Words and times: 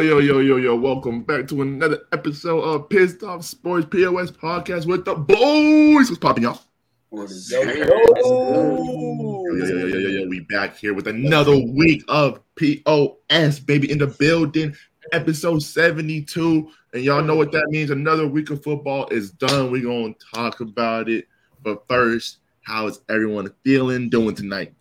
yo, 0.00 0.18
yo, 0.18 0.18
yo, 0.18 0.40
yo, 0.40 0.56
yo. 0.56 0.76
Welcome 0.76 1.22
back 1.22 1.48
to 1.48 1.62
another 1.62 2.00
episode 2.12 2.60
of 2.60 2.90
Pissed 2.90 3.22
Off 3.22 3.42
Sports 3.42 3.86
POS 3.90 4.30
podcast 4.30 4.84
with 4.84 5.06
the 5.06 5.14
boys. 5.14 6.10
What's 6.10 6.18
popping, 6.18 6.42
y'all? 6.42 6.60
Yo, 7.12 7.22
Yo, 7.24 7.62
yo, 7.62 7.72
yo, 9.54 9.86
yo, 9.86 9.86
yo, 9.86 10.08
yo. 10.08 10.28
We 10.28 10.40
back 10.40 10.76
here 10.76 10.92
with 10.92 11.06
another 11.06 11.56
week 11.56 12.02
of 12.08 12.40
POS, 12.56 13.60
baby, 13.60 13.90
in 13.90 13.96
the 13.96 14.08
building. 14.08 14.76
Episode 15.12 15.62
72. 15.62 16.70
And 16.92 17.02
y'all 17.02 17.22
know 17.22 17.36
what 17.36 17.52
that 17.52 17.68
means. 17.70 17.88
Another 17.88 18.26
week 18.26 18.50
of 18.50 18.62
football 18.62 19.08
is 19.08 19.30
done. 19.30 19.70
We're 19.70 19.82
going 19.82 20.14
to 20.14 20.20
talk 20.34 20.60
about 20.60 21.08
it. 21.08 21.26
But 21.62 21.88
first, 21.88 22.40
how 22.60 22.86
is 22.86 23.00
everyone 23.08 23.50
feeling, 23.64 24.10
doing 24.10 24.34
tonight? 24.34 24.74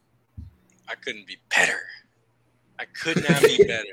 I 0.90 0.96
couldn't 0.96 1.26
be 1.26 1.38
better. 1.50 1.80
I 2.78 2.84
could 2.86 3.24
not 3.30 3.42
be 3.42 3.64
better. 3.66 3.86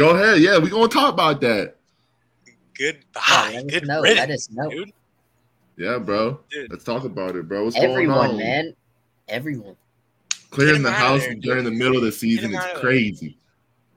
Go 0.00 0.16
ahead. 0.16 0.40
Yeah, 0.40 0.56
we're 0.56 0.70
going 0.70 0.88
to 0.88 0.94
talk 0.96 1.12
about 1.12 1.42
that. 1.42 1.76
Goodbye. 2.78 3.20
Oh, 3.20 3.50
let 3.52 3.66
Good 3.68 3.86
know. 3.86 4.00
riddance, 4.00 4.18
Let 4.18 4.30
us 4.30 4.50
know. 4.50 4.70
dude. 4.70 4.92
Yeah, 5.76 5.98
bro. 5.98 6.40
Dude. 6.50 6.70
Let's 6.70 6.84
talk 6.84 7.04
about 7.04 7.36
it, 7.36 7.46
bro. 7.46 7.64
What's 7.64 7.76
going 7.76 7.90
Everyone, 7.90 8.30
on? 8.30 8.36
man. 8.38 8.74
Everyone. 9.28 9.76
Clearing 10.48 10.82
the 10.82 10.90
house 10.90 11.20
there, 11.20 11.34
dude. 11.34 11.42
during 11.42 11.64
the 11.66 11.70
middle 11.70 11.98
of 11.98 12.02
the 12.02 12.12
season 12.12 12.54
is 12.54 12.64
crazy. 12.76 13.36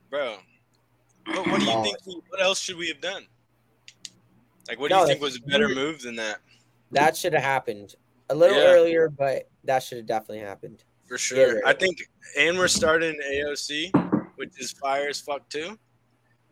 Bro. 0.10 0.40
What, 1.28 1.48
what 1.48 1.60
do 1.62 1.66
you 1.68 1.84
think? 1.84 1.98
we- 2.06 2.22
What 2.28 2.42
else 2.42 2.60
should 2.60 2.76
we 2.76 2.90
have 2.90 3.00
done? 3.00 3.26
Like, 4.68 4.82
what 4.82 4.90
do 4.90 4.96
No, 4.96 5.02
you 5.04 5.08
think 5.08 5.22
was 5.22 5.38
a 5.38 5.42
better 5.44 5.70
you- 5.70 5.76
move 5.76 6.02
than 6.02 6.18
that? 6.18 6.40
That 6.92 7.16
should 7.16 7.32
have 7.32 7.44
happened 7.44 7.96
a 8.30 8.36
little 8.36 8.58
Yeah. 8.58 8.72
earlier, 8.74 9.08
but 9.08 9.50
that 9.64 9.84
should 9.84 10.00
have 10.00 10.08
definitely 10.08 10.40
happened. 10.40 10.84
For 11.08 11.18
sure. 11.18 11.56
Yeah. 11.60 11.62
I 11.66 11.72
think, 11.72 11.98
and 12.38 12.58
we're 12.58 12.68
starting 12.68 13.16
AOC, 13.26 13.90
which 14.36 14.52
is 14.60 14.74
fire 14.74 15.08
as 15.08 15.22
fuck 15.22 15.48
too. 15.48 15.80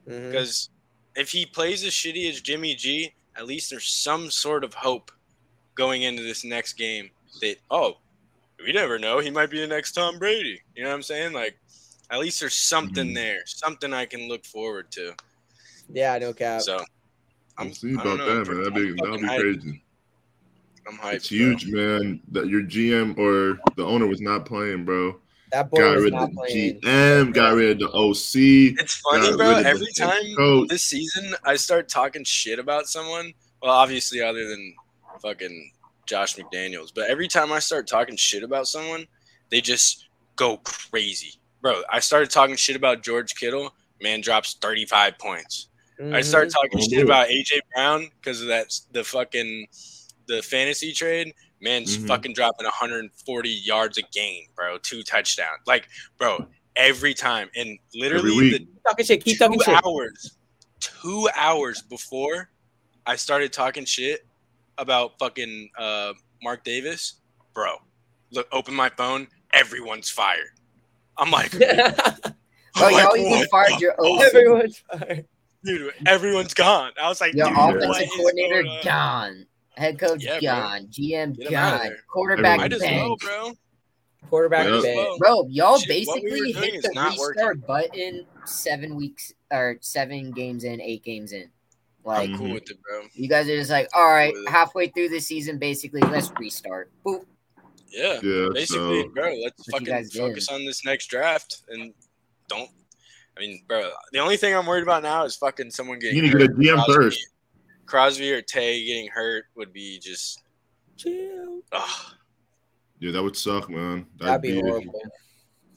Mhm. 0.08 0.32
Because 0.32 0.70
if 1.16 1.30
he 1.32 1.46
plays 1.46 1.84
as 1.84 1.92
shitty 1.94 2.30
as 2.30 2.42
Jimmy 2.42 2.76
G, 2.76 3.14
at 3.36 3.46
least 3.46 3.70
there's 3.70 3.88
some 3.88 4.30
sort 4.32 4.64
of 4.64 4.74
hope 4.74 5.12
going 5.76 6.04
into 6.04 6.22
this 6.24 6.44
next 6.44 6.74
game 6.74 7.10
that, 7.42 7.58
oh, 7.70 7.98
we 8.64 8.72
never 8.74 9.00
know. 9.00 9.20
He 9.20 9.30
might 9.32 9.50
be 9.50 9.60
the 9.60 9.68
next 9.68 9.94
Tom 9.94 10.20
Brady. 10.20 10.62
You 10.76 10.84
know 10.84 10.90
what 10.90 10.96
I'm 10.96 11.02
saying? 11.04 11.34
Like, 11.34 11.58
at 12.10 12.20
least 12.20 12.40
there's 12.40 12.56
something 12.56 13.10
Mhm. 13.10 13.16
there, 13.16 13.42
something 13.46 13.94
I 13.94 14.06
can 14.06 14.28
look 14.28 14.46
forward 14.46 14.92
to. 14.92 15.16
Yeah, 15.94 16.18
no 16.20 16.34
cap. 16.34 16.62
So, 16.62 16.84
I'm, 17.58 17.68
We'll 17.68 17.76
see 17.76 17.94
about 17.94 18.18
know. 18.18 18.44
that, 18.44 18.48
man. 18.52 18.58
That'd 18.64 18.74
be, 18.74 18.82
that'd 18.82 18.96
be 18.96 19.00
fucking 19.00 19.26
hyped. 19.26 19.40
crazy. 19.62 19.84
I'm 20.88 20.98
hyped. 20.98 21.14
It's 21.16 21.30
bro. 21.30 21.38
huge, 21.38 21.66
man. 21.68 22.22
That 22.32 22.48
your 22.48 22.64
GM 22.64 23.18
or 23.18 23.60
the 23.76 23.86
owner 23.86 24.08
was 24.08 24.20
not 24.22 24.46
playing, 24.46 24.84
bro. 24.86 25.20
That 25.52 25.70
boy 25.70 25.78
Got 25.80 25.96
was 25.96 26.04
rid 26.06 26.14
of 26.14 26.30
the 26.30 26.36
playing. 26.36 26.80
GM, 26.82 27.34
got 27.34 27.54
rid 27.56 27.72
of 27.72 27.80
the 27.80 27.98
OC. 27.98 28.76
It's 28.80 28.96
funny, 28.96 29.30
got 29.30 29.38
bro. 29.38 29.50
rid 29.50 29.58
of 29.60 29.64
the 29.64 29.70
Every 29.70 29.92
time 29.94 30.36
coach. 30.38 30.70
this 30.70 30.84
season 30.84 31.36
I 31.44 31.56
start 31.56 31.90
talking 31.90 32.24
shit 32.24 32.60
about 32.60 32.88
someone, 32.88 33.34
well, 33.62 33.72
obviously 33.72 34.22
other 34.22 34.48
than 34.48 34.76
fucking 35.22 35.72
Josh 36.06 36.36
McDaniels, 36.36 36.92
but 36.94 37.10
every 37.10 37.28
time 37.28 37.52
I 37.52 37.60
start 37.60 37.88
talking 37.88 38.16
shit 38.16 38.44
about 38.44 38.68
someone, 38.68 39.06
they 39.50 39.62
just 39.62 40.08
go 40.36 40.58
crazy. 40.58 41.34
Bro, 41.62 41.84
I 41.92 42.00
started 42.00 42.32
talking 42.32 42.56
shit 42.56 42.76
about 42.76 43.04
George 43.04 43.36
Kittle, 43.36 43.74
man 44.02 44.22
drops 44.22 44.56
35 44.62 45.18
points. 45.20 45.68
I 46.00 46.04
Mhm. 46.04 46.24
started 46.26 46.52
talking 46.52 46.80
shit 46.90 47.04
about 47.04 47.28
AJ 47.30 47.60
Brown 47.76 48.10
because 48.20 48.42
of 48.42 48.48
that 48.48 48.74
the 48.92 49.04
fucking 49.04 49.68
the 50.28 50.42
fantasy 50.42 50.94
trade. 50.94 51.34
Man's 51.62 51.98
Mhm. 51.98 52.08
fucking 52.08 52.34
dropping 52.34 52.66
140 52.66 53.50
yards 53.50 53.98
a 53.98 54.02
game, 54.14 54.46
bro. 54.56 54.78
Two 54.80 55.04
touchdowns. 55.04 55.60
Like, 55.68 55.88
bro, 56.18 56.48
every 56.76 57.14
time. 57.14 57.50
And 57.56 57.78
literally 57.94 58.52
the 58.52 58.68
talking 58.88 59.06
shit. 59.06 59.24
Keep 59.24 59.38
two 59.38 59.46
talking 59.46 59.60
shit. 59.62 59.86
hours, 59.86 60.38
two 60.80 61.30
hours 61.36 61.82
before 61.84 62.50
I 63.06 63.16
started 63.16 63.52
talking 63.54 63.86
shit 63.86 64.26
about 64.78 65.18
fucking 65.20 65.70
uh, 65.78 66.14
Mark 66.42 66.64
Davis, 66.64 67.16
bro. 67.54 67.76
Look, 68.32 68.48
open 68.52 68.74
my 68.74 68.90
phone. 68.90 69.28
Everyone's 69.54 70.10
fired. 70.10 70.52
I'm 71.18 71.30
like, 71.30 71.54
Oh, 71.56 71.60
I'm 72.76 72.94
y'all 72.94 73.18
even 73.18 73.48
fired 73.50 73.80
your 73.82 73.92
fuck? 73.94 74.06
OC. 74.06 74.22
Everyone's 74.24 74.78
fired. 74.80 75.26
dude. 75.64 75.94
Everyone's 76.08 76.54
gone. 76.54 76.92
I 77.00 77.08
was 77.10 77.20
like, 77.22 77.34
Your 77.34 77.48
dude, 77.48 77.58
offensive 77.84 78.08
coordinator 78.16 78.64
gone. 78.84 79.46
Head 79.78 80.00
coach 80.00 80.24
Yeah, 80.24 80.40
bro. 80.40 80.88
GM 80.90 81.38
Get 81.38 81.48
him 81.50 81.56
outta 81.56 81.88
gone. 81.90 81.98
Quarterback 82.08 82.58
Might 82.60 82.74
as 82.74 82.82
well, 82.82 83.16
bro. 83.18 83.52
Quarterback 84.30 84.66
Yeah. 84.68 84.82
bench. 84.82 84.96
Well, 84.98 85.18
Bro, 85.18 85.48
y'all 85.50 85.78
Shit, 85.80 86.08
what 86.08 86.22
we 86.24 86.30
basically 86.30 86.52
hit 86.72 86.84
the 86.84 86.92
not 86.94 87.18
restart 87.18 87.66
button 87.66 88.26
seven 88.46 88.96
weeks 88.96 89.34
or 89.52 89.78
seven 89.82 90.32
games 90.32 90.64
in, 90.64 90.80
eight 90.82 91.04
games 91.04 91.32
in. 91.32 91.50
Like 92.04 92.30
I'm 92.30 92.38
cool 92.38 92.54
with 92.54 92.70
it, 92.70 92.78
bro. 92.82 93.04
you 93.14 93.28
guys 93.30 93.48
are 93.48 93.58
just 93.58 93.70
like, 93.70 93.88
all 93.94 94.08
right, 94.12 94.34
With 94.34 94.44
it. 94.44 94.50
halfway 94.50 94.88
through 94.88 95.10
the 95.10 95.20
season, 95.20 95.58
basically, 95.60 96.02
let's 96.02 96.32
restart. 96.40 96.92
Boop. 97.06 97.26
Yeah, 97.90 98.20
Yeah, 98.24 98.48
basically, 98.54 99.04
so 99.04 99.10
bro. 99.10 99.34
Let's 99.44 99.58
What 99.68 99.72
fucking 99.82 99.86
guys 99.86 100.10
did. 100.10 100.20
focus 100.20 100.48
on 100.50 100.66
this 100.66 100.84
next 100.86 101.08
draft 101.08 101.62
and 101.70 101.94
don't. 102.48 102.70
I 103.38 103.42
mean, 103.42 103.64
bro. 103.68 103.92
The 104.14 104.20
only 104.20 104.38
thing 104.38 104.56
I'm 104.56 104.66
worried 104.66 104.84
about 104.84 105.04
now 105.04 105.24
is 105.26 105.36
fucking 105.36 105.72
someone 105.72 106.00
getting. 106.00 106.16
you 106.18 106.22
need 106.24 106.32
to 106.32 106.38
get 106.38 106.50
a 106.50 106.54
hurt. 106.54 106.60
GM 106.60 106.76
Crosby- 106.86 106.94
first. 106.94 107.28
Crosby 107.92 108.32
or 108.32 108.42
Tay 108.42 108.86
getting 108.86 109.10
hurt 109.10 109.48
would 109.56 109.74
be 109.74 110.00
just. 110.00 110.42
Chill. 110.96 111.60
ugh. 111.74 112.14
Yeah, 113.00 113.12
that 113.12 113.22
would 113.22 113.36
suck, 113.36 113.70
man. 113.70 114.06
That'd 114.18 114.42
be 114.42 114.62
horrible. 114.62 115.02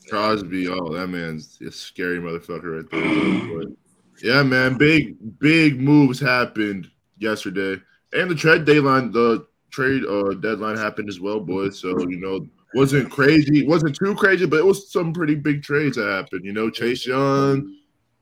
Crosby, 0.08 0.68
oh, 0.68 0.92
that 0.92 1.08
man's 1.08 1.58
a 1.66 1.72
scary 1.72 2.18
motherfucker 2.18 2.82
right 2.82 2.90
there. 2.90 3.58
But, 3.58 4.22
yeah, 4.22 4.44
man, 4.44 4.78
big 4.78 5.16
big 5.40 5.80
moves 5.80 6.20
happened 6.20 6.88
yesterday, 7.18 7.82
and 8.12 8.30
the 8.30 8.34
trade 8.36 8.64
deadline, 8.64 9.10
the 9.10 9.46
trade 9.72 10.04
uh, 10.04 10.34
deadline 10.34 10.76
happened 10.76 11.08
as 11.08 11.18
well, 11.18 11.40
boys. 11.40 11.80
So 11.80 11.98
you 11.98 12.20
know, 12.20 12.46
wasn't 12.74 13.10
crazy, 13.10 13.66
wasn't 13.66 13.96
too 13.96 14.14
crazy, 14.14 14.46
but 14.46 14.60
it 14.60 14.66
was 14.66 14.92
some 14.92 15.12
pretty 15.12 15.34
big 15.34 15.64
trades 15.64 15.96
that 15.96 16.08
happened. 16.08 16.44
You 16.44 16.52
know, 16.52 16.70
Chase 16.70 17.06
Young, 17.06 17.74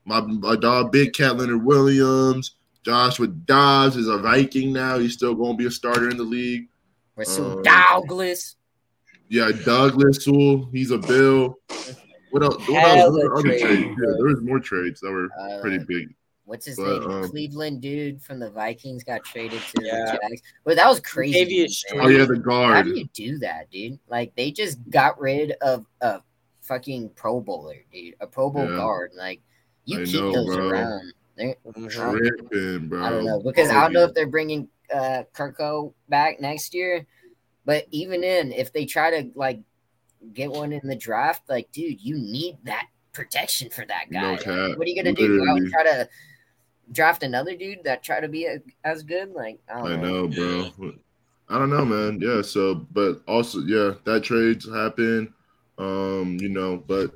my, 0.06 0.20
my 0.22 0.56
dog, 0.56 0.92
Big 0.92 1.12
Cat 1.12 1.36
Leonard 1.36 1.64
Williams, 1.64 2.54
Joshua 2.84 3.28
Dobbs 3.28 3.96
is 3.96 4.08
a 4.08 4.18
Viking 4.18 4.72
now. 4.72 4.98
He's 4.98 5.12
still 5.14 5.34
going 5.34 5.52
to 5.52 5.56
be 5.58 5.66
a 5.66 5.70
starter 5.70 6.08
in 6.10 6.16
the 6.16 6.22
league. 6.24 6.68
Rasul 7.16 7.58
Um, 7.58 7.62
Douglas. 7.62 8.56
Yeah, 9.28 9.50
Douglas 9.64 10.24
Sewell, 10.24 10.68
he's 10.72 10.90
a 10.90 10.98
Bill. 10.98 11.58
What 12.30 12.42
else? 12.42 12.56
What 12.68 12.82
else? 12.82 12.96
Hella 12.96 13.12
What 13.12 13.32
other 13.32 13.42
trades, 13.42 13.62
trades? 13.62 13.82
Yeah, 13.84 14.12
there 14.18 14.26
was 14.26 14.40
more 14.42 14.58
trades 14.60 15.00
that 15.00 15.10
were 15.10 15.28
Uh, 15.38 15.60
pretty 15.60 15.78
big. 15.86 16.14
What's 16.44 16.66
his 16.66 16.76
but, 16.76 17.00
name? 17.02 17.10
um, 17.10 17.30
Cleveland 17.30 17.80
dude 17.80 18.20
from 18.20 18.40
the 18.40 18.50
Vikings 18.50 19.04
got 19.04 19.22
traded 19.24 19.60
to 19.60 19.84
Yeah. 19.84 20.04
the 20.04 20.18
Jags. 20.22 20.42
But 20.64 20.76
that 20.76 20.88
was 20.88 21.00
crazy. 21.00 21.38
Davius 21.44 21.82
Oh 21.94 22.08
yeah, 22.08 22.24
the 22.24 22.36
guard. 22.36 22.74
How 22.74 22.82
do 22.82 22.98
you 22.98 23.08
do 23.14 23.38
that, 23.38 23.70
dude? 23.70 23.98
Like 24.08 24.34
they 24.34 24.50
just 24.50 24.78
got 24.90 25.18
rid 25.20 25.52
of 25.62 25.86
a 26.00 26.20
fucking 26.62 27.10
Pro 27.10 27.40
Bowler, 27.40 27.76
dude. 27.92 28.16
A 28.20 28.26
Pro 28.26 28.50
Bowl 28.50 28.68
Yeah. 28.68 28.76
guard. 28.76 29.12
Like 29.16 29.40
you 29.84 30.00
I 30.00 30.04
keep 30.04 30.14
know, 30.14 30.32
those 30.32 30.56
bro. 30.56 30.68
around. 30.68 31.12
They're- 31.36 31.56
Tripping, 31.88 32.88
bro. 32.88 33.02
I 33.04 33.10
don't 33.10 33.24
know 33.24 33.40
because 33.42 33.70
I 33.70 33.80
don't 33.80 33.92
know 33.92 34.04
if 34.04 34.14
they're 34.14 34.26
bringing 34.26 34.68
uh 34.92 35.24
Kirko 35.34 35.92
back 36.08 36.40
next 36.40 36.74
year. 36.74 37.06
But 37.64 37.86
even 37.90 38.24
in, 38.24 38.52
if 38.52 38.72
they 38.72 38.84
try 38.84 39.22
to 39.22 39.30
like 39.34 39.60
get 40.32 40.50
one 40.50 40.72
in 40.72 40.86
the 40.86 40.96
draft, 40.96 41.42
like, 41.48 41.70
dude, 41.72 42.00
you 42.00 42.16
need 42.16 42.58
that 42.64 42.88
protection 43.12 43.70
for 43.70 43.84
that 43.86 44.10
guy. 44.10 44.20
No 44.20 44.30
Like, 44.32 44.78
what 44.78 44.86
are 44.86 44.90
you 44.90 44.96
gonna 45.02 45.14
do? 45.14 45.38
Go 45.44 45.50
out 45.50 45.58
and 45.58 45.70
try 45.70 45.84
to 45.84 46.08
draft 46.90 47.22
another 47.22 47.56
dude 47.56 47.84
that 47.84 48.02
try 48.02 48.20
to 48.20 48.28
be 48.28 48.46
a, 48.46 48.60
as 48.84 49.02
good? 49.02 49.30
Like, 49.32 49.60
I 49.72 49.78
don't 49.78 49.92
I 49.92 49.96
know. 49.96 50.26
know, 50.26 50.70
bro. 50.76 50.92
I 51.48 51.58
don't 51.58 51.70
know, 51.70 51.84
man. 51.84 52.20
Yeah. 52.20 52.42
So, 52.42 52.74
but 52.92 53.22
also, 53.28 53.60
yeah, 53.60 53.94
that 54.04 54.24
trades 54.24 54.68
happen. 54.68 55.32
Um, 55.78 56.38
you 56.40 56.48
know, 56.48 56.76
but 56.86 57.12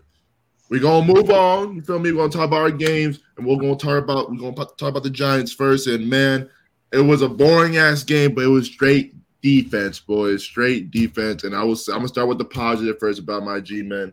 we're 0.69 0.81
gonna 0.81 1.07
move 1.13 1.31
on. 1.31 1.75
You 1.75 1.83
feel 1.83 1.99
me? 1.99 2.13
We're 2.13 2.19
gonna 2.19 2.33
talk 2.33 2.47
about 2.49 2.61
our 2.63 2.71
games, 2.71 3.21
and 3.37 3.47
we're 3.47 3.57
gonna 3.57 3.77
talk 3.77 4.03
about 4.03 4.31
we're 4.31 4.39
gonna 4.39 4.55
talk 4.55 4.89
about 4.91 5.03
the 5.03 5.11
Giants 5.11 5.53
first. 5.53 5.87
And 5.87 6.09
man, 6.09 6.49
it 6.93 7.01
was 7.01 7.23
a 7.23 7.29
boring 7.29 7.77
ass 7.77 8.03
game, 8.03 8.35
but 8.35 8.45
it 8.45 8.49
was 8.49 8.67
straight 8.67 9.15
defense, 9.43 10.01
boys. 10.01 10.43
Straight 10.43 10.91
defense. 10.91 11.45
And 11.45 11.55
I 11.55 11.63
was 11.63 11.89
I'm 11.89 11.97
gonna 11.99 12.09
start 12.09 12.29
with 12.29 12.39
the 12.39 12.45
positive 12.45 12.99
first 12.99 13.19
about 13.21 13.45
my 13.45 13.61
G 13.61 13.83
men. 13.83 14.13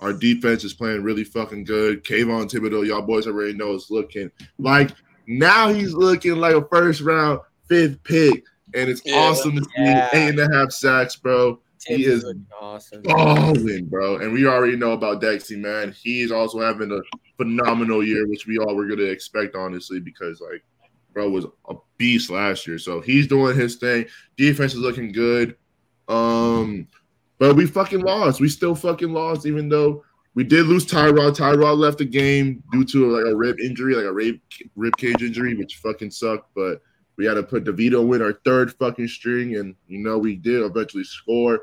Our 0.00 0.12
defense 0.12 0.64
is 0.64 0.74
playing 0.74 1.04
really 1.04 1.22
fucking 1.22 1.64
good. 1.64 2.02
Kayvon 2.02 2.50
Thibodeaux, 2.50 2.84
y'all 2.86 3.02
boys 3.02 3.28
already 3.28 3.52
know 3.52 3.74
is 3.74 3.88
looking 3.90 4.30
like 4.58 4.90
now 5.28 5.72
he's 5.72 5.92
looking 5.94 6.36
like 6.36 6.56
a 6.56 6.66
first 6.66 7.00
round 7.00 7.38
fifth 7.68 8.02
pick, 8.02 8.42
and 8.74 8.90
it's 8.90 9.02
Yeah. 9.04 9.18
awesome 9.18 9.54
to 9.54 9.62
see 9.62 9.70
Yeah. 9.76 10.08
eight 10.12 10.30
and 10.30 10.40
a 10.40 10.52
half 10.52 10.72
sacks, 10.72 11.14
bro. 11.14 11.60
He 11.86 12.04
is 12.04 12.24
awesome. 12.60 13.02
balling, 13.02 13.86
bro. 13.86 14.16
And 14.18 14.32
we 14.32 14.46
already 14.46 14.76
know 14.76 14.92
about 14.92 15.20
Dexy, 15.20 15.58
man. 15.58 15.92
He's 15.92 16.30
also 16.30 16.60
having 16.60 16.92
a 16.92 17.00
phenomenal 17.36 18.04
year, 18.04 18.28
which 18.28 18.46
we 18.46 18.58
all 18.58 18.74
were 18.74 18.86
gonna 18.86 19.02
expect, 19.02 19.56
honestly, 19.56 20.00
because 20.00 20.40
like, 20.40 20.62
bro 21.12 21.28
was 21.28 21.46
a 21.68 21.74
beast 21.98 22.30
last 22.30 22.66
year. 22.66 22.78
So 22.78 23.00
he's 23.00 23.26
doing 23.26 23.56
his 23.56 23.76
thing. 23.76 24.06
Defense 24.36 24.74
is 24.74 24.80
looking 24.80 25.12
good. 25.12 25.56
Um, 26.08 26.86
but 27.38 27.56
we 27.56 27.66
fucking 27.66 28.00
lost. 28.00 28.40
We 28.40 28.48
still 28.48 28.74
fucking 28.74 29.12
lost, 29.12 29.46
even 29.46 29.68
though 29.68 30.04
we 30.34 30.44
did 30.44 30.66
lose 30.66 30.86
Tyrod. 30.86 31.36
Tyrod 31.36 31.76
left 31.76 31.98
the 31.98 32.04
game 32.04 32.62
due 32.72 32.84
to 32.84 33.10
like 33.10 33.26
a 33.26 33.36
rib 33.36 33.60
injury, 33.60 33.94
like 33.94 34.04
a 34.04 34.12
rib 34.12 34.38
rib 34.76 34.96
cage 34.96 35.22
injury, 35.22 35.54
which 35.56 35.76
fucking 35.76 36.10
sucked. 36.10 36.54
But 36.54 36.80
we 37.16 37.26
had 37.26 37.34
to 37.34 37.42
put 37.42 37.64
DeVito 37.64 38.14
in 38.14 38.22
our 38.22 38.34
third 38.44 38.72
fucking 38.74 39.08
string, 39.08 39.56
and 39.56 39.74
you 39.88 39.98
know 39.98 40.18
we 40.18 40.36
did 40.36 40.62
eventually 40.62 41.04
score. 41.04 41.60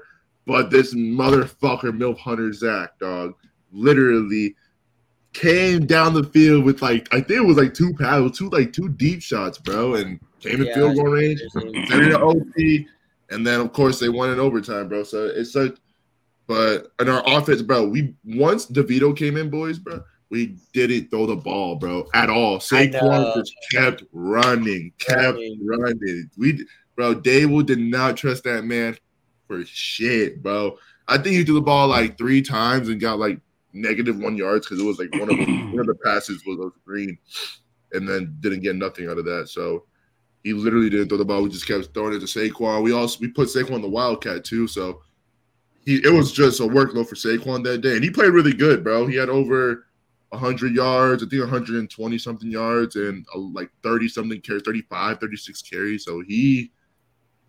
But 0.49 0.71
this 0.71 0.95
motherfucker, 0.95 1.95
Milf 1.95 2.17
Hunter 2.17 2.51
Zach, 2.51 2.97
dog, 2.97 3.35
literally 3.71 4.55
came 5.31 5.85
down 5.85 6.15
the 6.15 6.23
field 6.23 6.65
with 6.65 6.81
like 6.81 7.07
I 7.13 7.17
think 7.17 7.41
it 7.41 7.45
was 7.45 7.57
like 7.57 7.75
two 7.75 7.93
paddles, 7.93 8.35
two 8.35 8.49
like 8.49 8.73
two 8.73 8.89
deep 8.89 9.21
shots, 9.21 9.59
bro, 9.59 9.93
and 9.93 10.19
came 10.39 10.61
in 10.61 10.65
Yeah, 10.65 10.73
field 10.73 10.95
goal 10.95 11.05
range, 11.05 11.39
it 11.39 11.51
to 11.53 12.19
OT, 12.19 12.87
and 13.29 13.45
then 13.45 13.61
of 13.61 13.73
course 13.73 13.99
they 13.99 14.09
won 14.09 14.31
in 14.31 14.39
overtime, 14.39 14.89
bro. 14.89 15.03
So 15.03 15.27
it's 15.27 15.53
like, 15.53 15.75
but 16.47 16.87
in 16.99 17.09
our 17.09 17.21
offense, 17.27 17.61
bro, 17.61 17.87
we 17.87 18.15
once 18.25 18.65
DeVito 18.65 19.15
came 19.15 19.37
in, 19.37 19.51
boys, 19.51 19.77
bro, 19.77 20.01
we 20.31 20.57
didn't 20.73 21.11
throw 21.11 21.27
the 21.27 21.35
ball, 21.35 21.75
bro, 21.75 22.07
at 22.15 22.31
all. 22.31 22.57
Saquon 22.57 23.35
just 23.35 23.53
kept 23.71 24.03
running, 24.13 24.93
kept 24.97 25.37
Running. 25.37 25.59
running. 25.63 26.31
We, 26.39 26.65
bro, 26.95 27.13
Daboll 27.13 27.67
did 27.67 27.77
not 27.77 28.17
trust 28.17 28.45
that 28.45 28.63
man 28.63 28.97
for 29.49 29.65
shit, 29.65 30.41
bro. 30.41 30.77
I 31.07 31.17
think 31.17 31.35
he 31.35 31.43
threw 31.43 31.55
the 31.55 31.61
ball 31.61 31.87
like 31.87 32.17
three 32.17 32.41
times 32.41 32.87
and 32.87 33.01
got 33.01 33.17
like 33.19 33.41
negative 33.73 34.17
one 34.17 34.37
yards 34.37 34.67
because 34.67 34.79
it 34.79 34.85
was 34.85 34.99
like 34.99 35.11
one 35.13 35.23
of 35.23 35.37
the, 35.37 35.45
one 35.71 35.79
of 35.79 35.87
the 35.87 35.95
passes 36.05 36.45
was 36.45 36.59
a 36.59 36.79
screen, 36.79 37.17
and 37.91 38.07
then 38.07 38.37
didn't 38.39 38.61
get 38.61 38.75
nothing 38.75 39.09
out 39.09 39.17
of 39.17 39.25
that. 39.25 39.49
So 39.49 39.85
he 40.43 40.53
literally 40.53 40.89
didn't 40.89 41.09
throw 41.09 41.17
the 41.17 41.25
ball. 41.25 41.41
We 41.41 41.49
just 41.49 41.67
kept 41.67 41.93
throwing 41.93 42.13
it 42.13 42.19
to 42.19 42.25
Saquon. 42.27 42.83
We 42.83 42.93
also 42.93 43.19
we 43.19 43.27
put 43.29 43.49
Saquon 43.49 43.77
in 43.77 43.81
the 43.81 43.89
Wildcat 43.89 44.45
too, 44.45 44.67
so 44.67 45.01
he 45.83 45.95
it 45.95 46.13
was 46.13 46.31
just 46.31 46.59
a 46.59 46.63
workload 46.63 47.09
for 47.09 47.15
Saquon 47.15 47.63
that 47.63 47.81
day, 47.81 47.95
and 47.95 48.03
he 48.03 48.11
played 48.11 48.29
really 48.29 48.53
good, 48.53 48.83
bro. 48.83 49.07
He 49.07 49.15
had 49.17 49.29
over. 49.29 49.85
100 50.31 50.75
yards, 50.75 51.23
I 51.23 51.25
think 51.25 51.41
120 51.41 52.17
something 52.19 52.51
yards, 52.51 52.95
and 52.97 53.25
uh, 53.33 53.39
like 53.39 53.71
30 53.81 54.07
something 54.09 54.39
carries, 54.41 54.61
35, 54.61 55.19
36 55.19 55.61
carries. 55.63 56.05
So 56.05 56.21
he 56.21 56.71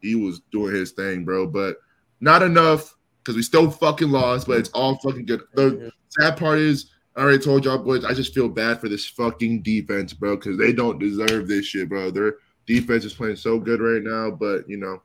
he 0.01 0.15
was 0.15 0.41
doing 0.51 0.75
his 0.75 0.93
thing, 0.93 1.27
bro. 1.27 1.47
But 1.47 1.77
not 2.21 2.43
enough 2.43 2.97
because 3.19 3.37
we 3.37 3.43
still 3.43 3.71
fucking 3.71 4.11
lost, 4.11 4.47
but 4.47 4.59
it's 4.59 4.71
all 4.71 4.99
fucking 4.99 5.27
good. 5.27 5.43
The 5.55 5.93
sad 6.09 6.37
part 6.37 6.59
is, 6.59 6.91
I 7.17 7.23
already 7.23 7.43
told 7.43 7.65
y'all 7.65 7.79
boys, 7.79 8.05
I 8.05 8.15
just 8.15 8.35
feel 8.35 8.49
bad 8.49 8.81
for 8.81 8.89
this 8.89 9.07
fucking 9.07 9.63
defense, 9.63 10.13
bro, 10.13 10.37
because 10.37 10.57
they 10.57 10.73
don't 10.73 10.99
deserve 10.99 11.49
this 11.49 11.67
shit, 11.67 11.89
bro. 11.89 12.11
Their 12.11 12.37
defense 12.67 13.05
is 13.05 13.15
playing 13.15 13.37
so 13.37 13.59
good 13.59 13.81
right 13.81 14.03
now, 14.03 14.31
but 14.31 14.69
you 14.69 14.77
know, 14.77 15.03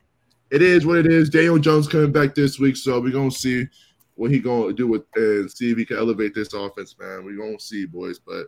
it 0.52 0.62
is 0.62 0.86
what 0.86 0.98
it 0.98 1.08
is. 1.08 1.30
Daniel 1.30 1.60
Jones 1.60 1.88
coming 1.88 2.12
back 2.12 2.36
this 2.36 2.60
week, 2.60 2.78
so 2.78 3.00
we're 3.02 3.12
gonna 3.12 3.32
see 3.32 3.68
what 4.16 4.32
he 4.32 4.40
gonna 4.40 4.74
do 4.74 4.88
with 4.88 5.04
and 5.16 5.52
see 5.52 5.72
if 5.72 5.78
he 5.78 5.86
can 5.86 5.98
elevate 5.98 6.34
this 6.34 6.54
offense, 6.54 6.96
man. 7.00 7.26
We're 7.26 7.38
gonna 7.38 7.60
see, 7.60 7.86
boys, 7.86 8.20
but. 8.20 8.48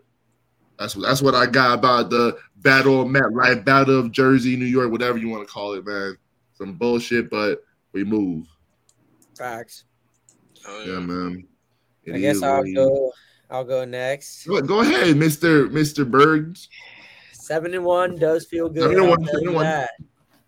That's 0.80 0.96
what 0.96 1.08
that's 1.08 1.24
what 1.24 1.34
I 1.34 1.48
got 1.48 1.74
about 1.80 2.12
the 2.12 2.38
battle 2.58 3.02
of 3.02 3.08
MetLife, 3.08 3.66
battle 3.66 4.00
of 4.00 4.12
Jersey, 4.12 4.56
New 4.56 4.66
York, 4.66 4.92
whatever 4.92 5.18
you 5.18 5.28
want 5.28 5.48
to 5.48 5.52
call 5.52 5.74
it, 5.74 5.84
man. 5.84 6.16
Some 6.54 6.74
bullshit, 6.74 7.32
but 7.32 7.64
we 7.94 8.04
move. 8.04 8.46
Facts. 9.38 9.86
Oh, 10.68 10.84
Yeah, 10.86 11.00
man. 11.00 11.48
It 12.04 12.16
I 12.16 12.20
guess 12.20 12.42
I'll 12.42 12.58
what 12.60 12.68
it 12.68 12.70
is. 12.72 12.76
go. 12.76 13.12
I'll 13.50 13.64
go 13.64 13.86
next. 13.86 14.46
Go, 14.46 14.62
go 14.62 14.80
ahead, 14.82 15.16
Mister 15.16 15.68
Mister 15.70 16.04
Bergs. 16.06 16.70
Seven 17.34 17.74
and 17.74 17.86
one 17.86 18.18
does 18.18 18.46
feel 18.46 18.68
good. 18.70 18.82
Seven 18.84 18.98
and 18.98 19.06
I'll 19.06 19.10
one, 19.12 19.20
tell 19.24 19.34
seven 19.34 19.44
you 19.44 19.50
and 19.50 19.56
one. 19.56 19.88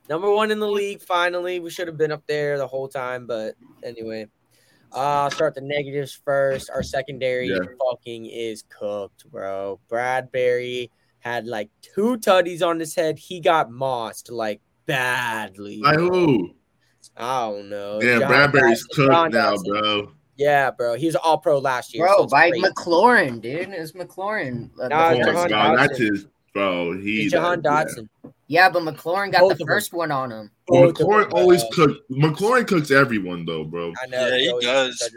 Number 0.10 0.32
one 0.32 0.52
in 0.52 0.60
the 0.60 0.68
league. 0.68 1.02
Finally, 1.02 1.60
we 1.60 1.70
should 1.70 1.88
have 1.88 1.98
been 1.98 2.12
up 2.12 2.24
there 2.28 2.58
the 2.58 2.68
whole 2.68 2.88
time, 2.88 3.28
but 3.28 3.56
anyway. 3.84 4.26
Uh, 4.92 4.98
I'll 4.98 5.32
start 5.32 5.54
the 5.54 5.62
negatives 5.62 6.20
first. 6.26 6.72
Our 6.72 6.82
secondary 6.82 7.48
Yeah. 7.48 7.60
fucking 7.92 8.26
is 8.26 8.64
cooked, 8.70 9.30
bro. 9.30 9.80
Bradberry 9.88 10.90
had 11.20 11.46
like 11.46 11.70
two 11.82 12.18
tutties 12.18 12.66
on 12.66 12.80
his 12.80 12.96
head. 12.96 13.20
He 13.20 13.40
got 13.40 13.70
mossed 13.70 14.32
like 14.32 14.62
badly. 14.88 15.80
By 15.84 15.94
who? 15.94 16.56
I 17.20 17.50
don't 17.50 17.70
know. 17.70 18.00
Yeah, 18.02 18.20
John 18.20 18.32
Bradberry's 18.32 18.84
cooked 18.86 19.12
John 19.12 19.32
now, 19.32 19.56
Dotson. 19.56 19.66
bro. 19.82 20.12
Yeah, 20.38 20.72
bro. 20.72 20.96
He 20.96 21.06
was 21.06 21.18
all 21.18 21.38
pro 21.38 21.60
last 21.60 21.94
year. 21.94 22.06
Bro, 22.06 22.24
it's 22.24 22.32
by 22.32 22.50
great. 22.50 22.64
McLaurin, 22.64 23.42
dude. 23.42 23.70
It's 23.70 23.92
McLaurin. 23.92 24.70
Uh, 24.80 24.84
the 24.84 24.90
Nah, 24.90 25.10
Oh 25.12 25.34
my 25.34 25.50
god, 25.50 25.78
that's 25.80 25.98
his 25.98 26.28
bro. 26.54 26.98
He 26.98 27.24
He's 27.24 27.32
Jahan 27.34 27.62
yeah. 27.64 27.84
Dotson. 27.84 28.10
Yeah, 28.48 28.70
but 28.70 28.84
McLaurin 28.84 29.32
got 29.32 29.42
Both 29.42 29.58
the 29.58 29.66
first 29.66 29.94
one 29.94 30.12
on 30.12 30.32
him. 30.32 30.50
Well, 30.70 30.92
McLaurin 30.94 31.30
them, 31.30 31.34
always 31.34 31.64
cooks. 31.74 32.00
McLaurin 32.10 32.66
cooks 32.68 32.90
everyone 32.90 33.46
though, 33.46 33.66
bro. 33.66 33.94
I 34.02 34.08
know. 34.08 34.28
Yeah, 34.28 34.38
he 34.38 34.50
always 34.50 34.66
does. 34.66 34.98
does. 34.98 35.12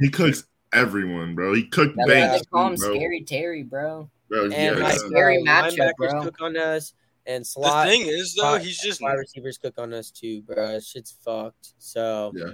He 0.00 0.08
cooks 0.08 0.44
everyone, 0.72 1.34
bro. 1.34 1.52
He 1.52 1.64
cooked 1.66 1.94
That's 1.96 2.08
why 2.08 2.14
Banks, 2.14 2.38
they 2.40 2.44
call 2.46 2.66
him 2.68 2.74
bro. 2.76 2.94
Scary 2.94 3.22
Terry, 3.24 3.62
bro. 3.62 4.10
Bro, 4.30 4.44
And 4.44 4.52
yeah, 4.54 4.70
like, 4.72 4.98
Scary 4.98 5.42
bro, 5.44 5.52
matchup, 5.52 5.92
bro. 5.98 6.22
cook 6.22 6.40
on 6.40 6.56
us, 6.56 6.94
and 7.26 7.46
slot. 7.46 7.86
The 7.86 7.92
thing 7.92 8.06
is, 8.06 8.34
though, 8.34 8.58
he's 8.58 8.80
just 8.80 9.00
wide 9.00 9.14
receivers 9.14 9.58
cook 9.58 9.74
on 9.78 9.92
us 9.92 10.10
too, 10.10 10.42
bro. 10.42 10.78
Shit's 10.80 11.12
fucked. 11.24 11.74
So 11.78 12.32
Yeah, 12.34 12.52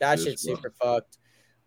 that 0.00 0.18
shit's 0.18 0.46
fucked. 0.46 0.56
super 0.62 0.74
fucked. 0.82 1.18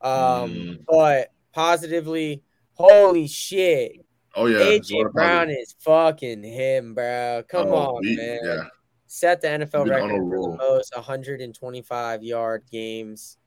Um, 0.01 0.51
Mm. 0.51 0.85
but 0.87 1.31
positively, 1.53 2.43
holy 2.73 3.27
shit, 3.27 3.93
Oh 4.33 4.45
yeah, 4.45 4.59
AJ 4.59 5.11
Brown 5.11 5.49
is 5.49 5.75
fucking 5.79 6.41
him, 6.43 6.93
bro. 6.95 7.43
Come 7.49 7.67
Oh, 7.67 7.95
on, 7.95 8.01
we- 8.01 8.15
man. 8.15 8.39
Yeah, 8.43 8.67
Set 9.07 9.41
the 9.41 9.49
NFL 9.49 9.83
Been 9.83 9.93
on 9.93 10.09
record 10.09 10.29
for 10.29 10.51
the 10.51 10.57
most 10.57 10.95
125 10.95 12.23
yard 12.23 12.63
games 12.71 13.37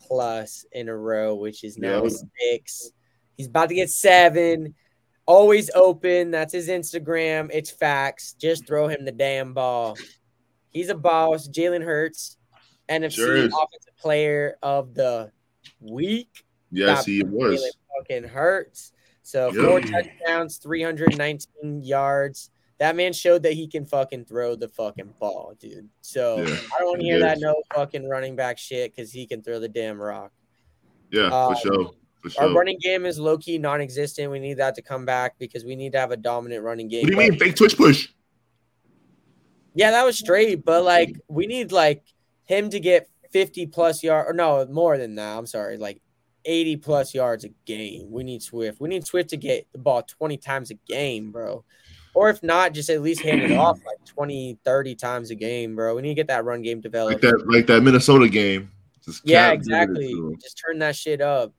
plus 0.00 0.64
in 0.72 0.88
a 0.88 0.96
row, 0.96 1.34
which 1.34 1.64
is 1.64 1.76
now 1.76 2.04
Yeah. 2.04 2.16
six. 2.52 2.92
He's 3.36 3.48
about 3.48 3.68
to 3.70 3.74
get 3.74 3.90
seven. 3.90 4.74
Always 5.28 5.70
open. 5.74 6.30
That's 6.30 6.54
his 6.54 6.68
Instagram. 6.68 7.50
It's 7.52 7.70
facts. 7.70 8.32
Just 8.32 8.66
throw 8.66 8.88
him 8.88 9.04
the 9.04 9.12
damn 9.12 9.52
ball. 9.52 9.94
He's 10.70 10.88
a 10.88 10.94
boss. 10.94 11.46
Jalen 11.48 11.84
Hurts, 11.84 12.38
NFC 12.88 13.12
Sure 13.16 13.36
is. 13.36 13.44
Offensive 13.52 13.94
Player 14.00 14.56
of 14.62 14.94
the 14.94 15.30
Week. 15.80 16.30
yes, 16.72 17.00
Stop 17.00 17.06
he 17.06 17.22
was. 17.24 17.60
Jalen 17.62 17.98
fucking 17.98 18.24
Hurts. 18.24 18.92
So 19.22 19.52
Yep. 19.52 19.64
four 19.66 19.80
touchdowns, 19.82 20.56
319 20.56 21.82
yards. 21.82 22.50
That 22.78 22.96
man 22.96 23.12
showed 23.12 23.42
that 23.42 23.52
he 23.52 23.66
can 23.68 23.84
fucking 23.84 24.24
throw 24.24 24.54
the 24.56 24.68
fucking 24.68 25.12
ball, 25.20 25.54
dude. 25.58 25.90
So 26.00 26.38
Yeah, 26.38 26.44
I 26.74 26.78
don't 26.78 26.88
want 26.88 27.00
to 27.00 27.04
he 27.04 27.10
hear 27.10 27.20
that 27.20 27.38
no 27.38 27.54
fucking 27.74 28.08
running 28.08 28.34
back 28.34 28.56
shit 28.56 28.94
because 28.96 29.12
he 29.12 29.26
can 29.26 29.42
throw 29.42 29.60
the 29.60 29.68
damn 29.68 30.00
rock. 30.00 30.32
Yeah, 31.10 31.24
Um, 31.26 31.54
for 31.54 31.60
sure. 31.60 31.90
For 32.34 32.44
Our 32.44 32.54
running 32.54 32.78
game 32.80 33.06
is 33.06 33.18
low 33.18 33.38
key 33.38 33.58
non 33.58 33.80
existent. 33.80 34.30
We 34.30 34.38
need 34.38 34.54
that 34.54 34.74
to 34.76 34.82
come 34.82 35.04
back 35.04 35.38
because 35.38 35.64
we 35.64 35.76
need 35.76 35.92
to 35.92 35.98
have 35.98 36.10
a 36.10 36.16
dominant 36.16 36.62
running 36.62 36.88
game. 36.88 37.02
What 37.02 37.10
do 37.10 37.22
you 37.22 37.30
mean 37.30 37.38
fake 37.38 37.56
twitch 37.56 37.76
push? 37.76 38.08
Yeah, 39.74 39.90
that 39.92 40.04
was 40.04 40.18
straight, 40.18 40.64
but 40.64 40.82
like 40.82 41.14
we 41.28 41.46
need 41.46 41.72
like 41.72 42.02
him 42.44 42.70
to 42.70 42.80
get 42.80 43.08
50 43.30 43.66
plus 43.66 44.02
yard 44.02 44.26
or 44.28 44.32
no, 44.32 44.66
more 44.66 44.98
than 44.98 45.14
that. 45.16 45.38
I'm 45.38 45.46
sorry, 45.46 45.76
like 45.76 46.00
80 46.44 46.76
plus 46.78 47.14
yards 47.14 47.44
a 47.44 47.50
game. 47.64 48.10
We 48.10 48.24
need 48.24 48.42
Swift. 48.42 48.80
We 48.80 48.88
need 48.88 49.06
Swift 49.06 49.30
to 49.30 49.36
get 49.36 49.66
the 49.72 49.78
ball 49.78 50.02
20 50.02 50.36
times 50.38 50.70
a 50.70 50.74
game, 50.74 51.30
bro. 51.30 51.64
Or 52.14 52.30
if 52.30 52.42
not, 52.42 52.72
just 52.72 52.90
at 52.90 53.02
least 53.02 53.20
hand 53.20 53.42
it 53.42 53.52
off 53.52 53.78
like 53.86 54.04
20, 54.06 54.58
30 54.64 54.94
times 54.94 55.30
a 55.30 55.34
game, 55.34 55.76
bro. 55.76 55.94
We 55.94 56.02
need 56.02 56.08
to 56.08 56.14
get 56.14 56.28
that 56.28 56.44
run 56.44 56.62
game 56.62 56.80
developed. 56.80 57.22
Like 57.22 57.32
that, 57.32 57.44
like 57.48 57.66
that 57.66 57.82
Minnesota 57.82 58.28
game. 58.28 58.70
Just 59.04 59.22
yeah, 59.24 59.50
kept 59.50 59.64
giving 59.64 59.74
it 59.74 60.04
exactly. 60.04 60.36
Just 60.42 60.62
turn 60.66 60.78
that 60.80 60.96
shit 60.96 61.20
up. 61.20 61.52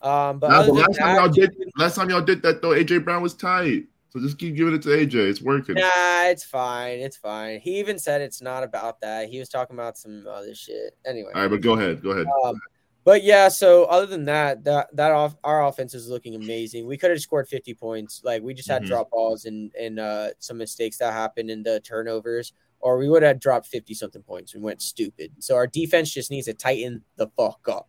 Um, 0.00 0.38
but 0.38 0.48
Nah, 0.50 0.58
other 0.58 0.68
but 0.68 0.74
than 0.74 0.84
last 0.84 0.98
time 0.98 1.08
that, 1.08 1.16
y'all 1.16 1.28
did, 1.28 1.56
last 1.76 1.94
time 1.96 2.10
y'all 2.10 2.20
did 2.22 2.42
that 2.42 2.62
though, 2.62 2.70
AJ 2.70 3.04
Brown 3.04 3.22
was 3.22 3.34
tight. 3.34 3.84
So 4.10 4.20
just 4.20 4.38
keep 4.38 4.56
giving 4.56 4.74
it 4.74 4.82
to 4.82 4.88
AJ. 4.88 5.14
It's 5.14 5.42
working. 5.42 5.74
Nah, 5.74 6.24
it's 6.24 6.44
fine. 6.44 7.00
It's 7.00 7.16
fine. 7.16 7.60
He 7.60 7.78
even 7.78 7.98
said 7.98 8.22
it's 8.22 8.40
not 8.40 8.62
about 8.62 9.00
that. 9.02 9.28
He 9.28 9.38
was 9.38 9.48
talking 9.50 9.76
about 9.76 9.98
some 9.98 10.26
other 10.26 10.54
shit. 10.54 10.96
Anyway. 11.04 11.30
All 11.34 11.42
right, 11.42 11.50
but 11.50 11.60
go 11.60 11.74
ahead. 11.74 12.02
Go 12.02 12.10
ahead. 12.10 12.26
Um, 12.44 12.58
but 13.04 13.22
yeah, 13.22 13.48
so 13.48 13.84
other 13.84 14.06
than 14.06 14.24
that, 14.26 14.64
that 14.64 14.94
that 14.94 15.12
off 15.12 15.36
our 15.44 15.66
offense 15.66 15.94
is 15.94 16.08
looking 16.08 16.34
amazing. 16.34 16.86
We 16.86 16.96
could 16.96 17.10
have 17.10 17.20
scored 17.20 17.48
50 17.48 17.74
points. 17.74 18.22
Like 18.24 18.42
we 18.42 18.54
just 18.54 18.68
had 18.68 18.82
Mhm. 18.82 18.86
drop 18.86 19.10
balls 19.10 19.44
and 19.44 19.72
and 19.78 19.98
uh, 19.98 20.30
some 20.38 20.58
mistakes 20.58 20.98
that 20.98 21.12
happened 21.12 21.50
in 21.50 21.62
the 21.62 21.80
turnovers, 21.80 22.52
or 22.80 22.98
we 22.98 23.08
would 23.08 23.22
have 23.22 23.40
dropped 23.40 23.66
50 23.66 23.94
something 23.94 24.22
points. 24.22 24.54
We 24.54 24.60
went 24.60 24.80
stupid. 24.82 25.32
So 25.38 25.54
our 25.54 25.66
defense 25.66 26.12
just 26.12 26.30
needs 26.30 26.46
to 26.46 26.54
tighten 26.54 27.02
the 27.16 27.28
fuck 27.36 27.66
up, 27.68 27.88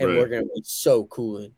and 0.00 0.08
Right. 0.10 0.18
we're 0.18 0.28
gonna 0.28 0.46
be 0.54 0.62
so 0.64 1.04
cooling. 1.04 1.52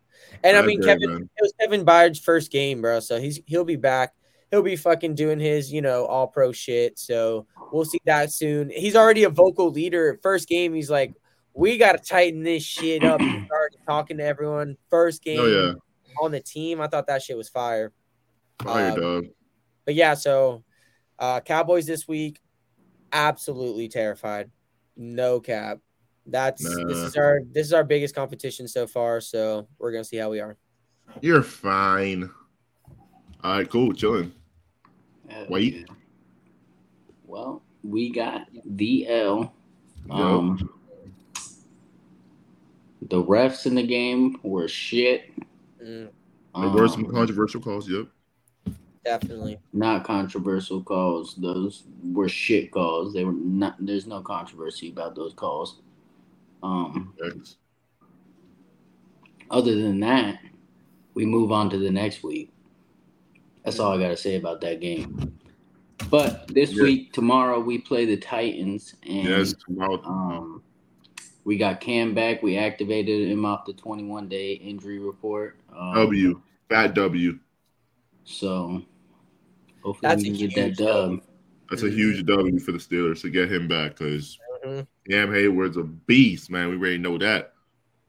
And 0.45 0.57
I, 0.57 0.61
I 0.61 0.67
mean, 0.67 0.79
agree, 0.81 0.93
Kevin, 0.93 1.11
man. 1.11 1.31
it 1.37 1.43
was 1.43 1.53
Kevin 1.59 1.85
Byard's 1.85 2.19
first 2.19 2.51
game, 2.53 2.83
bro. 2.83 3.01
So 3.01 3.19
he's 3.19 3.41
he'll 3.47 3.65
be 3.65 3.77
back. 3.77 4.15
He'll 4.51 4.63
be 4.63 4.77
fucking 4.77 5.15
doing 5.15 5.41
his, 5.41 5.73
you 5.73 5.81
know, 5.81 6.05
all 6.05 6.27
pro 6.27 6.53
shit. 6.53 6.99
So 6.99 7.47
we'll 7.73 7.87
see 7.87 8.01
that 8.05 8.31
soon. 8.33 8.69
He's 8.69 8.95
already 8.95 9.25
a 9.25 9.31
vocal 9.31 9.71
leader. 9.71 10.19
First 10.23 10.47
game, 10.49 10.75
he's 10.75 10.91
like, 10.91 11.15
"We 11.55 11.79
got 11.79 11.93
to 11.93 11.99
tighten 11.99 12.43
this 12.43 12.63
shit 12.63 13.03
up." 13.03 13.21
He 13.21 13.45
started 13.47 13.79
talking 13.87 14.19
to 14.19 14.25
everyone. 14.25 14.77
First 14.91 15.23
game 15.25 15.41
Oh 15.41 15.47
yeah, 15.47 15.73
on 16.23 16.33
the 16.33 16.41
team, 16.41 16.81
I 16.83 16.87
thought 16.89 17.07
that 17.07 17.23
shit 17.23 17.37
was 17.37 17.49
fire. 17.49 17.93
fire 18.63 18.91
Um, 18.93 19.01
dog. 19.01 19.27
But 19.87 19.95
yeah, 19.95 20.15
so 20.15 20.63
uh 21.19 21.41
Cowboys 21.41 21.87
this 21.87 22.07
week, 22.07 22.39
absolutely 23.13 23.89
terrified. 23.89 24.51
No 24.97 25.41
cap. 25.41 25.79
That's 26.26 26.62
this 26.62 26.99
is 26.99 27.17
our 27.17 27.41
this 27.50 27.67
is 27.67 27.73
our 27.73 27.85
biggest 27.85 28.14
competition 28.14 28.69
so 28.69 28.87
far. 28.87 29.21
So 29.21 29.67
we're 29.79 29.93
gonna 29.93 30.05
see 30.05 30.17
how 30.19 30.31
we 30.31 30.41
are. 30.41 30.57
You're 31.21 31.43
fine. 31.43 32.31
All 33.43 33.57
right, 33.57 33.69
cool, 33.69 33.93
chilling. 33.93 34.33
Hell 35.29 35.47
Wait. 35.49 35.88
Well, 37.26 37.62
we 37.83 38.11
got 38.12 38.47
the 38.64 39.09
L. 39.09 39.52
Yo. 40.09 40.14
Um, 40.14 40.71
the 43.09 43.23
refs 43.23 43.67
in 43.67 43.75
the 43.75 43.83
game 43.87 44.38
were 44.43 44.69
shit. 44.69 45.25
Mm, 45.83 46.09
There 46.55 46.71
were 46.71 46.88
some 46.88 47.07
Um, 47.07 47.11
controversial 47.11 47.61
calls. 47.61 47.88
Yep. 47.88 48.07
definitely. 49.05 49.59
not 49.73 50.05
controversial 50.05 50.81
calls. 50.83 51.35
Those 51.35 51.85
were 52.12 52.29
shit 52.29 52.71
calls. 52.71 53.12
They 53.12 53.25
were 53.25 53.33
not. 53.33 53.75
There's 53.85 54.07
no 54.07 54.21
controversy 54.21 54.91
about 54.91 55.17
those 55.17 55.35
calls. 55.35 55.81
Um, 56.62 57.14
Thanks. 57.21 57.57
other 59.50 59.75
than 59.75 60.00
that, 60.00 60.38
we 61.14 61.26
move 61.26 61.52
on 61.52 61.69
to 61.71 61.78
the 61.78 61.90
next 61.90 62.23
week. 62.23 62.50
That's 63.64 63.78
all 63.78 63.92
I 63.92 63.99
gotta 63.99 64.16
say 64.16 64.37
about 64.37 64.61
that 64.62 64.81
game. 64.81 65.38
But 66.11 66.49
this 66.49 66.73
Yeah. 66.73 66.83
week, 66.85 67.12
tomorrow, 67.12 67.61
we 67.61 67.78
play 67.78 68.04
the 68.07 68.16
Titans, 68.16 68.95
and 69.07 69.28
Yes. 69.28 69.54
Tomorrow. 69.66 70.02
um, 70.04 70.62
we 71.45 71.57
got 71.57 71.81
Cam 71.81 72.14
back. 72.14 72.42
We 72.42 72.57
activated 72.57 73.28
him 73.28 73.45
off 73.45 73.64
the 73.64 73.73
21 73.73 74.28
day 74.28 74.52
injury 74.54 74.99
report. 74.99 75.57
Um, 75.76 75.95
W. 75.95 76.40
Fat 76.69 76.95
W. 76.95 77.38
So 78.25 78.83
hopefully 79.83 80.09
That's 80.09 80.23
we 80.23 80.28
can 80.31 80.38
get 80.38 80.54
that 80.54 80.66
huge 80.69 80.76
dub. 80.78 81.23
That's 81.71 81.83
a 81.83 81.90
huge 81.90 82.25
W 82.26 82.59
for 82.59 82.73
the 82.73 82.78
Steelers 82.78 83.23
to 83.23 83.31
get 83.31 83.50
him 83.50 83.66
back 83.66 83.97
because 83.97 84.38
Mhm. 84.73 84.87
Cam 85.11 85.33
Hayward's 85.33 85.76
a 85.76 85.83
beast, 85.83 86.50
man. 86.50 86.69
We 86.71 86.76
already 86.76 86.99
know 86.99 87.19
that. 87.19 87.52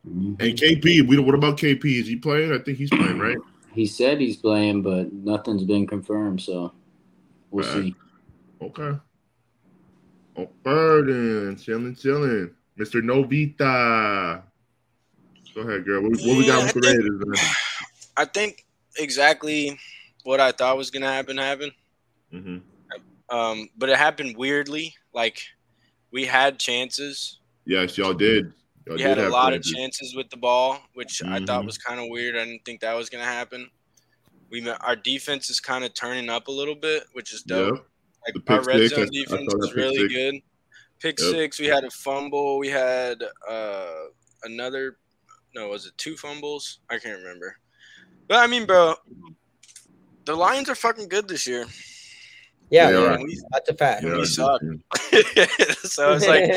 Mhm. 0.07 0.39
And 0.41 0.57
KP, 0.57 1.01
we. 1.07 1.17
What 1.19 1.35
about 1.35 1.57
KP? 1.57 1.99
Is 1.99 2.07
he 2.07 2.15
playing? 2.15 2.51
I 2.51 2.59
think 2.59 2.77
he's 2.77 2.89
playing, 2.89 3.19
right? 3.19 3.37
He 3.73 3.87
said 3.87 4.21
he's 4.21 4.37
playing, 4.37 4.83
but 4.83 5.11
nothing's 5.11 5.63
been 5.63 5.87
confirmed. 5.87 6.39
So 6.41 6.73
we'll 7.49 7.65
Right. 7.65 7.85
see. 7.85 7.95
Okay. 8.61 8.99
Oh, 10.37 10.49
burden, 10.61 11.55
chilling, 11.57 11.95
chilling, 11.95 12.51
Mister 12.77 13.01
Novita. 13.01 14.43
Go 15.55 15.61
ahead, 15.61 15.85
girl. 15.85 16.03
What, 16.03 16.11
what 16.11 16.37
we 16.37 16.45
got 16.45 16.71
with 16.71 16.83
the 16.83 16.87
I 16.87 16.91
think- 16.93 17.03
Raiders? 17.03 17.39
I 18.17 18.25
think 18.25 18.65
exactly 18.99 19.79
what 20.23 20.39
I 20.39 20.51
thought 20.51 20.77
was 20.77 20.91
gonna 20.91 21.11
happen 21.11 21.37
happened. 21.39 21.71
hmm 22.31 22.57
Um, 23.29 23.69
but 23.75 23.89
it 23.89 23.97
happened 23.97 24.37
weirdly. 24.37 24.93
Like 25.15 25.41
we 26.13 26.23
had 26.25 26.57
chances. 26.59 27.39
Yes, 27.65 27.97
y'all 27.97 28.13
did. 28.13 28.53
Y'all 28.85 28.95
We 28.95 28.97
did 29.03 29.17
had 29.17 29.17
a 29.19 29.29
lot 29.29 29.51
chances. 29.51 29.71
of 29.71 29.77
chances 29.77 30.15
with 30.15 30.29
the 30.29 30.37
ball, 30.37 30.79
which 30.93 31.21
I 31.23 31.39
thought 31.43 31.63
Mhm. 31.63 31.65
was 31.65 31.77
kind 31.77 31.99
of 31.99 32.07
weird. 32.09 32.35
I 32.35 32.45
didn't 32.45 32.63
think 32.65 32.81
that 32.81 32.93
was 32.93 33.09
gonna 33.09 33.23
happen. 33.25 33.69
We 34.49 34.69
our 34.69 34.95
defense 34.95 35.49
is 35.49 35.59
kind 35.59 35.83
of 35.83 35.93
turning 35.93 36.29
up 36.29 36.47
a 36.47 36.51
little 36.51 36.75
bit, 36.75 37.03
which 37.13 37.33
is 37.33 37.41
dope. 37.43 37.77
Yep. 37.77 38.35
Like 38.47 38.49
our 38.49 38.63
red 38.63 38.77
six, 38.89 38.95
zone 38.95 39.09
defense 39.11 39.51
saw 39.51 39.57
that 39.57 39.63
is 39.63 39.67
pick 39.69 39.75
really 39.75 39.97
six. 39.97 40.13
good. 40.13 40.35
Pick 40.99 41.19
Yep. 41.19 41.31
six, 41.31 41.59
we 41.59 41.65
had 41.65 41.83
a 41.83 41.89
fumble. 41.91 42.57
We 42.59 42.69
had 42.69 43.23
uh 43.47 44.05
another. 44.43 44.97
No, 45.55 45.69
was 45.69 45.85
it 45.87 45.97
two 45.97 46.15
fumbles? 46.17 46.79
I 46.89 46.99
can't 46.99 47.17
remember. 47.19 47.57
But 48.27 48.37
I 48.37 48.47
mean, 48.47 48.65
bro, 48.65 48.95
the 50.25 50.35
Lions 50.35 50.69
are 50.69 50.75
fucking 50.75 51.07
good 51.09 51.27
this 51.27 51.45
year. 51.47 51.65
Yeah, 52.69 52.89
yeah. 52.89 53.17
We- 53.17 53.41
that's 53.51 53.69
a 53.69 53.73
fact. 53.75 54.03
Yeah, 54.03 54.17
we 54.17 54.25
suck. 54.25 54.61
Did 55.13 55.49
too. 55.57 55.73
so 55.87 56.13
it's 56.13 56.27
like, 56.27 56.49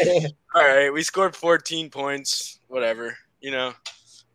all 0.54 0.62
right, 0.62 0.92
we 0.92 1.02
scored 1.02 1.36
14 1.36 1.90
points, 1.90 2.60
whatever. 2.68 3.16
You 3.40 3.50
know, 3.50 3.72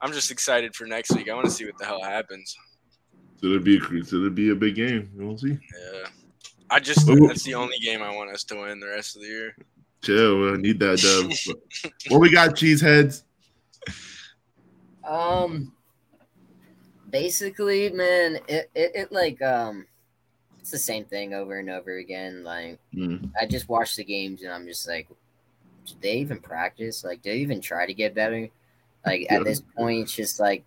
I'm 0.01 0.12
just 0.12 0.32
excited 0.32 0.75
for 0.75 0.86
next 0.86 1.16
week. 1.16 1.30
I 1.30 1.34
want 1.34 1.46
to 1.46 1.51
see 1.51 1.66
what 1.66 1.78
the 1.78 1.86
hell 1.86 2.04
happens. 2.04 2.56
So 3.38 3.48
it'll 3.48 3.60
be 3.60 3.80
so 3.80 4.18
it'll 4.18 4.30
be 4.30 4.51
a 4.51 4.56
big 4.56 4.75
game. 4.75 5.10
We'll 5.16 5.38
see. 5.38 5.58
Yeah. 5.58 6.08
I 6.70 6.80
just 6.80 7.08
Ooh. 7.10 7.28
that's 7.28 7.44
the 7.44 7.56
only 7.56 7.78
game 7.80 8.01
I 8.01 8.16
want 8.16 8.32
us 8.32 8.44
to 8.46 8.56
win 8.56 8.80
the 8.80 8.88
rest 8.88 9.16
of 9.16 9.24
the 9.24 9.28
year. 9.28 9.56
Chill. 10.01 10.54
I 10.54 10.58
need 10.58 10.80
that 10.80 11.00
dub. 11.84 11.92
what 12.10 12.22
we 12.22 12.32
got? 12.32 12.51
Cheeseheads. 12.51 13.24
Um, 15.08 15.74
basically, 17.10 17.90
man, 17.90 18.38
it, 18.48 18.70
it, 18.74 18.92
it 18.96 19.12
like 19.12 19.42
um, 19.42 19.86
it's 20.74 20.86
the 20.86 20.94
same 20.94 21.04
thing 21.06 21.34
over 21.34 21.60
and 21.60 21.70
over 21.70 21.98
again. 21.98 22.44
Like 22.44 22.80
Mm. 22.94 23.32
I 23.40 23.46
just 23.46 23.68
watch 23.68 23.96
the 23.96 24.04
games 24.04 24.42
and 24.44 24.51
I'm 24.51 24.66
just 24.66 24.88
like, 24.88 25.08
did 25.86 26.01
they 26.01 26.18
even 26.18 26.40
practice? 26.40 27.04
Like, 27.04 27.22
did 27.22 27.34
they 27.34 27.40
even 27.40 27.60
try 27.62 27.86
to 27.86 27.94
get 27.94 28.16
better? 28.16 28.48
Like 29.06 29.24
Yeah. 29.24 29.36
at 29.36 29.44
this 29.44 29.62
point, 29.75 30.01
it's 30.04 30.16
just 30.16 30.40
like 30.40 30.63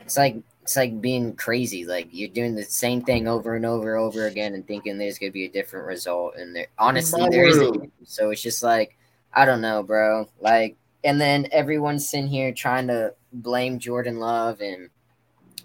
it's 0.00 0.16
like 0.16 0.36
it's 0.62 0.76
like 0.76 1.00
being 1.00 1.34
crazy. 1.36 1.84
Like 1.84 2.08
you're 2.10 2.28
doing 2.28 2.54
the 2.54 2.64
same 2.64 3.02
thing 3.02 3.28
over 3.28 3.54
and 3.54 3.64
over 3.64 3.94
and 3.96 4.04
over 4.04 4.26
again 4.26 4.54
and 4.54 4.66
thinking 4.66 4.98
there's 4.98 5.18
gonna 5.18 5.32
be 5.32 5.44
a 5.44 5.50
different 5.50 5.86
result. 5.86 6.34
And 6.36 6.54
there 6.56 6.66
honestly 6.78 7.28
there 7.30 7.46
isn't. 7.46 7.92
So 8.04 8.30
it's 8.30 8.42
just 8.42 8.62
like 8.62 8.96
I 9.32 9.44
don't 9.44 9.60
know, 9.60 9.82
bro. 9.82 10.28
Like 10.40 10.76
and 11.04 11.20
then 11.20 11.46
everyone's 11.52 12.08
sitting 12.08 12.26
here 12.28 12.52
trying 12.52 12.88
to 12.88 13.14
blame 13.32 13.78
Jordan 13.78 14.18
Love 14.18 14.60
and 14.60 14.90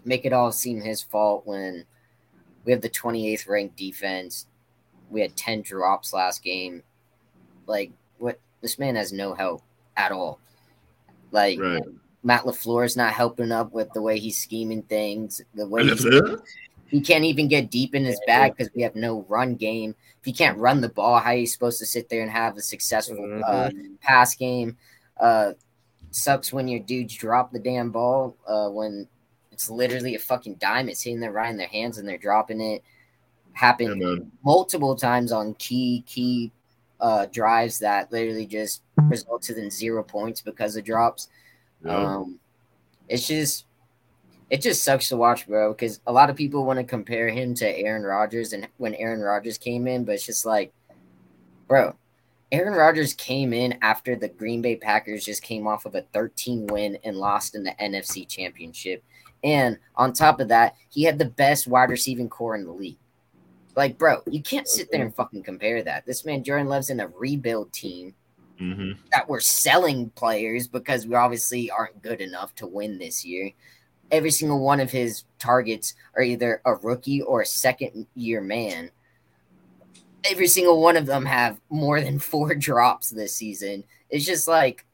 make 0.06 0.26
it 0.26 0.34
all 0.34 0.52
seem 0.52 0.82
his 0.82 1.02
fault 1.02 1.48
when 1.48 1.86
we 2.66 2.72
have 2.72 2.82
the 2.82 2.90
28th 2.90 3.48
ranked 3.48 3.76
defense. 3.76 4.48
We 5.10 5.22
had 5.22 5.36
10 5.36 5.62
drops 5.62 6.14
last 6.14 6.44
game. 6.44 6.84
Like 7.68 7.92
what 8.18 8.40
this 8.62 8.80
man 8.80 8.96
has 8.96 9.14
no 9.14 9.34
help 9.34 9.64
at 9.96 10.12
all. 10.12 10.40
Like 11.32 11.60
Right. 11.60 11.84
Matt 12.24 12.44
LaFleur 12.44 12.86
is 12.86 12.96
not 12.96 13.14
helping 13.14 13.52
up 13.52 13.74
with 13.74 13.92
the 13.94 14.02
way 14.02 14.18
he's 14.18 14.42
scheming 14.42 14.84
things, 14.84 15.42
the 15.56 15.68
way 15.68 15.84
he's, 15.84 16.06
he 16.88 17.02
can't 17.02 17.26
even 17.26 17.48
get 17.48 17.70
deep 17.70 17.96
in 17.96 18.06
his 18.06 18.20
bag 18.26 18.56
because 18.56 18.74
we 18.74 18.82
have 18.82 18.96
no 18.96 19.26
run 19.28 19.56
game. 19.56 19.94
If 20.22 20.28
you 20.28 20.34
can't 20.34 20.58
run 20.58 20.80
the 20.80 20.90
ball, 20.90 21.20
how 21.20 21.32
are 21.32 21.36
you 21.36 21.48
supposed 21.48 21.80
to 21.80 21.86
sit 21.86 22.08
there 22.08 22.22
and 22.22 22.32
have 22.32 22.56
a 22.56 22.62
successful 22.62 23.42
uh, 23.46 23.72
pass 24.00 24.36
game? 24.36 24.78
Uh, 25.20 25.54
sucks 26.12 26.54
when 26.54 26.68
your 26.68 26.80
dudes 26.80 27.16
drop 27.16 27.52
the 27.52 27.60
damn 27.60 27.90
ball 27.90 28.38
uh, 28.48 28.70
when 28.70 29.08
it's 29.54 29.70
literally 29.70 30.16
a 30.16 30.20
fucking 30.20 30.56
dime. 30.56 30.90
It's 30.90 31.02
hitting 31.04 31.20
them 31.20 31.34
right 31.34 31.50
in 31.50 31.58
their 31.58 31.68
hands 31.68 31.98
and 31.98 32.08
they're 32.08 32.18
dropping 32.18 32.60
it. 32.62 32.84
Yeah, 32.84 33.60
Happened 33.60 34.00
man. 34.02 34.32
multiple 34.44 34.96
times 34.96 35.32
on 35.32 35.54
key 35.56 36.04
key 36.08 36.52
uh, 37.00 37.28
drives 37.28 37.80
that 37.80 38.12
literally 38.12 38.48
just 38.48 38.82
resulted 39.04 39.58
in 39.58 39.70
zero 39.70 40.04
points 40.04 40.42
because 40.42 40.76
of 40.76 40.84
drops. 40.84 41.30
Yeah. 41.86 41.96
Um, 41.96 42.40
it's 43.08 43.28
just, 43.28 43.66
it 44.50 44.62
just 44.62 44.84
sucks 44.84 45.10
to 45.10 45.18
watch, 45.18 45.46
bro. 45.48 45.74
Because 45.74 46.00
a 46.08 46.12
lot 46.12 46.30
of 46.30 46.36
people 46.36 46.66
want 46.66 46.80
to 46.80 46.84
compare 46.84 47.30
him 47.30 47.54
to 47.56 47.78
Aaron 47.78 48.04
Rodgers 48.04 48.54
and 48.54 48.68
when 48.78 48.96
Aaron 48.96 49.20
Rodgers 49.20 49.58
came 49.58 49.88
in, 49.88 50.04
but 50.04 50.16
it's 50.16 50.26
just 50.26 50.46
like, 50.46 50.74
bro, 51.68 51.96
Aaron 52.54 52.74
Rodgers 52.74 53.14
came 53.14 53.52
in 53.52 53.78
after 53.82 54.16
the 54.16 54.28
Green 54.28 54.62
Bay 54.62 54.76
Packers 54.76 55.26
just 55.26 55.42
came 55.42 55.66
off 55.66 55.86
of 55.86 55.96
a 55.96 56.04
13 56.14 56.68
win 56.68 56.98
and 57.04 57.18
lost 57.18 57.56
in 57.56 57.64
the 57.64 57.76
NFC 57.82 58.28
Championship, 58.28 59.04
and 59.44 59.78
on 59.96 60.14
top 60.14 60.40
of 60.40 60.48
that, 60.48 60.76
he 60.90 61.04
had 61.04 61.20
the 61.20 61.26
best 61.26 61.68
wide 61.68 61.90
receiving 61.90 62.30
core 62.30 62.56
in 62.56 62.66
the 62.66 62.72
league. 62.72 62.98
Like, 63.76 63.98
bro, 63.98 64.22
you 64.28 64.42
can't 64.42 64.68
sit 64.68 64.90
there 64.92 65.04
and 65.04 65.14
fucking 65.14 65.44
compare 65.44 65.84
that. 65.84 66.06
This 66.06 66.26
man, 66.26 66.44
Jordan 66.44 66.68
Love's 66.68 66.90
in 66.90 67.00
a 67.00 67.08
rebuild 67.08 67.74
team 67.74 68.14
hmm 68.60 68.92
that 69.12 69.28
we're 69.28 69.40
selling 69.40 70.10
players 70.12 70.68
because 70.68 71.08
we 71.08 71.16
obviously 71.16 71.72
aren't 71.72 72.02
good 72.04 72.22
enough 72.22 72.54
to 72.56 72.68
win 72.68 72.98
this 72.98 73.26
year. 73.26 73.52
Every 74.12 74.32
single 74.32 74.60
one 74.64 74.80
of 74.80 74.92
his 74.92 75.24
targets 75.40 75.96
are 76.16 76.22
either 76.22 76.62
a 76.66 76.76
rookie 76.76 77.22
or 77.22 77.42
a 77.42 77.46
second 77.46 78.06
year 78.16 78.42
man. 78.42 78.92
Every 80.24 80.48
single 80.48 80.82
one 80.82 80.98
of 80.98 81.08
them 81.08 81.26
have 81.26 81.60
more 81.70 82.00
than 82.00 82.20
four 82.20 82.54
drops 82.70 83.10
this 83.10 83.36
season. 83.36 83.84
It's 84.10 84.26
just 84.26 84.48
like 84.48 84.86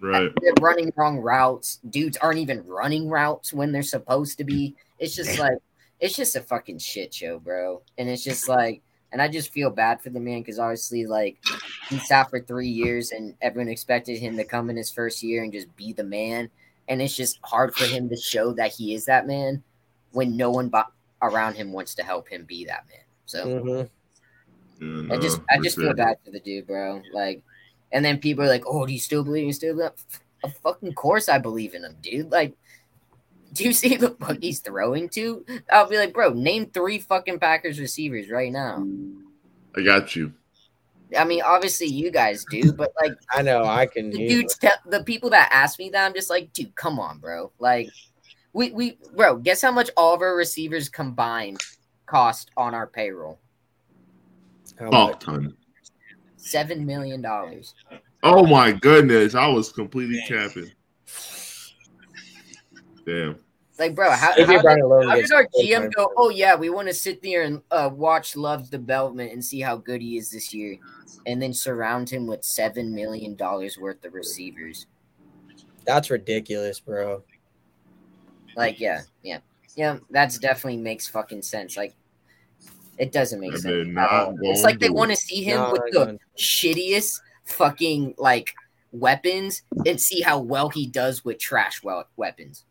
Right. 0.00 0.30
they're 0.42 0.52
running 0.60 0.92
wrong 0.96 1.18
routes. 1.18 1.80
Dudes 1.88 2.16
aren't 2.18 2.38
even 2.38 2.66
running 2.66 3.08
routes 3.08 3.52
when 3.52 3.72
they're 3.72 3.82
supposed 3.82 4.38
to 4.38 4.44
be. 4.44 4.74
It's 4.98 5.14
just 5.14 5.38
like 5.38 5.58
it's 6.00 6.14
just 6.16 6.36
a 6.36 6.42
fucking 6.42 6.78
shit 6.78 7.14
show, 7.14 7.38
bro. 7.38 7.80
And 7.96 8.08
it's 8.08 8.22
just 8.22 8.48
like, 8.48 8.82
and 9.12 9.22
I 9.22 9.28
just 9.28 9.50
feel 9.52 9.70
bad 9.70 10.02
for 10.02 10.10
the 10.10 10.20
man 10.20 10.40
because 10.40 10.58
obviously, 10.58 11.06
like, 11.06 11.38
he 11.88 11.98
sat 11.98 12.28
for 12.28 12.40
three 12.40 12.68
years 12.68 13.12
and 13.12 13.34
everyone 13.40 13.68
expected 13.70 14.18
him 14.18 14.36
to 14.36 14.44
come 14.44 14.68
in 14.68 14.76
his 14.76 14.90
first 14.90 15.22
year 15.22 15.42
and 15.42 15.52
just 15.52 15.74
be 15.76 15.92
the 15.94 16.04
man. 16.04 16.50
And 16.88 17.00
it's 17.00 17.16
just 17.16 17.38
hard 17.42 17.74
for 17.74 17.84
him 17.86 18.08
to 18.10 18.16
show 18.16 18.52
that 18.52 18.72
he 18.72 18.94
is 18.94 19.06
that 19.06 19.26
man 19.26 19.62
when 20.12 20.36
no 20.36 20.50
one 20.50 20.68
bo- 20.68 20.82
around 21.22 21.54
him 21.54 21.72
wants 21.72 21.94
to 21.94 22.02
help 22.02 22.28
him 22.28 22.44
be 22.44 22.66
that 22.66 22.84
man. 22.90 23.04
So 23.24 23.46
Mhm. 23.46 23.88
Yeah, 25.08 25.14
I 25.14 25.18
just, 25.18 25.40
I 25.50 25.58
just 25.58 25.76
feel 25.78 25.94
bad 25.94 26.18
for 26.22 26.30
the 26.30 26.40
dude, 26.40 26.66
bro. 26.66 27.00
Like, 27.14 27.42
and 27.96 28.04
then 28.04 28.18
people 28.18 28.44
are 28.44 28.48
like, 28.48 28.64
"Oh, 28.66 28.84
do 28.84 28.92
you 28.92 28.98
still 28.98 29.24
believe? 29.24 29.46
You 29.46 29.52
still 29.54 29.74
believe?" 29.74 29.90
Of 30.44 30.54
fucking 30.58 30.92
course, 30.92 31.30
I 31.30 31.38
believe 31.38 31.74
in 31.74 31.82
him, 31.82 31.96
dude. 32.02 32.30
Like, 32.30 32.54
do 33.54 33.64
you 33.64 33.72
see 33.72 33.96
the 33.96 34.10
fuck 34.10 34.36
he's 34.42 34.60
throwing 34.60 35.08
to? 35.10 35.46
I'll 35.72 35.88
be 35.88 35.96
like, 35.96 36.12
bro, 36.12 36.34
name 36.34 36.66
three 36.66 36.98
fucking 36.98 37.38
Packers 37.38 37.80
receivers 37.80 38.28
right 38.28 38.52
now. 38.52 38.86
I 39.74 39.80
got 39.80 40.14
you. 40.14 40.34
I 41.18 41.24
mean, 41.24 41.40
obviously 41.42 41.86
you 41.86 42.10
guys 42.10 42.44
do, 42.50 42.70
but 42.70 42.92
like 43.00 43.12
I 43.32 43.40
know 43.40 43.64
I 43.64 43.86
can. 43.86 44.10
the 44.10 44.28
dudes, 44.28 44.58
te- 44.58 44.68
the 44.90 45.02
people 45.02 45.30
that 45.30 45.48
ask 45.50 45.78
me 45.78 45.88
that, 45.90 46.04
I'm 46.04 46.12
just 46.12 46.28
like, 46.28 46.52
dude, 46.52 46.74
come 46.74 47.00
on, 47.00 47.18
bro. 47.18 47.50
Like, 47.58 47.88
we 48.52 48.72
we 48.72 48.98
bro, 49.14 49.36
guess 49.38 49.62
how 49.62 49.72
much 49.72 49.88
all 49.96 50.12
of 50.14 50.20
our 50.20 50.36
receivers 50.36 50.90
combined 50.90 51.62
cost 52.04 52.50
on 52.58 52.74
our 52.74 52.86
payroll? 52.86 53.38
how 54.78 54.90
Fuck 54.90 55.10
much. 55.12 55.20
ton. 55.20 55.56
Seven 56.46 56.86
million 56.86 57.20
dollars. 57.20 57.74
Oh 58.22 58.46
my 58.46 58.70
goodness, 58.70 59.34
I 59.34 59.48
was 59.48 59.72
completely 59.72 60.22
capping. 60.28 60.70
Damn. 63.04 63.38
Like, 63.80 63.96
bro, 63.96 64.10
how, 64.12 64.32
AJ 64.32 64.46
how, 64.46 64.62
did, 64.62 65.08
how 65.08 65.16
gets 65.16 65.28
did 65.28 65.34
our 65.34 65.46
GM 65.60 65.92
go? 65.92 66.12
Oh 66.16 66.30
yeah, 66.30 66.54
we 66.54 66.70
want 66.70 66.86
to 66.86 66.94
sit 66.94 67.20
there 67.20 67.42
and 67.42 67.60
uh, 67.72 67.90
watch 67.92 68.36
Love's 68.36 68.70
development 68.70 69.32
and 69.32 69.44
see 69.44 69.60
how 69.60 69.76
good 69.76 70.00
he 70.00 70.16
is 70.16 70.30
this 70.30 70.54
year, 70.54 70.78
and 71.26 71.42
then 71.42 71.52
surround 71.52 72.08
him 72.08 72.28
with 72.28 72.44
seven 72.44 72.94
million 72.94 73.34
dollars 73.34 73.76
worth 73.76 74.04
of 74.04 74.14
receivers. 74.14 74.86
That's 75.84 76.10
ridiculous, 76.10 76.78
bro. 76.78 77.24
Like, 78.56 78.78
yeah, 78.78 79.02
yeah, 79.24 79.38
yeah. 79.74 79.98
That's 80.10 80.38
definitely 80.38 80.78
makes 80.78 81.08
fucking 81.08 81.42
sense. 81.42 81.76
Like, 81.76 81.94
it 82.98 83.12
doesn't 83.12 83.40
make 83.40 83.54
I 83.54 83.58
sense. 83.58 83.88
not. 83.88 84.34
It's 84.42 84.62
like 84.62 84.78
they 84.78 84.90
want 84.90 85.10
to 85.10 85.16
see 85.16 85.42
him 85.42 85.56
No, 85.58 85.72
with 85.72 85.82
the 85.92 86.04
don't. 86.04 86.20
shittiest 86.38 87.20
fucking 87.44 88.14
like 88.18 88.54
weapons 88.92 89.62
and 89.84 90.00
see 90.00 90.20
how 90.22 90.38
well 90.38 90.68
he 90.70 90.86
does 90.86 91.24
with 91.24 91.38
trash 91.38 91.82
well 91.82 92.08
weapons. 92.16 92.64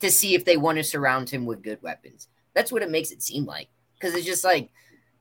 To 0.00 0.10
see 0.10 0.34
if 0.34 0.44
they 0.44 0.56
want 0.56 0.76
to 0.78 0.84
surround 0.84 1.30
him 1.30 1.46
with 1.46 1.62
good 1.62 1.80
weapons. 1.82 2.28
That's 2.54 2.70
what 2.70 2.82
it 2.82 2.90
makes 2.90 3.10
it 3.12 3.22
seem 3.22 3.46
like. 3.46 3.68
Because 3.94 4.14
it's 4.14 4.26
just 4.26 4.44
like 4.44 4.70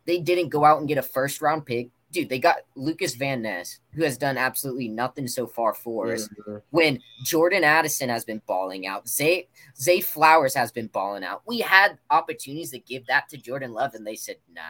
they 0.06 0.20
didn't 0.20 0.50
go 0.50 0.66
out 0.66 0.80
and 0.80 0.88
get 0.88 0.98
a 0.98 1.02
first 1.04 1.42
round 1.42 1.66
pick. 1.66 1.90
Dude, 2.16 2.30
they 2.30 2.40
got 2.40 2.60
Lukas 2.76 3.14
Van 3.16 3.42
Ness, 3.42 3.80
who 3.92 4.04
has 4.04 4.18
done 4.18 4.38
absolutely 4.38 4.88
nothing 4.88 5.28
so 5.28 5.46
far 5.46 5.74
for 5.74 6.14
us 6.14 6.30
Mhm. 6.30 6.62
when 6.70 7.04
Jordan 7.26 7.66
Addison 7.66 8.08
has 8.08 8.24
been 8.24 8.42
balling 8.48 8.88
out, 8.88 9.06
Zay 9.10 9.50
Zay 9.78 10.00
Flowers 10.00 10.54
has 10.54 10.72
been 10.72 10.88
balling 10.88 11.26
out. 11.26 11.42
We 11.46 11.60
had 11.60 12.00
opportunities 12.10 12.72
to 12.72 12.80
give 12.80 13.06
that 13.08 13.28
to 13.30 13.38
Jordan 13.38 13.74
Love, 13.74 13.96
and 13.96 14.08
they 14.08 14.16
said, 14.16 14.38
"Nah, 14.54 14.62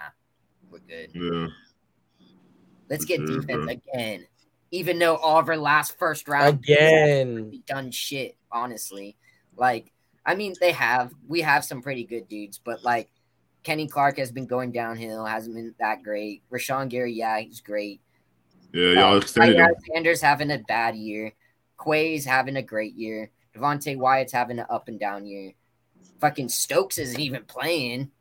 we're 0.72 0.80
good. 0.80 1.12
Yeah. 1.14 1.48
Let's 2.90 3.04
For 3.04 3.10
get 3.10 3.18
sure, 3.18 3.42
defense 3.42 3.70
again." 3.94 4.28
Even 4.72 4.98
though 4.98 5.18
all 5.18 5.38
of 5.38 5.48
our 5.48 5.56
last 5.56 6.00
first 6.00 6.28
round 6.28 6.64
Again. 6.64 7.62
done 7.68 7.92
shit, 7.92 8.38
honestly. 8.52 9.16
Like, 9.56 9.94
I 10.26 10.34
mean, 10.34 10.56
they 10.60 10.72
have. 10.72 11.14
We 11.28 11.42
have 11.42 11.64
some 11.64 11.84
pretty 11.84 12.06
good 12.06 12.28
dudes, 12.28 12.58
but 12.58 12.84
like 12.84 13.12
Kenny 13.66 13.88
Clark 13.88 14.18
has 14.20 14.32
been 14.32 14.46
going 14.46 14.72
downhill, 14.72 15.26
hasn't 15.26 15.56
been 15.56 15.74
that 15.80 16.04
great. 16.04 16.44
Rashan 16.52 16.88
Gary, 16.88 17.14
yeah, 17.14 17.40
he's 17.40 17.62
great. 17.62 18.00
Yeah, 18.72 18.92
y'all 18.92 19.14
Uh, 19.16 19.18
extended 19.18 19.58
him. 19.58 19.66
Alexander's 19.66 20.22
having 20.22 20.52
a 20.52 20.60
bad 20.60 20.96
year. 20.96 21.34
Quay's 21.76 22.24
having 22.26 22.56
a 22.58 22.62
great 22.62 22.94
year. 22.94 23.32
Devonte 23.56 23.98
Wyatt's 23.98 24.32
having 24.34 24.60
an 24.60 24.68
up 24.70 24.88
and 24.88 25.00
down 25.00 25.26
year. 25.26 25.54
Fucking 26.20 26.48
Stokes 26.50 27.00
isn't 27.00 27.20
even 27.20 27.44
playing. 27.46 28.12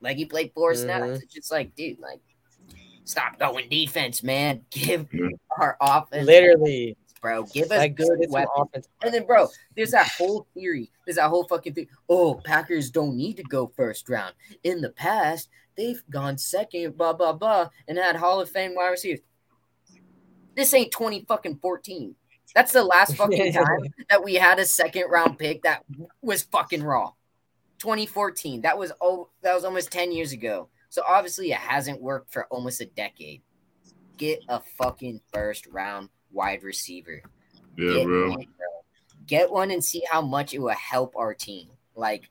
Like 0.00 0.16
he 0.16 0.24
played 0.24 0.52
4 0.52 0.74
snaps. 0.74 1.04
Mhm. 1.04 1.22
It's 1.22 1.32
just 1.32 1.52
like, 1.52 1.74
dude, 1.76 2.00
like, 2.00 2.20
stop 3.04 3.38
going 3.38 3.68
defense, 3.68 4.22
man. 4.24 4.64
Give 4.70 5.06
Yeah. 5.12 5.28
our 5.60 5.76
offense, 5.80 6.26
Literally, 6.26 6.96
bro. 7.22 7.44
Give 7.44 7.70
us 7.70 7.78
like 7.78 7.96
good 7.96 8.10
weapons. 8.28 8.50
offense. 8.56 8.88
And 9.02 9.14
then, 9.14 9.24
bro, 9.24 9.48
there's 9.74 9.92
that 9.92 10.08
whole 10.08 10.46
theory. 10.52 10.90
There's 11.06 11.16
that 11.16 11.30
whole 11.30 11.44
fucking 11.44 11.72
thing. 11.72 11.88
Oh, 12.08 12.34
Packers 12.44 12.90
don't 12.90 13.16
need 13.16 13.38
to 13.38 13.42
go 13.44 13.72
first 13.74 14.10
round. 14.10 14.34
In 14.64 14.82
the 14.82 14.90
past, 14.90 15.48
they've 15.76 16.02
gone 16.10 16.36
second, 16.36 16.98
blah 16.98 17.14
blah 17.14 17.32
blah, 17.32 17.70
and 17.88 17.96
had 17.96 18.16
Hall 18.16 18.40
of 18.40 18.50
Fame 18.50 18.74
wide 18.74 18.90
receivers. 18.90 19.20
This 20.54 20.74
ain't 20.74 20.92
twenty 20.92 21.24
fucking 21.26 21.60
fourteen. 21.62 22.16
That's 22.54 22.72
the 22.72 22.84
last 22.84 23.16
fucking 23.16 23.52
time 23.52 23.80
that 24.10 24.22
we 24.22 24.34
had 24.34 24.58
a 24.58 24.66
second 24.66 25.08
round 25.08 25.38
pick 25.38 25.62
that 25.62 25.84
was 26.20 26.42
fucking 26.42 26.82
raw. 26.82 27.12
2014. 27.78 28.62
That 28.62 28.78
was 28.78 28.92
oh, 29.00 29.28
that 29.42 29.54
was 29.54 29.64
almost 29.64 29.90
10 29.90 30.12
years 30.12 30.32
ago. 30.32 30.68
So 30.88 31.02
obviously 31.08 31.50
it 31.50 31.58
hasn't 31.58 32.00
worked 32.00 32.32
for 32.32 32.44
almost 32.46 32.80
a 32.80 32.86
decade. 32.86 33.42
Get 34.18 34.40
a 34.48 34.60
fucking 34.60 35.20
first 35.32 35.66
round 35.66 36.10
wide 36.32 36.62
receiver. 36.62 37.22
Yeah, 37.76 37.92
Get 37.94 38.06
bro. 38.06 38.30
one, 38.30 38.36
bro. 38.38 38.66
Get 39.26 39.50
one 39.50 39.70
and 39.70 39.82
see 39.84 40.02
how 40.10 40.20
much 40.22 40.52
it 40.54 40.58
will 40.60 40.68
help 40.70 41.14
our 41.16 41.32
team. 41.34 41.68
Like, 41.94 42.28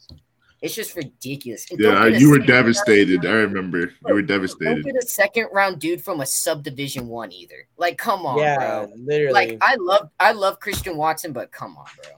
it's 0.62 0.76
just 0.76 0.96
ridiculous. 0.96 1.66
And 1.72 1.80
Yeah, 1.80 2.06
you 2.06 2.30
were 2.30 2.36
second 2.36 2.38
round- 2.38 2.48
devastated. 2.48 3.26
I 3.26 3.32
remember. 3.32 3.80
You 3.80 3.88
were 4.14 4.22
Don't 4.22 4.28
devastated. 4.28 4.86
get 4.86 4.96
a 4.96 5.02
second 5.08 5.48
round 5.52 5.80
dude 5.80 6.04
from 6.04 6.22
a 6.22 6.26
subdivision 6.26 7.08
one 7.08 7.32
either. 7.32 7.68
Like, 7.78 7.98
come 7.98 8.26
on, 8.26 8.38
yeah, 8.40 8.58
bro. 8.86 8.92
literally. 8.96 9.34
Like, 9.34 9.58
I 9.62 9.76
love, 9.80 10.10
I 10.20 10.34
love 10.34 10.60
Christian 10.60 10.98
Watson, 10.98 11.34
but 11.34 11.52
come 11.52 11.78
on, 11.78 11.86
bro. 12.04 12.12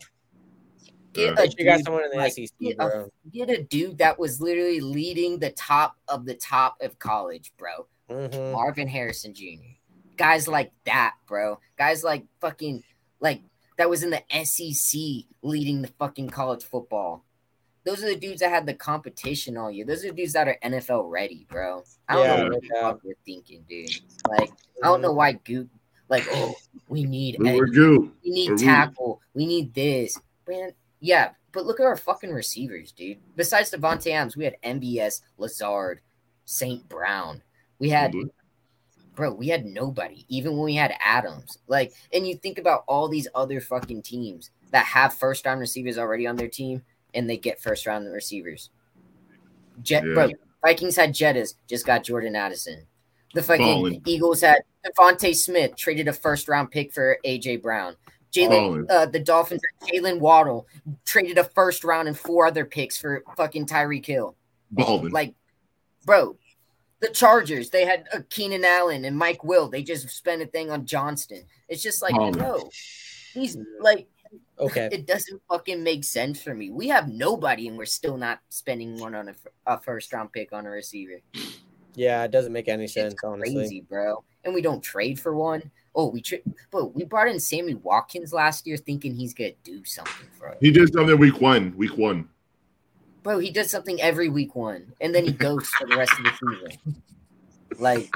Get 1.13 1.35
Yeah. 1.37 1.43
a 1.43 1.47
you 1.47 1.65
got 1.65 1.75
dude, 1.77 1.85
someone 1.85 2.03
in 2.05 2.09
the 2.09 2.17
like, 2.17 2.33
SEC, 2.33 2.49
get 2.59 2.79
a 2.79 3.07
get 3.31 3.49
a 3.51 3.61
dude 3.63 3.99
that 3.99 4.17
was 4.17 4.41
literally 4.41 4.79
leading 4.79 5.37
the 5.37 5.51
top 5.51 5.95
of 6.07 6.25
the 6.25 6.33
top 6.33 6.75
of 6.81 6.97
college, 6.97 7.53
bro. 7.57 7.87
Mhm. 8.09 8.51
Marvin 8.51 8.87
Harrison 8.87 9.33
Jr. 9.33 9.77
Guys 10.17 10.47
like 10.47 10.71
that, 10.85 11.15
bro. 11.27 11.59
Guys 11.77 12.03
like 12.03 12.25
fucking 12.41 12.83
like 13.19 13.41
that 13.77 13.89
was 13.89 14.03
in 14.03 14.11
the 14.11 14.21
SEC 14.45 15.25
leading 15.41 15.81
the 15.81 15.87
fucking 15.99 16.29
college 16.29 16.63
football. 16.63 17.23
Those 17.85 18.01
are 18.03 18.07
the 18.07 18.15
dudes 18.15 18.39
that 18.39 18.49
had 18.49 18.65
the 18.65 18.73
competition 18.73 19.57
all 19.57 19.69
year. 19.69 19.85
Those 19.85 20.05
are 20.05 20.09
the 20.09 20.13
dudes 20.13 20.33
that 20.33 20.47
are 20.47 20.57
NFL 20.63 21.09
ready, 21.11 21.45
bro. 21.49 21.83
I 22.07 22.13
don't 22.13 22.23
Yeah, 22.25 22.35
know 22.37 22.43
what 22.49 22.61
the 22.61 22.69
yeah. 22.73 22.81
fuck 22.81 22.99
we're 23.03 23.13
thinking, 23.25 23.65
dude. 23.67 23.89
Like, 24.29 24.51
I 24.81 24.87
don't 24.87 25.01
know 25.01 25.11
why 25.11 25.33
Goop 25.33 25.69
like, 26.09 26.27
oh, 26.31 26.53
we 26.87 27.03
need 27.05 27.37
We 27.39 27.59
were 27.59 27.65
edge, 27.67 27.75
we 28.23 28.29
need 28.29 28.51
Or 28.51 28.55
we- 28.55 28.63
tackle, 28.63 29.21
we 29.33 29.45
need 29.45 29.73
this. 29.73 30.17
Man, 30.47 30.71
yeah, 30.99 31.31
but 31.51 31.65
look 31.65 31.79
at 31.79 31.85
our 31.85 31.95
fucking 31.97 32.31
receivers, 32.31 32.91
dude. 32.91 33.17
Besides 33.35 33.71
Davante 33.71 34.11
Adams, 34.11 34.37
we 34.37 34.43
had 34.43 34.55
MBS, 34.63 35.21
Lazard, 35.37 36.01
St. 36.45 36.87
Brown. 36.87 37.41
We 37.79 37.89
had 37.89 38.11
mm-hmm. 38.11 38.27
Bro, 39.15 39.33
we 39.33 39.47
had 39.47 39.65
nobody, 39.65 40.25
even 40.27 40.53
when 40.53 40.65
we 40.65 40.75
had 40.75 40.95
Adams. 40.99 41.59
Like, 41.67 41.93
and 42.11 42.27
you 42.27 42.35
think 42.35 42.57
about 42.57 42.83
all 42.87 43.07
these 43.07 43.27
other 43.35 43.61
fucking 43.61 44.01
teams 44.01 44.49
that 44.71 44.85
have 44.85 45.13
first 45.13 45.45
round 45.45 45.59
receivers 45.59 45.97
already 45.97 46.25
on 46.25 46.35
their 46.35 46.47
team 46.47 46.81
and 47.13 47.29
they 47.29 47.37
get 47.37 47.61
first 47.61 47.85
round 47.85 48.11
receivers. 48.11 48.71
Jet, 49.83 50.03
Yeah. 50.05 50.13
bro, 50.13 50.29
Vikings 50.65 50.95
had 50.95 51.13
Jettas, 51.13 51.55
just 51.67 51.85
got 51.85 52.03
Jordan 52.03 52.35
Addison. 52.35 52.87
The 53.33 53.43
fucking 53.43 53.65
Ballin'. 53.65 54.01
Eagles 54.05 54.41
had 54.41 54.61
DeVonta 54.85 55.35
Smith, 55.35 55.75
traded 55.75 56.07
a 56.07 56.13
first 56.13 56.47
round 56.47 56.71
pick 56.71 56.91
for 56.93 57.17
AJ 57.23 57.61
Brown. 57.61 57.95
Jalen, 58.31 58.85
uh, 58.89 59.05
the 59.05 59.19
Dolphins, 59.19 59.61
had 59.81 59.89
Jaylen 59.89 60.19
Waddle 60.19 60.67
traded 61.05 61.37
a 61.37 61.43
first 61.43 61.83
round 61.83 62.07
and 62.07 62.17
four 62.17 62.47
other 62.47 62.65
picks 62.65 62.97
for 62.97 63.23
fucking 63.37 63.67
Tyreek 63.67 64.05
Hill. 64.07 64.35
Like, 65.11 65.35
bro, 66.03 66.35
the 67.03 67.09
Chargers, 67.09 67.69
they 67.69 67.85
had 67.85 68.07
uh, 68.13 68.19
Keenan 68.29 68.63
Allen 68.65 69.05
and 69.05 69.17
Mike 69.17 69.43
Will. 69.43 69.69
They 69.69 69.83
just 69.83 70.09
spent 70.09 70.41
a 70.41 70.45
thing 70.45 70.71
on 70.71 70.85
Johnston. 70.85 71.43
It's 71.67 71.83
just 71.83 72.01
like, 72.01 72.15
Oh. 72.17 72.31
bro, 72.31 72.69
he's 73.33 73.57
like, 73.81 74.07
Okay. 74.57 74.89
it 74.91 75.05
doesn't 75.05 75.41
fucking 75.49 75.83
make 75.83 76.03
sense 76.05 76.41
for 76.41 76.55
me. 76.55 76.69
We 76.71 76.87
have 76.87 77.09
nobody, 77.09 77.67
and 77.67 77.77
we're 77.77 77.85
still 77.85 78.17
not 78.17 78.39
spending 78.49 78.97
one 78.99 79.13
on 79.15 79.35
a 79.67 79.79
first 79.81 80.13
round 80.13 80.31
pick 80.31 80.53
on 80.53 80.65
a 80.65 80.69
receiver. 80.69 81.19
Yeah, 81.95 82.23
it 82.23 82.31
doesn't 82.31 82.53
make 82.53 82.67
any 82.69 82.87
sense, 82.87 83.13
It's 83.13 83.23
honestly. 83.23 83.53
crazy, 83.55 83.81
bro. 83.81 84.23
And 84.45 84.53
we 84.53 84.61
don't 84.61 84.81
trade 84.81 85.19
for 85.19 85.35
one. 85.35 85.69
Oh, 85.95 86.07
we 86.09 86.21
tra- 86.21 86.39
but 86.71 86.95
we 86.95 87.03
brought 87.03 87.27
in 87.27 87.39
Sammy 87.39 87.75
Watkins 87.75 88.33
last 88.33 88.65
year, 88.65 88.77
thinking 88.77 89.13
he's 89.13 89.33
gonna 89.33 89.51
do 89.63 89.83
something 89.85 90.27
for 90.39 90.49
us. 90.49 90.57
He 90.59 90.71
did 90.71 90.91
something 90.91 91.19
week 91.19 91.39
one. 91.39 91.75
Week 91.77 91.95
one. 91.97 92.27
Bro, 93.23 93.39
he 93.39 93.51
does 93.51 93.71
something 93.71 94.01
every 94.01 94.29
week 94.29 94.55
one, 94.55 94.93
and 95.01 95.15
then 95.15 95.25
he 95.25 95.31
ghosts 95.47 95.73
for 95.75 95.87
the 95.87 95.95
rest 95.95 96.11
of 96.19 96.25
the 96.25 96.31
season. 96.31 97.03
Like, 97.79 98.13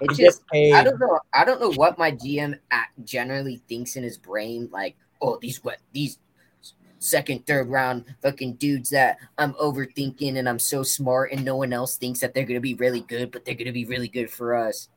it's 0.00 0.16
just. 0.16 0.42
I 0.52 0.82
don't 0.82 0.98
know. 0.98 1.20
I 1.32 1.44
don't 1.44 1.60
know 1.60 1.72
what 1.72 1.98
my 1.98 2.10
GM 2.10 2.58
at 2.70 2.88
generally 3.04 3.62
thinks 3.68 3.96
in 3.96 4.02
his 4.02 4.18
brain. 4.18 4.68
Like, 4.72 4.96
oh, 5.20 5.38
these 5.40 5.62
what 5.62 5.78
these 5.92 6.18
second, 6.98 7.46
third 7.46 7.68
round 7.68 8.04
fucking 8.22 8.54
dudes 8.54 8.90
that 8.90 9.18
I'm 9.36 9.52
overthinking 9.54 10.36
and 10.36 10.48
I'm 10.48 10.58
so 10.58 10.82
smart 10.82 11.30
and 11.30 11.44
no 11.44 11.54
one 11.54 11.72
else 11.72 11.96
thinks 11.96 12.18
that 12.20 12.34
they're 12.34 12.44
gonna 12.44 12.58
be 12.60 12.74
really 12.74 13.02
good, 13.02 13.30
but 13.30 13.44
they're 13.44 13.54
gonna 13.54 13.70
be 13.70 13.84
really 13.84 14.08
good 14.08 14.30
for 14.30 14.56
us. 14.56 14.88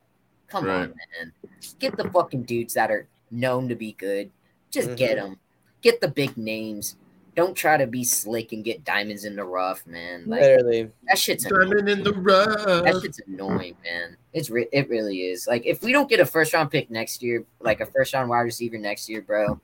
Come 0.47 0.65
Right. 0.65 0.75
on, 0.81 0.95
man. 1.19 1.31
Get 1.77 1.97
the 1.97 2.09
fucking 2.09 2.43
dudes 2.43 2.73
that 2.73 2.89
are 2.89 3.07
known 3.29 3.69
to 3.69 3.75
be 3.75 3.91
good. 3.93 4.31
Just 4.71 4.89
Mhm. 4.89 4.97
get 4.97 5.15
them. 5.17 5.39
Get 5.81 6.01
the 6.01 6.07
big 6.07 6.37
names. 6.37 6.95
Don't 7.33 7.55
try 7.55 7.77
to 7.77 7.87
be 7.87 8.03
slick 8.03 8.51
and 8.51 8.63
get 8.63 8.83
diamonds 8.83 9.23
in 9.23 9.37
the 9.37 9.43
rough, 9.45 9.87
man. 9.87 10.23
Like 10.27 10.41
Literally. 10.41 10.91
that 11.07 11.17
shit's 11.17 11.45
annoying. 11.45 11.87
In 11.87 12.03
the 12.03 12.13
rough. 12.13 12.65
That 12.65 12.93
rough. 12.93 13.01
shit's 13.03 13.21
annoying, 13.25 13.77
man. 13.85 14.17
It's 14.33 14.49
re- 14.49 14.67
it 14.73 14.89
really 14.89 15.19
is. 15.21 15.47
Like 15.47 15.65
if 15.65 15.81
we 15.81 15.93
don't 15.93 16.09
get 16.09 16.19
a 16.19 16.25
first 16.25 16.53
round 16.53 16.71
pick 16.71 16.91
next 16.91 17.23
year, 17.23 17.45
like 17.61 17.79
a 17.79 17.85
first 17.85 18.13
round 18.13 18.29
wide 18.29 18.41
receiver 18.41 18.77
next 18.77 19.07
year, 19.07 19.21
bro, 19.21 19.59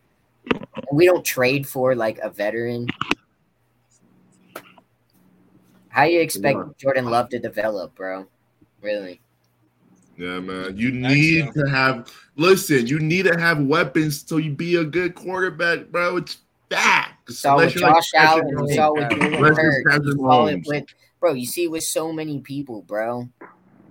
and 0.54 0.66
we 0.94 1.06
don't 1.06 1.26
trade 1.26 1.68
for 1.68 1.94
like 1.94 2.20
a 2.20 2.30
veteran, 2.30 2.88
how 5.90 6.04
you 6.04 6.22
expect 6.22 6.58
Yeah. 6.58 6.66
Jordan 6.78 7.06
Love 7.06 7.28
to 7.30 7.40
develop, 7.40 7.96
bro? 7.96 8.28
Really? 8.82 9.20
Yeah, 10.18 10.40
man. 10.40 10.78
You 10.78 10.92
need 10.92 11.50
though. 11.54 11.66
to 11.66 11.70
have 11.70 12.12
listen, 12.38 12.88
you 12.88 13.00
need 13.00 13.26
to 13.26 13.38
have 13.38 13.60
weapons 13.60 14.24
so 14.26 14.38
you 14.38 14.52
be 14.52 14.76
a 14.76 14.84
good 14.86 15.16
quarterback, 15.16 15.88
bro. 15.88 16.18
It's 16.18 16.38
fact. 17.34 17.40
saw 17.40 17.56
with 17.58 17.76
Unless 17.76 17.82
like 17.82 17.94
Josh 17.96 18.12
Allen, 18.16 18.50
Patrick 18.50 18.72
saw 18.76 18.94
with 18.94 19.04
Mahomes. 19.04 19.20
Jalen 19.20 19.56
Hurts, 19.58 19.88
Patrick 19.90 20.16
saw 20.18 20.46
it 20.48 20.64
with 20.68 20.86
bro. 21.20 21.34
You 21.34 21.46
see 21.46 21.68
with 21.68 21.84
so 21.84 22.12
many 22.14 22.40
people, 22.40 22.82
bro. 22.84 23.30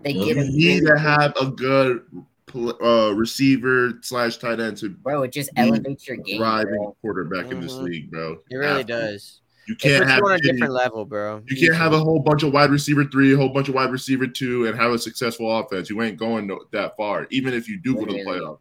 They 0.03 0.13
You 0.13 0.25
get 0.35 0.37
a 0.39 0.47
You 0.51 0.53
need 0.81 0.87
to 0.87 0.99
have 0.99 1.35
a 1.41 1.47
good 1.51 2.03
uh, 2.55 3.13
receiver 3.15 3.99
slash 4.03 4.39
tight 4.39 4.61
end 4.61 4.77
to 4.79 4.89
bro. 4.89 5.23
It 5.25 5.33
just 5.33 5.53
be 5.55 5.61
elevates 5.63 6.07
your 6.09 6.17
game, 6.19 6.39
thriving 6.39 6.75
bro. 6.77 6.97
quarterback 7.03 7.51
in 7.51 7.61
this 7.61 7.75
Mhm. 7.75 7.83
league, 7.83 8.11
bro. 8.11 8.39
It 8.51 8.57
really 8.57 8.67
Have 8.79 8.87
to. 8.87 8.93
does. 8.93 9.41
You 9.69 9.75
can't 9.75 10.07
have 10.07 10.19
you 10.21 10.27
on 10.27 10.33
a 10.33 10.37
shitty- 10.37 10.53
different 10.53 10.73
level, 10.73 11.05
bro. 11.05 11.43
You 11.49 11.57
can't 11.57 11.75
have 11.77 11.93
a 11.93 11.99
whole 11.99 12.21
bunch 12.21 12.45
of 12.45 12.53
wide 12.53 12.71
receiver 12.71 13.05
three, 13.05 13.35
a 13.35 13.37
whole 13.37 13.49
bunch 13.49 13.69
of 13.69 13.75
wide 13.75 13.91
receiver 13.91 14.29
two, 14.29 14.65
and 14.67 14.79
have 14.79 14.93
a 14.93 14.99
successful 14.99 15.51
offense. 15.59 15.91
You 15.91 16.01
ain't 16.03 16.17
going 16.17 16.47
no, 16.47 16.61
that 16.71 16.97
far, 16.97 17.27
even 17.31 17.53
if 17.53 17.69
you 17.69 17.77
do 17.83 17.95
go 17.95 18.05
to 18.07 18.13
the 18.13 18.19
Literally. 18.19 18.41
playoff. 18.41 18.59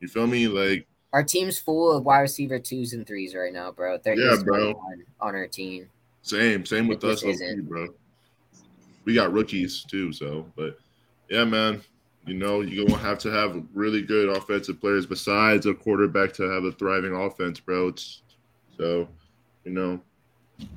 You 0.00 0.08
feel 0.08 0.26
me? 0.26 0.48
Like, 0.48 0.86
Our 1.12 1.22
team's 1.24 1.58
full 1.58 1.96
of 1.96 2.04
wide 2.04 2.20
receiver 2.20 2.58
twos 2.58 2.92
and 2.92 3.06
threes 3.06 3.34
right 3.34 3.52
now, 3.52 3.72
bro. 3.72 3.98
There 3.98 4.18
Yeah, 4.18 4.32
is 4.34 4.42
bro. 4.44 4.74
one 4.74 5.04
on 5.20 5.34
our 5.34 5.46
team. 5.46 5.88
same, 6.22 6.66
same 6.66 6.86
with 6.88 7.02
It 7.02 7.08
us, 7.10 7.22
just 7.22 7.24
low 7.24 7.30
isn't. 7.48 7.68
bro. 7.68 7.88
We 9.04 9.14
got 9.14 9.32
rookies 9.32 9.84
too, 9.84 10.12
so 10.12 10.46
but 10.56 10.78
yeah, 11.30 11.44
man. 11.44 11.80
You 12.26 12.34
know, 12.34 12.60
you're 12.60 12.84
gonna 12.86 12.98
have 13.00 13.18
to 13.20 13.30
have 13.30 13.64
really 13.72 14.02
good 14.02 14.28
offensive 14.28 14.78
players 14.82 15.06
besides 15.06 15.64
a 15.64 15.72
quarterback 15.72 16.34
to 16.34 16.42
have 16.42 16.64
a 16.64 16.72
thriving 16.72 17.14
offense, 17.14 17.58
bro. 17.58 17.88
It's 17.88 18.20
so 18.76 19.08
you 19.64 19.72
know, 19.72 19.98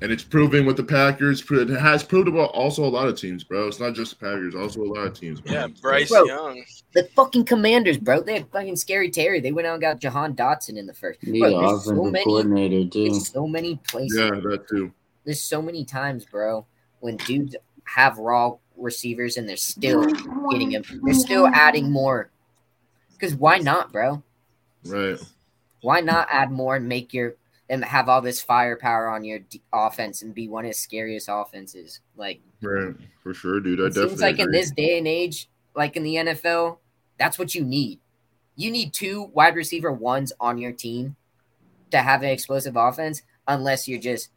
and 0.00 0.10
it's 0.10 0.24
proving 0.24 0.64
with 0.64 0.78
the 0.78 0.82
Packers. 0.84 1.44
It 1.50 1.68
has 1.68 2.02
proved 2.02 2.28
about 2.28 2.52
also 2.52 2.84
a 2.84 2.88
lot 2.88 3.06
of 3.06 3.18
teams, 3.20 3.44
bro. 3.44 3.68
It's 3.68 3.80
not 3.80 3.92
just 3.94 4.18
the 4.18 4.24
Packers, 4.24 4.54
also 4.54 4.80
a 4.80 4.84
lot 4.88 5.06
of 5.08 5.12
teams. 5.12 5.42
Bro. 5.42 5.52
Yeah. 5.52 5.66
Bryce 5.82 6.08
Bro. 6.08 6.24
Young. 6.24 6.64
The 6.94 7.04
fucking 7.16 7.44
Commanders, 7.44 7.96
bro. 7.98 8.20
They 8.20 8.34
had 8.34 8.48
fucking 8.50 8.76
scary 8.76 9.10
Terry. 9.10 9.40
They 9.40 9.52
went 9.52 9.66
out 9.66 9.74
and 9.74 9.80
got 9.82 9.98
Jahan 9.98 10.34
Dotson 10.34 10.76
in 10.76 10.86
the 10.86 10.92
first. 10.94 11.22
Need 11.22 11.40
Bro, 11.40 11.58
an 11.58 11.66
there's 11.66 11.84
so 11.84 12.04
many, 12.04 12.24
coordinator 12.24 12.88
too. 12.88 13.08
there's 13.10 13.28
so 13.28 13.46
many 13.46 13.76
places. 13.88 14.18
Yeah, 14.18 14.30
that 14.30 14.68
too. 14.68 14.92
There's 15.24 15.42
so 15.42 15.62
many 15.62 15.84
times, 15.84 16.24
bro, 16.26 16.66
when 17.00 17.16
dudes 17.18 17.56
have 17.84 18.18
raw 18.18 18.56
receivers 18.76 19.36
and 19.36 19.48
they're 19.48 19.56
still 19.56 20.04
getting 20.50 20.70
them. 20.70 20.82
They're 21.04 21.14
still 21.14 21.46
adding 21.46 21.90
more. 21.90 22.30
Because 23.12 23.34
why 23.36 23.58
not, 23.58 23.92
bro? 23.92 24.22
Right. 24.84 25.18
Why 25.80 26.00
not 26.00 26.28
add 26.30 26.50
more 26.50 26.76
and 26.76 26.88
make 26.88 27.14
your 27.14 27.36
and 27.68 27.84
have 27.84 28.08
all 28.08 28.20
this 28.20 28.42
firepower 28.42 29.08
on 29.08 29.24
your 29.24 29.38
d- 29.38 29.62
offense 29.72 30.22
and 30.22 30.34
be 30.34 30.48
one 30.48 30.64
of 30.64 30.70
the 30.72 30.74
scariest 30.74 31.28
offenses? 31.30 32.00
Like 32.16 32.40
Right. 32.60 32.94
For 33.22 33.32
sure, 33.32 33.60
dude. 33.60 33.80
I 33.80 33.84
it 33.84 33.88
definitely 33.88 34.08
seems 34.10 34.20
like 34.20 34.38
in 34.40 34.50
this 34.50 34.70
day 34.72 34.98
and 34.98 35.08
age, 35.08 35.48
like 35.74 35.96
in 35.96 36.02
the 36.02 36.16
NFL, 36.16 36.78
that's 37.22 37.38
what 37.38 37.54
you 37.54 37.64
need. 37.64 38.00
You 38.56 38.72
need 38.72 38.92
two 38.92 39.30
wide 39.32 39.54
receiver 39.54 39.92
ones 39.92 40.32
on 40.40 40.58
your 40.58 40.72
team 40.72 41.14
to 41.92 41.98
have 41.98 42.22
an 42.22 42.30
explosive 42.30 42.76
offense, 42.76 43.22
unless 43.46 43.86
you're 43.86 44.00
just 44.00 44.30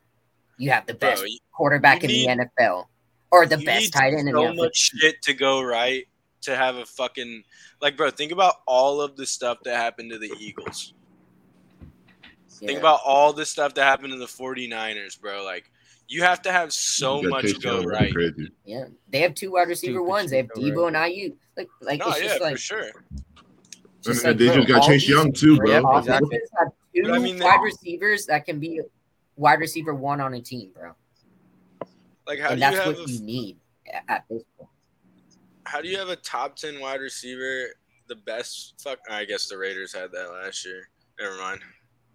you 0.58 0.70
have 0.70 0.86
the 0.86 0.94
best 0.94 1.28
you- 1.28 1.40
quarterback 1.52 2.04
you 2.04 2.10
in 2.10 2.38
the 2.38 2.46
NFL 2.60 2.86
or 3.32 3.48
the 3.48 3.58
best 3.58 3.82
need 3.86 3.92
tight 3.94 4.14
end 4.14 4.28
in 4.30 4.36
the 4.36 4.42
so 4.42 4.48
NFL. 4.52 4.56
much 4.58 4.78
shit 4.78 5.22
to 5.24 5.34
go 5.34 5.64
right 5.64 6.08
to 6.42 6.56
have 6.56 6.76
a 6.76 6.86
fucking 6.86 7.44
like, 7.82 7.98
bro. 7.98 8.12
Think 8.12 8.32
about 8.32 8.56
all 8.68 9.02
of 9.02 9.16
the 9.16 9.26
stuff 9.26 9.58
that 9.64 9.76
happened 9.78 10.12
to 10.12 10.20
the 10.20 10.32
Eagles. 10.40 10.94
Think 12.50 12.80
about 12.80 13.00
all 13.04 13.34
the 13.34 13.46
stuff 13.46 13.74
that 13.74 13.84
happened 13.84 14.14
to 14.14 14.20
the 14.20 14.26
49ers, 14.28 15.20
bro. 15.20 15.44
Like, 15.44 15.72
you 16.08 16.22
have 16.24 16.42
to 16.44 16.52
have 16.52 16.72
so 16.72 17.22
much 17.22 17.60
go 17.62 17.84
right. 17.84 18.14
Crazy. 18.14 18.52
Yeah, 18.66 18.86
they 19.10 19.20
have 19.22 19.34
two 19.34 19.52
wide 19.54 19.68
receiver 19.68 19.94
Stupid 20.00 20.08
ones. 20.10 20.32
They 20.32 20.38
have 20.38 20.50
shit, 20.56 20.64
Deebo 20.66 20.74
bro. 20.76 20.88
and 20.88 20.96
IU. 21.14 21.36
Like, 21.58 21.68
like 21.82 22.00
No, 22.00 22.10
it's 22.10 22.22
yeah, 22.22 22.28
just 22.28 22.42
like, 22.42 22.54
for 22.54 22.58
sure. 22.62 22.92
just 24.04 24.24
And 24.24 24.32
like, 24.32 24.38
they 24.38 24.46
bro, 24.48 24.56
just 24.58 24.68
got 24.68 24.84
Chase 24.88 25.08
Young 25.10 25.32
too, 25.34 25.60
Yeah, 25.66 25.80
bro. 25.82 25.98
exactly. 25.98 26.28
offenses 26.38 26.50
have 26.60 26.68
two 26.96 27.12
I 27.14 27.18
mean, 27.20 27.38
they- 27.38 27.46
wide 27.46 27.62
receivers 27.64 28.26
that 28.28 28.46
can 28.46 28.60
be 28.60 28.82
wide 29.36 29.60
receiver 29.60 29.94
one 29.96 30.22
on 30.22 30.34
a 30.36 30.42
team, 30.42 30.72
bro. 30.74 30.92
Like, 32.28 32.40
how 32.40 32.50
and 32.50 32.60
do 32.62 32.68
you 32.68 32.76
have 32.76 32.98
what 32.98 33.08
a, 33.08 33.12
you 33.12 33.20
need 33.22 33.58
at 34.08 34.26
this 34.30 34.44
point. 34.58 34.70
how 35.66 35.82
do 35.82 35.88
you 35.88 35.98
have 35.98 36.10
a 36.10 36.16
top 36.16 36.56
10 36.56 36.80
wide 36.80 37.00
receiver? 37.02 37.68
The 38.08 38.16
best 38.16 38.76
fuck. 38.82 39.00
I 39.10 39.26
guess 39.26 39.48
the 39.48 39.58
Raiders 39.58 39.94
had 39.94 40.12
that 40.12 40.32
last 40.32 40.66
year. 40.66 40.90
Never 41.20 41.38
mind. 41.38 41.62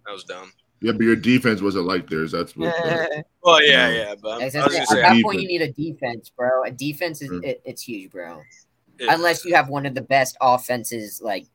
That 0.05 0.11
was 0.13 0.23
dumb. 0.23 0.51
Yeah, 0.81 0.93
but 0.93 1.01
your 1.01 1.15
defense 1.15 1.61
wasn't 1.61 1.85
like 1.85 2.09
theirs. 2.09 2.31
That's 2.31 2.55
what. 2.57 2.73
uh, 2.83 3.05
Well, 3.43 3.63
yeah, 3.63 3.87
No. 3.89 3.95
yeah, 3.95 4.15
but 4.21 4.29
I 4.29 4.41
I 4.41 4.45
was 4.45 4.53
gonna 4.53 4.65
at 4.65 4.71
that 4.71 4.87
defense. 4.89 5.23
point, 5.23 5.41
you 5.41 5.47
need 5.47 5.61
a 5.61 5.71
defense, 5.71 6.29
bro. 6.35 6.63
A 6.63 6.71
defense 6.71 7.21
is 7.21 7.29
Mm. 7.29 7.43
it, 7.45 7.61
it's 7.65 7.83
huge, 7.83 8.11
bro. 8.11 8.41
it- 8.99 9.07
Unless 9.09 9.45
you 9.45 9.55
have 9.55 9.69
one 9.69 9.85
of 9.85 9.93
the 9.95 10.01
best 10.01 10.37
offenses, 10.41 11.21
like 11.23 11.45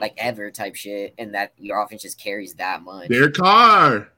like 0.00 0.12
ever 0.18 0.50
type 0.50 0.74
shit, 0.74 1.14
and 1.18 1.34
that 1.34 1.52
your 1.58 1.80
offense 1.82 2.02
just 2.02 2.20
carries 2.20 2.52
that 2.54 2.82
much. 2.82 3.08
Their 3.08 3.30
car. 3.30 4.12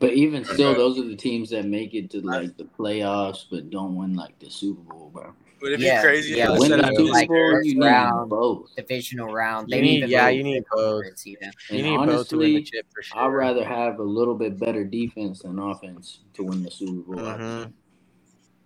But 0.00 0.12
even 0.14 0.44
still, 0.44 0.74
those 0.74 0.98
are 0.98 1.04
the 1.08 1.14
teams 1.16 1.50
that 1.50 1.64
make 1.64 1.94
it 1.94 2.10
to 2.10 2.20
like 2.20 2.56
the 2.56 2.64
playoffs, 2.64 3.44
but 3.50 3.70
don't 3.70 3.94
win 3.96 4.14
like 4.14 4.38
the 4.40 4.50
Super 4.50 4.82
Bowl, 4.82 5.10
bro. 5.14 5.32
Would 5.60 5.72
it 5.72 5.80
Yeah, 5.80 6.00
be 6.02 6.06
crazy? 6.06 6.34
yeah, 6.36 6.52
if 6.52 6.60
to 6.60 6.68
they 6.68 6.68
win 6.68 6.78
the 6.80 6.86
I 6.86 6.90
like 7.12 7.28
first 7.28 7.66
you 7.66 7.74
need 7.74 7.84
round. 7.84 8.30
both. 8.30 8.74
Divisional 8.76 9.32
round. 9.32 9.68
You 9.70 9.76
They 9.76 9.80
need- 9.82 9.94
need, 10.00 10.00
to 10.02 10.08
yeah, 10.08 10.28
you 10.28 10.42
need 10.42 10.62
both. 10.70 11.04
you 11.24 11.36
know? 11.40 11.50
You 11.70 11.82
need 11.82 11.96
both 12.06 12.28
to 12.28 12.36
win 12.38 12.46
the 12.52 12.56
honestly, 12.56 12.62
chip 12.62 12.86
for 12.94 13.02
sure. 13.02 13.18
I'd 13.20 13.26
rather 13.28 13.64
have 13.64 13.98
a 13.98 14.02
little 14.04 14.34
bit 14.34 14.58
better 14.58 14.84
defense 14.84 15.42
than 15.42 15.58
offense 15.58 16.20
to 16.34 16.42
win 16.44 16.62
the 16.62 16.70
Super 16.70 17.14
Bowl. 17.16 17.26
I 17.26 17.36
Mhm. 17.38 17.72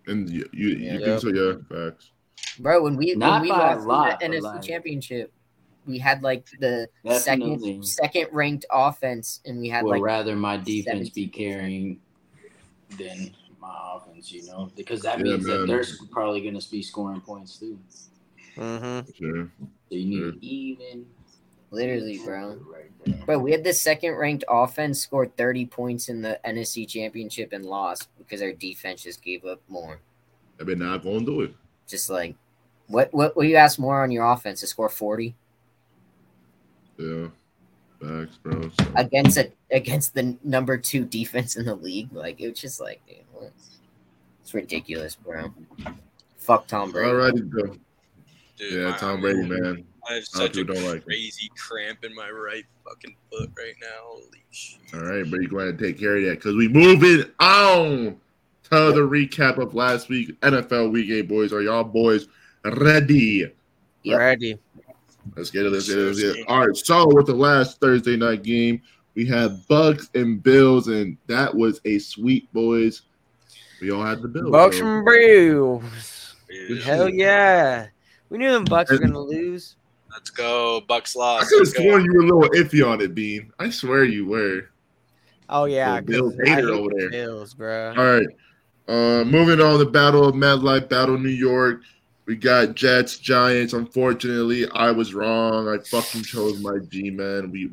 And 0.07 0.29
you, 0.31 0.48
you, 0.53 0.68
you 0.70 0.98
Yeah. 1.00 1.18
think 1.18 1.20
so? 1.20 1.29
Yeah, 1.29 1.57
facts. 1.90 2.11
Bro, 2.59 2.83
when 2.83 2.96
we 2.96 3.14
Not 3.14 3.33
when 3.35 3.42
we 3.42 3.48
by 3.50 3.74
lost 3.74 3.87
lot, 3.87 4.22
in 4.22 4.31
the 4.33 4.37
NFC 4.38 4.42
like- 4.42 4.62
Championship, 4.62 5.33
we 5.87 5.98
had 5.98 6.22
like 6.22 6.46
the 6.59 6.88
Definitely. 7.05 7.20
second 7.83 7.87
second 7.87 8.26
ranked 8.33 8.66
offense, 8.70 9.40
and 9.44 9.61
we 9.61 9.68
had 9.68 9.85
would 9.85 9.92
like 9.92 10.03
rather 10.03 10.35
my 10.37 10.57
defense 10.57 11.09
17%. 11.11 11.14
be 11.14 11.26
carrying 11.29 12.00
than 12.98 13.31
my 13.70 13.96
offense, 13.96 14.33
you 14.33 14.44
know, 14.46 14.70
because 14.76 15.02
that 15.02 15.18
Yeah, 15.18 15.24
means 15.24 15.46
that 15.46 15.66
they're 15.66 15.85
probably 16.11 16.40
going 16.40 16.59
to 16.59 16.70
be 16.70 16.83
scoring 16.83 17.20
points 17.20 17.59
too. 17.59 17.78
Mhm. 18.56 19.14
Sure. 19.14 19.50
So 19.88 19.94
you 19.94 20.06
need 20.06 20.18
Sure. 20.18 20.35
even. 20.40 21.06
literally, 21.72 22.18
bro. 22.18 22.59
Right 22.68 22.90
there. 23.04 23.24
Bro, 23.26 23.38
we 23.38 23.52
had 23.52 23.62
the 23.62 23.72
second 23.72 24.14
ranked 24.16 24.42
offense 24.48 24.98
scored 24.98 25.37
30 25.37 25.66
points 25.66 26.09
in 26.09 26.20
the 26.20 26.40
NFC 26.44 26.85
Championship 26.85 27.52
and 27.52 27.64
lost 27.64 28.09
because 28.18 28.42
our 28.42 28.52
defense 28.52 29.04
just 29.04 29.22
gave 29.22 29.44
up 29.44 29.61
more. 29.68 30.00
I 30.61 30.64
mean, 30.64 30.80
not 30.80 31.04
going 31.04 31.20
to 31.20 31.26
do 31.26 31.40
it. 31.42 31.54
Just 31.87 32.11
like, 32.11 32.35
what 32.88 33.14
what 33.14 33.37
will 33.37 33.44
you 33.44 33.54
ask 33.54 33.78
more 33.78 34.02
on 34.02 34.11
your 34.11 34.24
offense 34.28 34.61
to 34.61 34.66
score 34.66 34.88
40 34.88 35.37
Yeah. 36.98 37.28
Facts, 38.00 38.38
bro. 38.42 38.62
So. 38.70 38.86
against 38.96 39.36
a 39.36 39.52
against 39.70 40.14
the 40.14 40.36
number 40.42 40.78
two 40.78 41.04
defense 41.04 41.56
in 41.56 41.66
the 41.66 41.74
league? 41.74 42.12
Like, 42.12 42.40
it 42.40 42.48
was 42.50 42.60
just 42.60 42.80
like, 42.80 43.00
dude, 43.06 43.18
what? 43.32 43.52
it's 44.42 44.54
ridiculous, 44.54 45.14
bro. 45.16 45.52
Fuck 46.38 46.66
Tom 46.66 46.90
Brady. 46.92 47.10
All 47.10 47.16
righty, 47.16 47.42
bro. 47.42 47.76
Dude, 48.56 48.72
Yeah, 48.72 48.96
Tom 48.96 49.20
Brady, 49.20 49.42
man. 49.48 49.84
I 50.08 50.14
have 50.14 50.16
A 50.16 50.16
lot 50.16 50.18
of 50.18 50.24
such 50.28 50.50
a 50.50 50.50
people 50.60 50.74
don't 50.74 50.84
like 50.84 50.94
him. 50.96 51.02
crazy 51.02 51.50
cramp 51.56 52.04
in 52.04 52.14
my 52.14 52.30
right 52.30 52.64
fucking 52.84 53.14
foot 53.30 53.50
right 53.56 53.74
now. 53.80 53.88
Holy 54.02 54.42
shit. 54.50 54.80
All 54.94 55.00
right, 55.00 55.30
but 55.30 55.40
you 55.42 55.48
go 55.48 55.58
ahead 55.58 55.70
and 55.70 55.78
take 55.78 55.98
care 55.98 56.16
of 56.16 56.24
that 56.24 56.36
because 56.36 56.56
we 56.56 56.68
moving 56.68 57.24
on 57.38 58.18
to 58.64 58.92
the 58.92 59.00
recap 59.06 59.58
of 59.58 59.74
last 59.74 60.08
week 60.08 60.40
NFL 60.40 60.90
Week 60.90 61.10
Eight, 61.10 61.28
boys. 61.28 61.52
Are 61.52 61.60
y'all 61.62 61.84
boys 61.84 62.28
ready? 62.64 63.52
Yep. 64.04 64.18
Ready. 64.18 64.58
Let's 65.37 65.50
get 65.50 65.66
it. 65.66 65.70
Let's 65.70 65.88
get 65.88 65.98
it. 65.98 66.02
Let's 66.02 66.20
get 66.20 66.37
it. 66.37 66.48
All 66.48 66.66
right. 66.66 66.76
So 66.76 67.06
with 67.14 67.26
the 67.26 67.35
last 67.35 67.80
Thursday 67.80 68.16
night 68.16 68.42
game, 68.42 68.83
we 69.14 69.26
had 69.26 69.66
Bucks 69.68 70.11
and 70.14 70.42
Bills, 70.42 70.88
and 70.88 71.16
that 71.26 71.54
was 71.54 71.80
a 71.85 71.98
sweet 71.98 72.52
boys. 72.52 73.02
We 73.80 73.90
all 73.90 74.04
had 74.04 74.22
the 74.22 74.28
Bills. 74.28 74.50
Bucks 74.50 74.78
so- 74.78 74.87
and 74.87 75.04
Bills. 75.04 76.35
Dude, 76.48 76.83
Hell 76.83 77.09
yeah. 77.09 77.87
We 78.28 78.38
knew 78.38 78.50
them 78.50 78.64
Bucks 78.64 78.90
were 78.90 78.98
gonna 78.98 79.18
lose. 79.20 79.76
Let's 80.11 80.30
go. 80.30 80.80
Bucks 80.88 81.14
lost. 81.14 81.52
I 81.52 81.56
lost. 81.59 81.74
could 81.74 81.80
have 81.80 81.87
sworn 81.87 82.04
you 82.04 82.12
were 82.14 82.20
a 82.20 82.24
little 82.24 82.50
iffy 82.64 82.87
on 82.87 83.00
it, 83.00 83.14
Bean. 83.14 83.52
I 83.59 83.70
swear 83.70 84.04
you 84.04 84.26
were. 84.26 84.68
Oh 85.48 85.64
yeah, 85.64 85.96
The 85.96 86.02
Bills 86.02 86.35
'cause 86.37 86.48
I 86.48 86.54
hater 86.56 86.68
over 86.70 86.90
there. 86.96 87.11
Bills, 87.11 87.54
bro. 87.54 87.94
All 87.96 88.04
right. 88.18 88.26
Uh, 88.88 89.24
moving 89.24 89.61
on, 89.61 89.78
the 89.78 89.87
Battle 89.87 90.26
of 90.26 90.35
MetLife, 90.35 90.88
Battle 90.88 91.16
New 91.18 91.28
York. 91.28 91.83
We 92.26 92.37
got 92.37 92.74
Jets, 92.74 93.18
Giants. 93.18 93.72
Unfortunately, 93.72 94.68
I 94.70 94.90
was 94.90 95.14
wrong. 95.14 95.68
I 95.68 95.78
fucking 95.78 96.22
chose 96.22 96.61
my 96.61 96.78
G 96.88 97.11
man. 97.11 97.50
We 97.50 97.70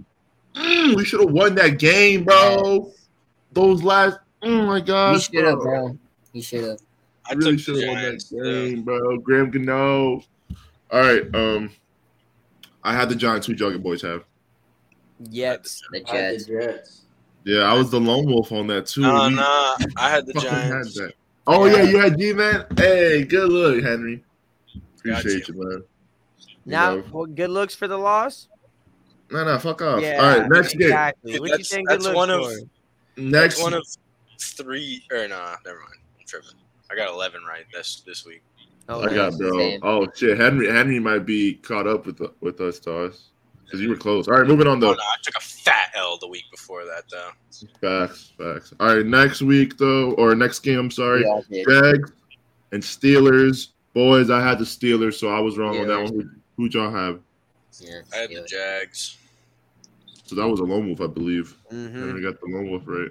Mm, 0.55 0.95
we 0.95 1.05
should 1.05 1.19
have 1.19 1.29
won 1.31 1.53
that 1.55 1.77
game, 1.77 2.23
bro. 2.23 2.91
Those 3.51 3.83
last, 3.83 4.17
oh 4.41 4.65
my 4.65 4.77
He 4.79 4.86
gosh, 4.86 5.29
should 5.29 5.45
have, 5.45 5.60
bro. 5.60 5.95
He 6.33 6.41
should 6.41 6.63
have. 6.63 6.79
I 7.29 7.33
really 7.33 7.60
should 7.60 7.75
have 7.79 7.88
won 7.93 8.01
that 8.03 8.23
game, 8.43 8.81
bro. 8.81 9.17
Graham 9.19 9.51
Gano. 9.51 10.23
All 10.91 10.99
right. 11.01 11.23
Um, 11.36 11.69
I 12.83 12.93
had 12.93 13.07
the 13.10 13.15
Giants. 13.15 13.45
Who 13.45 13.53
Jugget 13.53 13.83
boys 13.83 14.01
have? 14.01 14.23
Jets. 15.29 15.81
The 15.91 15.99
Jets. 16.01 16.45
the 16.45 16.60
Jets. 16.60 17.01
Yeah, 17.43 17.60
I 17.60 17.73
was 17.73 17.91
the 17.91 17.99
lone 17.99 18.25
wolf 18.25 18.51
on 18.51 18.67
that 18.67 18.88
too. 18.88 19.01
No, 19.01 19.27
We 19.27 19.36
no, 19.36 19.75
I 19.95 20.10
had 20.10 20.25
the 20.25 20.33
fucking 20.33 20.49
had 20.49 20.69
Giants. 20.69 20.99
Oh 21.45 21.65
Yeah. 21.65 21.77
yeah, 21.77 21.81
you 21.83 21.99
had 21.99 22.17
G 22.17 22.33
man. 22.33 22.65
Hey, 22.75 23.23
good 23.25 23.49
look, 23.49 23.83
Henry. 23.83 24.23
Appreciate 24.99 25.47
you, 25.47 25.53
man. 25.55 25.83
Now, 26.65 26.95
know. 26.95 27.03
well, 27.12 27.25
good 27.25 27.49
looks 27.49 27.73
for 27.75 27.88
the 27.88 27.97
loss. 27.97 28.47
No, 29.31 29.43
no, 29.43 29.57
fuck 29.60 29.81
off. 29.81 30.01
Yeah, 30.01 30.17
All 30.21 30.39
right, 30.39 30.49
next 30.49 30.73
game. 30.73 30.83
exactly. 30.83 31.31
game. 31.33 31.41
What 31.41 31.45
do 31.47 31.51
you 31.51 31.57
That's- 31.57 31.69
think? 31.69 31.88
Good 31.88 31.93
that's 31.95 32.03
looks 32.05 32.15
one 32.15 32.29
of- 32.29 32.43
for? 32.45 32.57
Next 33.19 33.55
That's 33.55 33.63
one 33.63 33.73
of 33.73 33.86
three 34.39 35.03
or 35.12 35.27
nah, 35.27 35.55
never 35.65 35.79
mind. 35.79 35.95
I'm 36.19 36.25
tripping. 36.27 36.49
I 36.91 36.95
got 36.95 37.10
eleven 37.10 37.41
right 37.43 37.65
this 37.73 38.03
this 38.05 38.25
week. 38.25 38.41
Oh, 38.89 39.01
I 39.01 39.13
got 39.13 39.33
nice. 39.33 39.38
bro. 39.38 39.77
Oh 39.81 40.07
shit, 40.15 40.38
Henry 40.39 40.67
Henry 40.71 40.99
might 40.99 41.25
be 41.25 41.55
caught 41.55 41.88
up 41.88 42.05
with 42.05 42.21
with 42.41 42.62
us, 42.62 42.77
Stars, 42.77 43.29
because 43.65 43.81
you 43.81 43.89
were 43.89 43.95
close. 43.97 44.27
All 44.27 44.36
right, 44.36 44.47
moving 44.47 44.67
on 44.67 44.77
Oh, 44.77 44.88
though. 44.88 44.93
no, 44.93 44.99
I 45.01 45.15
took 45.23 45.36
a 45.36 45.39
fat 45.41 45.91
L 45.95 46.17
the 46.19 46.27
week 46.27 46.43
before 46.51 46.86
that 46.86 47.03
though. 47.10 47.31
Facts, 47.81 48.31
facts. 48.38 48.73
All 48.79 48.95
right, 48.95 49.05
next 49.05 49.41
week 49.41 49.77
though, 49.77 50.12
or 50.12 50.36
next 50.36 50.60
game. 50.60 50.77
I'm 50.79 50.91
sorry. 50.91 51.21
We 51.21 51.25
all 51.25 51.43
did. 51.49 51.65
Jags 51.67 52.12
and 52.71 52.83
Steelers. 52.83 53.69
Boys, 53.97 54.29
I 54.29 54.47
had 54.47 54.60
the 54.60 54.63
Steelers, 54.63 55.15
so 55.15 55.29
I 55.29 55.39
was 55.39 55.57
wrong 55.57 55.75
on 55.79 55.88
that 55.88 56.03
one. 56.03 56.13
Who, 56.13 56.29
who'd 56.55 56.75
y'all 56.75 56.91
have? 56.91 57.19
Yeah, 57.79 58.01
I 58.13 58.17
had 58.17 58.29
the 58.29 58.45
Jags. 58.47 59.17
So 60.23 60.36
that 60.36 60.47
was 60.47 60.60
a 60.60 60.63
lone 60.63 60.86
wolf, 60.86 61.01
I 61.01 61.07
believe. 61.07 61.57
Mhm. 61.71 61.93
Henry 61.93 62.21
got 62.21 62.39
the 62.39 62.45
lone 62.45 62.69
wolf 62.69 62.83
right. 62.86 63.10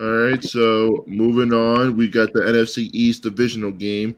All 0.00 0.06
right, 0.06 0.42
so 0.42 1.04
moving 1.06 1.52
on, 1.52 1.98
we 1.98 2.08
got 2.08 2.32
the 2.32 2.40
NFC 2.40 2.88
East 2.94 3.24
divisional 3.24 3.72
game. 3.72 4.16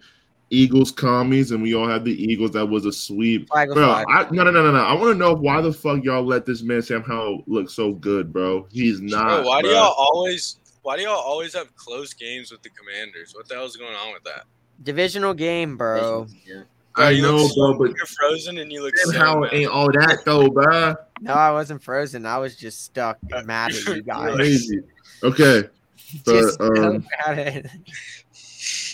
Eagles 0.51 0.93
commies, 0.93 1.51
and 1.51 1.61
we 1.61 1.75
all 1.75 1.89
have 1.89 2.05
the 2.05 2.15
Eagles. 2.15 2.53
That 2.53 2.67
was 2.67 2.87
a 2.87 2.93
sweep. 2.93 3.49
Flag 3.49 3.71
Bro, 3.71 3.89
five. 3.89 4.07
I, 4.09 4.23
no, 4.31 4.45
no, 4.45 4.53
no, 4.53 4.63
no, 4.63 4.71
no. 4.71 4.85
I 4.85 4.93
want 4.93 5.15
to 5.15 5.19
know 5.19 5.35
why 5.35 5.61
the 5.63 5.73
fuck 5.73 6.05
y'all 6.05 6.25
let 6.25 6.47
this 6.47 6.63
man 6.63 6.81
Sam 6.81 7.03
Howell 7.03 7.43
look 7.49 7.71
so 7.71 7.93
good, 7.93 8.33
bro. 8.33 8.69
He's 8.71 9.01
not. 9.01 9.43
Bro, 9.43 9.49
why 9.49 9.63
do 9.63 9.69
y'all 9.71 9.97
always 9.99 10.61
why 10.83 10.97
do 10.97 11.03
y'all 11.03 11.19
always 11.19 11.55
have 11.55 11.75
close 11.75 12.15
games 12.15 12.53
with 12.53 12.63
the 12.63 12.71
commanders? 12.71 13.35
What 13.35 13.49
the 13.49 13.57
hell's 13.57 13.75
going 13.75 13.97
on 13.97 14.13
with 14.13 14.23
that? 14.23 14.45
Divisional 14.83 15.35
game, 15.35 15.77
bro. 15.77 16.27
Yeah. 16.47 16.63
I 16.99 17.11
you 17.11 17.23
know, 17.23 17.49
bro, 17.55 17.77
but 17.79 17.95
You're 17.97 18.07
frozen 18.07 18.59
and 18.59 18.73
you 18.73 18.83
look 18.83 18.97
Sam 18.97 19.13
so 19.13 19.19
Howell 19.19 19.41
mad. 19.43 19.55
ain't 19.55 19.71
all 19.71 19.93
that 19.93 20.23
though, 20.25 20.49
bro. 20.49 20.95
No, 21.21 21.33
I 21.35 21.51
wasn't 21.53 21.83
frozen. 21.83 22.25
I 22.25 22.39
was 22.39 22.57
just 22.57 22.85
stuck 22.85 23.19
mad 23.45 23.73
at 23.75 23.85
you 23.87 24.03
guys. 24.03 24.35
Crazy. 24.35 24.81
Okay, 25.25 25.63
but 26.27 26.33
Just 26.33 26.61
um, 26.61 27.07
mad 27.27 27.71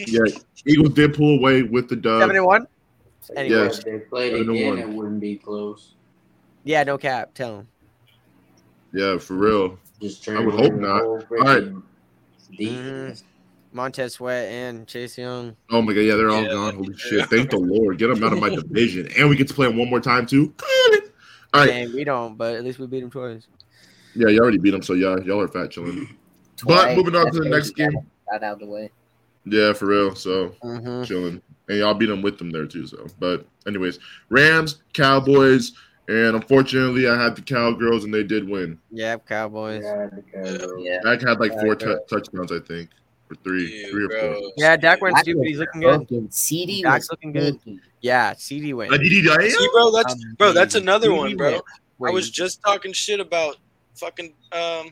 yeah, 0.07 0.21
Eagles 0.65 0.95
did 0.95 1.15
pull 1.15 1.37
away 1.39 1.63
with 1.65 1.89
the 1.89 1.97
dub. 1.97 2.21
Seven 2.23 2.37
and 2.37 2.45
one. 2.47 2.67
Anyway, 3.37 3.57
Yes. 3.57 3.79
If 3.79 3.85
they 3.85 3.99
played 3.99 4.33
Seven 4.33 4.51
again, 4.51 4.69
one. 4.69 4.79
it 4.79 4.89
wouldn't 4.89 5.21
be 5.21 5.35
close. 5.37 5.95
yeah, 6.63 6.85
no 6.85 6.97
cap. 6.97 7.35
Tell 7.35 7.59
him. 7.59 7.69
Yeah, 8.93 9.19
for 9.19 9.35
real. 9.35 9.79
Just 10.01 10.29
I 10.29 10.39
would 10.39 10.55
hope 10.55 10.75
not. 10.75 11.03
All 11.03 11.19
right. 11.31 11.65
Defense. 12.57 13.25
Montez 13.73 14.15
Sweat 14.15 14.49
and 14.51 14.87
Chase 14.87 15.17
Young. 15.19 15.57
Oh 15.71 15.83
my 15.83 15.93
god, 15.93 16.01
yeah, 16.01 16.15
they're 16.17 16.31
all 16.31 16.43
Yeah. 16.43 16.49
gone. 16.51 16.75
Holy 16.77 16.97
shit! 16.97 17.29
Thank 17.29 17.51
the 17.51 17.59
Lord. 17.59 17.99
Get 17.99 18.09
them 18.09 18.23
out 18.23 18.33
of 18.33 18.39
my 18.41 18.51
division, 18.51 19.09
and 19.19 19.29
we 19.29 19.37
get 19.37 19.49
to 19.49 19.55
play 19.55 19.67
them 19.67 19.77
one 19.77 19.89
more 19.91 20.01
time 20.01 20.27
too. 20.27 20.53
All 21.55 21.61
right, 21.61 21.71
And 21.71 21.93
we 21.93 22.05
don't, 22.05 22.37
but 22.37 22.55
at 22.55 22.65
least 22.65 22.79
we 22.79 22.87
beat 22.87 23.01
them 23.01 23.11
twice. 23.11 23.47
yeah, 24.15 24.29
you 24.29 24.41
already 24.41 24.57
beat 24.59 24.71
them, 24.71 24.83
so 24.83 24.95
yeah, 24.95 25.17
y'all 25.25 25.41
are 25.41 25.49
fat 25.49 25.71
chilling. 25.71 26.09
But 26.65 26.97
moving 26.97 27.17
on 27.17 27.31
to 27.33 27.41
the 27.41 27.49
next 27.49 27.71
game. 27.71 27.91
Got 28.31 28.43
out 28.45 28.53
of 28.55 28.59
the 28.61 28.67
way. 28.67 28.91
Yeah, 29.45 29.73
for 29.73 29.87
real. 29.87 30.15
So 30.15 30.55
Mm-hmm. 30.63 31.03
chilling, 31.03 31.43
and 31.69 31.79
y'all 31.79 31.93
beat 31.95 32.07
them 32.07 32.23
with 32.23 32.39
them 32.39 32.51
there 32.51 32.67
too. 32.67 32.87
So, 32.87 33.07
but 33.19 33.45
anyways, 33.67 33.99
Rams, 34.29 34.83
Cowboys, 34.93 35.73
and 36.09 36.37
unfortunately, 36.37 37.09
I 37.09 37.21
had 37.21 37.35
the 37.37 37.43
Cowgirls, 37.43 38.05
and 38.05 38.15
they 38.15 38.23
did 38.23 38.49
win. 38.49 38.79
Yep, 38.93 39.27
Cowboys. 39.29 39.83
Yeah, 39.85 40.07
the 40.15 40.23
Cowboys. 40.23 40.85
Yeah. 40.85 40.99
Dak 41.03 41.21
had 41.21 41.41
like 41.41 41.53
four 41.59 41.69
Yeah, 41.69 41.75
tou- 41.75 42.01
touchdowns, 42.09 42.53
I 42.53 42.61
think, 42.61 42.91
or 43.33 43.35
three, 43.43 43.85
Ew, 43.85 43.91
three 43.91 44.05
or 44.05 44.09
bro. 44.09 44.41
four. 44.41 44.53
Yeah, 44.57 44.77
Dak 44.77 45.01
went 45.01 45.17
Dak 45.17 45.25
stupid. 45.25 45.47
He's 45.47 45.59
looking 45.59 45.81
good. 45.81 46.33
CD 46.33 46.83
Dak's 46.83 47.11
looking 47.11 47.33
good. 47.33 47.59
Yeah, 48.01 48.35
CD 48.37 48.75
went. 48.75 48.93
Uh, 48.93 48.99
did 48.99 49.11
he 49.13 49.23
die? 49.23 49.49
See, 49.49 49.69
bro, 49.73 49.91
that's 49.91 50.15
bro, 50.39 50.53
that's 50.53 50.75
another 50.75 51.07
CD 51.07 51.17
one, 51.17 51.37
bro. 51.37 51.61
went 51.99 52.13
I 52.13 52.15
was 52.15 52.31
just 52.31 52.63
talking 52.63 52.93
shit 52.93 53.21
about 53.21 53.57
fucking 53.95 54.33
um 54.53 54.91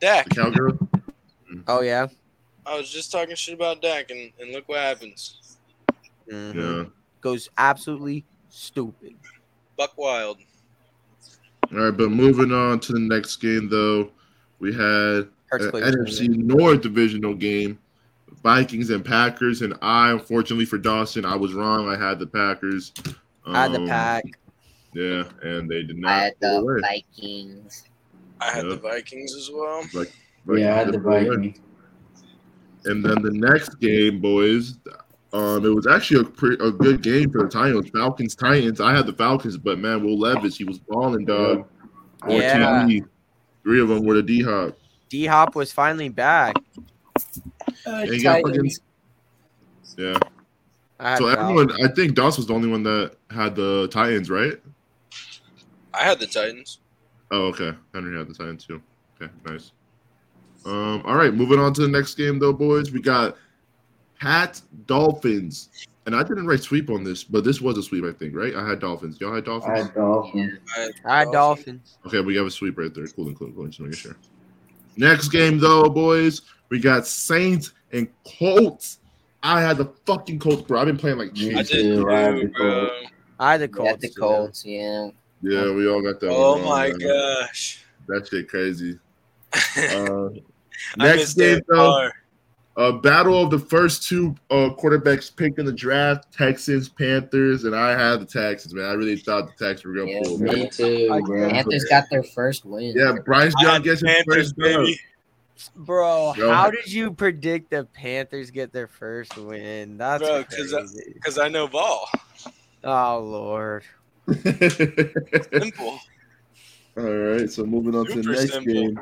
Dak. 0.00 0.28
The 0.28 0.34
Cowgirl. 0.34 0.78
Oh 1.68 1.80
yeah. 1.80 2.08
I 2.66 2.76
was 2.76 2.90
just 2.90 3.10
talking 3.12 3.34
shit 3.36 3.54
about 3.54 3.80
Dak, 3.80 4.10
and, 4.10 4.32
and 4.40 4.52
look 4.52 4.68
what 4.68 4.80
happens. 4.80 5.56
Mhm. 6.30 6.54
Yeah. 6.54 6.90
Goes 7.20 7.48
absolutely 7.56 8.24
stupid. 8.50 9.14
Buck 9.76 9.96
Wild. 9.96 10.38
All 11.72 11.78
right, 11.78 11.96
but 11.96 12.10
moving 12.10 12.52
on 12.52 12.80
to 12.80 12.92
the 12.92 13.00
next 13.00 13.36
game, 13.36 13.68
though, 13.68 14.10
we 14.58 14.72
had 14.72 15.28
Hurts 15.48 15.64
an 15.64 15.70
played 15.70 15.84
NFC 15.84 16.28
North 16.28 16.80
divisional 16.82 17.34
game, 17.34 17.78
Vikings 18.42 18.90
and 18.90 19.04
Packers, 19.04 19.62
and 19.62 19.74
I, 19.82 20.10
unfortunately 20.12 20.64
for 20.66 20.78
Dawson, 20.78 21.24
I 21.24 21.36
was 21.36 21.54
wrong. 21.54 21.88
I 21.88 21.96
had 21.96 22.18
the 22.18 22.26
Packers. 22.26 22.92
I 23.46 23.62
had 23.62 23.72
the 23.72 23.80
Um, 23.82 23.88
pack. 23.88 24.24
Yeah, 24.94 25.24
and 25.42 25.68
they 25.70 25.82
did 25.82 25.98
not. 25.98 26.10
I 26.10 26.18
had 26.24 26.34
the 26.40 26.56
away. 26.58 26.80
Vikings. 26.80 27.84
I 28.40 28.46
had 28.50 28.64
Yeah. 28.64 28.70
the 28.70 28.76
Vikings 28.78 29.34
as 29.36 29.50
well. 29.52 29.82
Vikings 29.92 30.12
Yeah, 30.48 30.74
I 30.74 30.78
had 30.78 30.92
the. 30.92 30.98
Vikings. 30.98 31.60
And 32.86 33.04
then 33.04 33.20
the 33.22 33.32
next 33.32 33.80
game, 33.80 34.20
boys, 34.20 34.78
um, 35.32 35.64
it 35.66 35.68
was 35.74 35.86
actually 35.86 36.20
a 36.20 36.24
pretty, 36.24 36.62
a 36.64 36.70
good 36.70 37.02
game 37.02 37.30
for 37.30 37.42
the 37.42 37.48
Titans. 37.48 37.90
Falcons, 37.90 38.34
Titans. 38.36 38.80
I 38.80 38.94
had 38.94 39.06
the 39.06 39.12
Falcons, 39.12 39.56
but 39.58 39.78
man, 39.78 40.04
Will 40.04 40.18
Levis, 40.18 40.56
he 40.56 40.64
was 40.64 40.78
balling, 40.78 41.24
dog. 41.24 41.66
Four 42.22 42.30
Yeah. 42.32 42.84
TD. 42.86 43.04
Three 43.64 43.80
of 43.80 43.88
them 43.88 44.04
were 44.04 44.14
the 44.14 44.22
D 44.22 44.42
Hop. 44.42 44.76
D 45.08 45.26
Hop 45.26 45.54
was 45.54 45.72
finally 45.72 46.08
back. 46.08 46.56
And 47.86 48.10
he 48.10 48.22
got 48.22 48.42
fucking- 48.42 48.70
Yeah. 49.96 50.18
I 50.98 51.18
So 51.18 51.26
everyone, 51.28 51.70
I 51.82 51.88
think 51.88 52.14
Doss 52.14 52.36
was 52.38 52.46
the 52.46 52.54
only 52.54 52.68
one 52.68 52.82
that 52.84 53.16
had 53.30 53.54
the 53.54 53.88
Titans, 53.88 54.30
right? 54.30 54.54
I 55.92 56.04
had 56.04 56.18
the 56.18 56.26
Titans. 56.26 56.78
Oh, 57.30 57.46
okay. 57.46 57.72
Henry 57.94 58.16
had 58.16 58.28
the 58.28 58.34
Titans 58.34 58.64
too. 58.64 58.80
Okay, 59.20 59.30
nice. 59.44 59.72
Um, 60.64 61.02
all 61.04 61.14
right, 61.16 61.32
moving 61.32 61.58
on 61.60 61.72
to 61.74 61.82
the 61.82 61.88
next 61.88 62.14
game 62.16 62.38
though, 62.38 62.52
boys. 62.52 62.90
We 62.92 63.00
got 63.00 63.36
Pat 64.20 64.60
Dolphins. 64.86 65.68
And 66.06 66.14
I 66.14 66.22
didn't 66.22 66.46
write 66.46 66.60
sweep 66.60 66.88
on 66.88 67.02
this, 67.02 67.24
but 67.24 67.42
this 67.42 67.60
was 67.60 67.76
a 67.78 67.82
sweep, 67.82 68.04
I 68.04 68.12
think, 68.12 68.34
right? 68.36 68.54
I 68.54 68.64
had 68.68 68.78
Dolphins. 68.78 69.20
Y'all 69.20 69.34
had 69.34 69.44
Dolphins? 69.44 69.72
I 69.74 69.82
had 69.82 69.94
Dolphins. 69.94 70.58
I 70.76 70.80
had, 70.80 70.92
I 71.04 71.18
had 71.18 71.32
Dolphins. 71.32 71.98
Okay, 72.06 72.20
we 72.20 72.36
have 72.36 72.46
a 72.46 72.50
sweep 72.50 72.78
right 72.78 72.94
there. 72.94 73.06
Cool 73.08 73.26
and 73.26 73.36
cool, 73.36 73.50
cool. 73.50 73.66
Just 73.66 73.80
making 73.80 73.96
sure. 73.96 74.16
Next 74.96 75.28
game 75.28 75.58
though, 75.58 75.88
boys, 75.88 76.42
we 76.68 76.78
got 76.80 77.06
Saints 77.06 77.72
and 77.92 78.08
Colts. 78.38 78.98
I 79.42 79.60
had 79.60 79.76
the 79.76 79.86
fucking 80.06 80.38
Colts, 80.38 80.62
bro. 80.62 80.80
I've 80.80 80.86
been 80.86 80.96
playing 80.96 81.18
like 81.18 81.32
Me 81.32 81.38
cheese. 81.40 81.56
I 81.56 81.62
did 81.62 81.96
too, 81.96 82.10
I 82.10 82.20
had 82.20 82.36
the 82.36 82.46
bro. 82.46 82.88
Colts. 82.88 83.12
I 83.38 83.52
had 83.52 83.60
the 83.60 83.68
Colts. 83.68 83.90
had 83.90 84.00
the. 84.00 84.08
Colts, 84.10 84.64
yeah. 84.64 85.08
Yeah, 85.42 85.72
we 85.72 85.88
all 85.88 86.02
got 86.02 86.18
that. 86.20 86.30
Oh 86.30 86.52
one 86.52 86.60
wrong, 86.62 86.68
my 86.70 86.88
man. 86.88 86.98
gosh. 86.98 87.84
That 88.08 88.28
shit 88.28 88.48
crazy. 88.48 88.98
Uh, 89.78 90.28
next 90.98 91.34
game 91.34 91.60
though, 91.68 91.90
hard. 91.90 92.12
A 92.78 92.92
battle 92.92 93.42
of 93.42 93.50
the 93.50 93.58
first 93.58 94.06
two 94.08 94.34
uh, 94.50 94.70
quarterbacks 94.78 95.34
picked 95.34 95.58
in 95.58 95.64
the 95.66 95.72
draft: 95.72 96.32
Texans, 96.32 96.88
Panthers, 96.88 97.64
and 97.64 97.74
I 97.74 97.98
had 97.98 98.20
the 98.20 98.26
Texans. 98.26 98.74
Man, 98.74 98.84
I 98.84 98.92
really 98.92 99.16
thought 99.16 99.46
the 99.56 99.64
Texans 99.66 99.84
were 99.86 99.94
gonna 99.94 100.10
Yeah, 100.12 100.20
pull. 100.24 100.38
me 100.38 100.44
Man. 100.50 100.54
Me 100.60 100.68
too, 100.68 101.20
bro. 101.24 101.48
Panthers 101.50 101.84
got 101.84 102.04
their 102.10 102.22
first 102.22 102.64
win. 102.64 102.92
Yeah, 102.96 103.14
Bryce 103.24 103.54
Young 103.60 103.82
gets 103.82 104.00
his 104.02 104.12
Panthers, 104.14 104.36
first 104.52 104.56
dub. 104.58 104.84
baby. 104.84 105.00
Bro, 105.74 106.34
Yo. 106.36 106.52
how 106.52 106.70
did 106.70 106.92
you 106.92 107.10
predict 107.12 107.70
the 107.70 107.84
Panthers 107.94 108.50
get 108.50 108.74
their 108.74 108.86
first 108.88 109.36
win? 109.38 109.96
That's 109.96 110.22
Bro, 110.22 110.44
'cause 110.44 110.74
I- 110.74 110.78
crazy. 110.80 111.12
Because 111.14 111.38
I 111.38 111.48
know 111.48 111.66
ball. 111.66 112.10
Oh 112.84 113.20
Lord. 113.20 113.84
Simple. 114.42 115.98
All 116.98 117.04
right, 117.04 117.50
so 117.50 117.64
moving 117.64 117.94
on 117.94 118.06
to 118.06 118.22
the 118.22 118.30
next 118.32 118.52
simple. 118.52 118.72
game. 118.72 119.00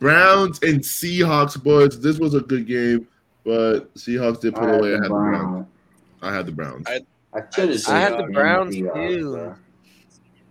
Browns 0.00 0.58
and 0.62 0.80
Seahawks, 0.80 1.62
boys. 1.62 2.00
This 2.00 2.18
was 2.18 2.34
a 2.34 2.40
good 2.40 2.66
game, 2.66 3.06
but 3.44 3.94
Seahawks 3.94 4.40
did 4.40 4.54
I 4.56 4.58
pull 4.58 4.68
had 4.68 4.80
away. 4.80 4.94
I 4.94 4.96
the 4.96 5.02
had 5.02 5.04
the 5.04 5.08
Browns. 5.08 5.38
Browns. 5.52 5.66
I 6.22 6.34
had 6.34 6.46
the 6.46 6.52
Browns. 6.52 6.86
I- 6.88 7.00
I 7.32 7.38
I 7.38 8.00
had 8.00 8.14
the 8.18 8.24
uh, 8.24 8.26
Browns, 8.32 8.74
too. 8.76 8.90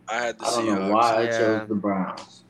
I 0.08 0.16
had 0.16 0.40
the 0.40 0.46
I 0.46 0.50
don't 0.52 0.66
know 0.66 0.72
Seahawks. 0.80 0.94
why 0.94 1.14
I 1.16 1.22
Yeah. 1.24 1.38
chose 1.40 1.68
the 1.68 1.76
Browns. 1.76 2.44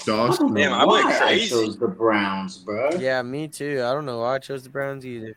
I 0.00 0.06
don't 0.06 0.40
know 0.48 0.54
Damn, 0.54 0.72
I 0.72 0.84
went 0.86 1.04
crazy. 1.18 1.44
I 1.44 1.48
chose 1.60 1.76
the 1.78 1.86
Browns, 1.88 2.56
bro. 2.58 2.90
Yeah, 2.98 3.20
me 3.22 3.48
too. 3.48 3.82
I 3.84 3.92
don't 3.92 4.06
know 4.06 4.20
why 4.20 4.36
I 4.36 4.38
chose 4.38 4.62
the 4.62 4.70
Browns 4.70 5.04
either. 5.04 5.36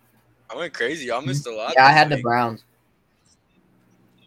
I 0.49 0.55
went 0.55 0.73
crazy. 0.73 1.07
Y'all 1.07 1.21
missed 1.21 1.45
a 1.45 1.51
lot. 1.53 1.73
Yeah, 1.75 1.85
I 1.85 1.89
this 1.89 1.97
had 1.97 2.09
the. 2.09 2.21
Browns. 2.21 2.63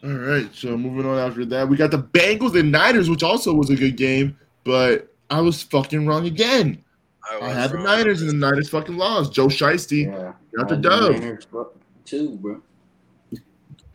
All 0.03 0.11
right, 0.11 0.47
so 0.53 0.77
moving 0.77 1.05
on 1.09 1.17
after 1.17 1.43
that, 1.45 1.67
we 1.67 1.75
got 1.75 1.91
the 1.91 1.97
Bengals 1.97 2.57
and 2.57 2.71
Niners, 2.71 3.09
which 3.09 3.23
also 3.23 3.53
was 3.53 3.69
a 3.71 3.75
good 3.75 3.97
game, 3.97 4.37
but 4.63 5.08
I 5.29 5.41
was 5.41 5.61
fucking 5.63 6.07
wrong 6.07 6.25
again. 6.25 6.83
I 7.31 7.37
was 7.37 7.53
had 7.53 7.71
the. 7.71 7.77
Niners, 7.79 8.21
and 8.21 8.29
the 8.29 8.33
Niners 8.33 8.69
fucking 8.69 8.97
lost. 8.97 9.33
Joe 9.33 9.47
Shiesty 9.47 10.05
Yeah. 10.05 10.33
got 10.55 10.67
the 10.67 10.73
I 10.73 10.77
had 10.77 10.81
dub. 10.81 11.11
Niners, 11.13 11.45
bro, 11.45 11.71
Too, 12.05 12.37
bro. 12.37 12.61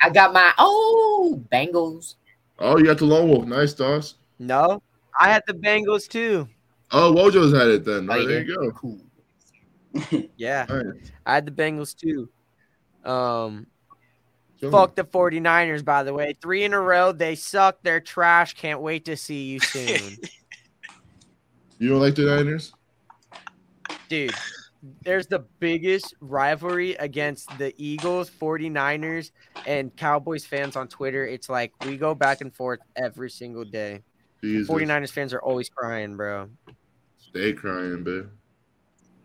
I 0.00 0.10
got 0.10 0.32
my 0.32 0.52
oh 0.58 1.42
Bengals. 1.52 2.14
Oh, 2.58 2.78
you 2.78 2.84
got 2.84 2.98
the 2.98 3.06
Lone 3.06 3.28
Wolf. 3.28 3.46
Nice, 3.46 3.72
Doss. 3.72 4.14
No, 4.38 4.82
I 5.18 5.30
had 5.30 5.42
the 5.46 5.54
Bengals 5.54 6.06
too. 6.08 6.46
Oh, 6.92 7.12
Wojo's 7.12 7.52
had 7.52 7.68
it 7.68 7.84
then. 7.84 8.08
Oh, 8.08 8.12
All 8.12 8.18
right, 8.18 8.28
there 8.28 8.42
you 8.44 8.54
go. 8.54 8.70
Cool. 8.72 9.00
Yeah, 10.36 10.66
All 10.68 10.76
right. 10.76 11.00
I 11.24 11.34
had 11.34 11.46
the 11.46 11.52
Bengals 11.52 11.96
too. 11.96 12.28
Um, 13.08 13.66
Chilling. 14.58 14.72
Fuck 14.72 14.94
the 14.94 15.04
49ers, 15.04 15.84
by 15.84 16.02
the 16.02 16.12
way. 16.14 16.34
Three 16.40 16.64
in 16.64 16.72
a 16.74 16.80
row. 16.80 17.12
They 17.12 17.34
suck. 17.34 17.78
They're 17.82 18.00
trash. 18.00 18.54
Can't 18.54 18.80
wait 18.80 19.04
to 19.06 19.16
see 19.16 19.44
you 19.44 19.60
soon. 19.60 20.16
You 21.78 21.88
don't 21.88 22.00
like 22.00 22.14
the 22.14 22.24
Niners? 22.24 22.72
Dude, 24.08 24.34
there's 25.02 25.26
the 25.26 25.40
biggest 25.60 26.14
rivalry 26.20 26.94
against 26.94 27.48
the 27.58 27.74
Eagles, 27.76 28.30
49ers, 28.30 29.30
and 29.66 29.94
Cowboys 29.96 30.44
fans 30.44 30.76
on 30.76 30.88
Twitter. 30.88 31.26
It's 31.26 31.48
like 31.48 31.72
we 31.84 31.96
go 31.96 32.14
back 32.14 32.40
and 32.40 32.54
forth 32.54 32.80
every 32.96 33.30
single 33.30 33.64
day. 33.64 34.02
Jesus. 34.42 34.68
49ers 34.68 35.10
fans 35.10 35.32
are 35.32 35.40
always 35.40 35.68
crying, 35.68 36.16
bro. 36.16 36.50
Stay 37.18 37.52
crying, 37.54 38.04
babe. 38.04 38.28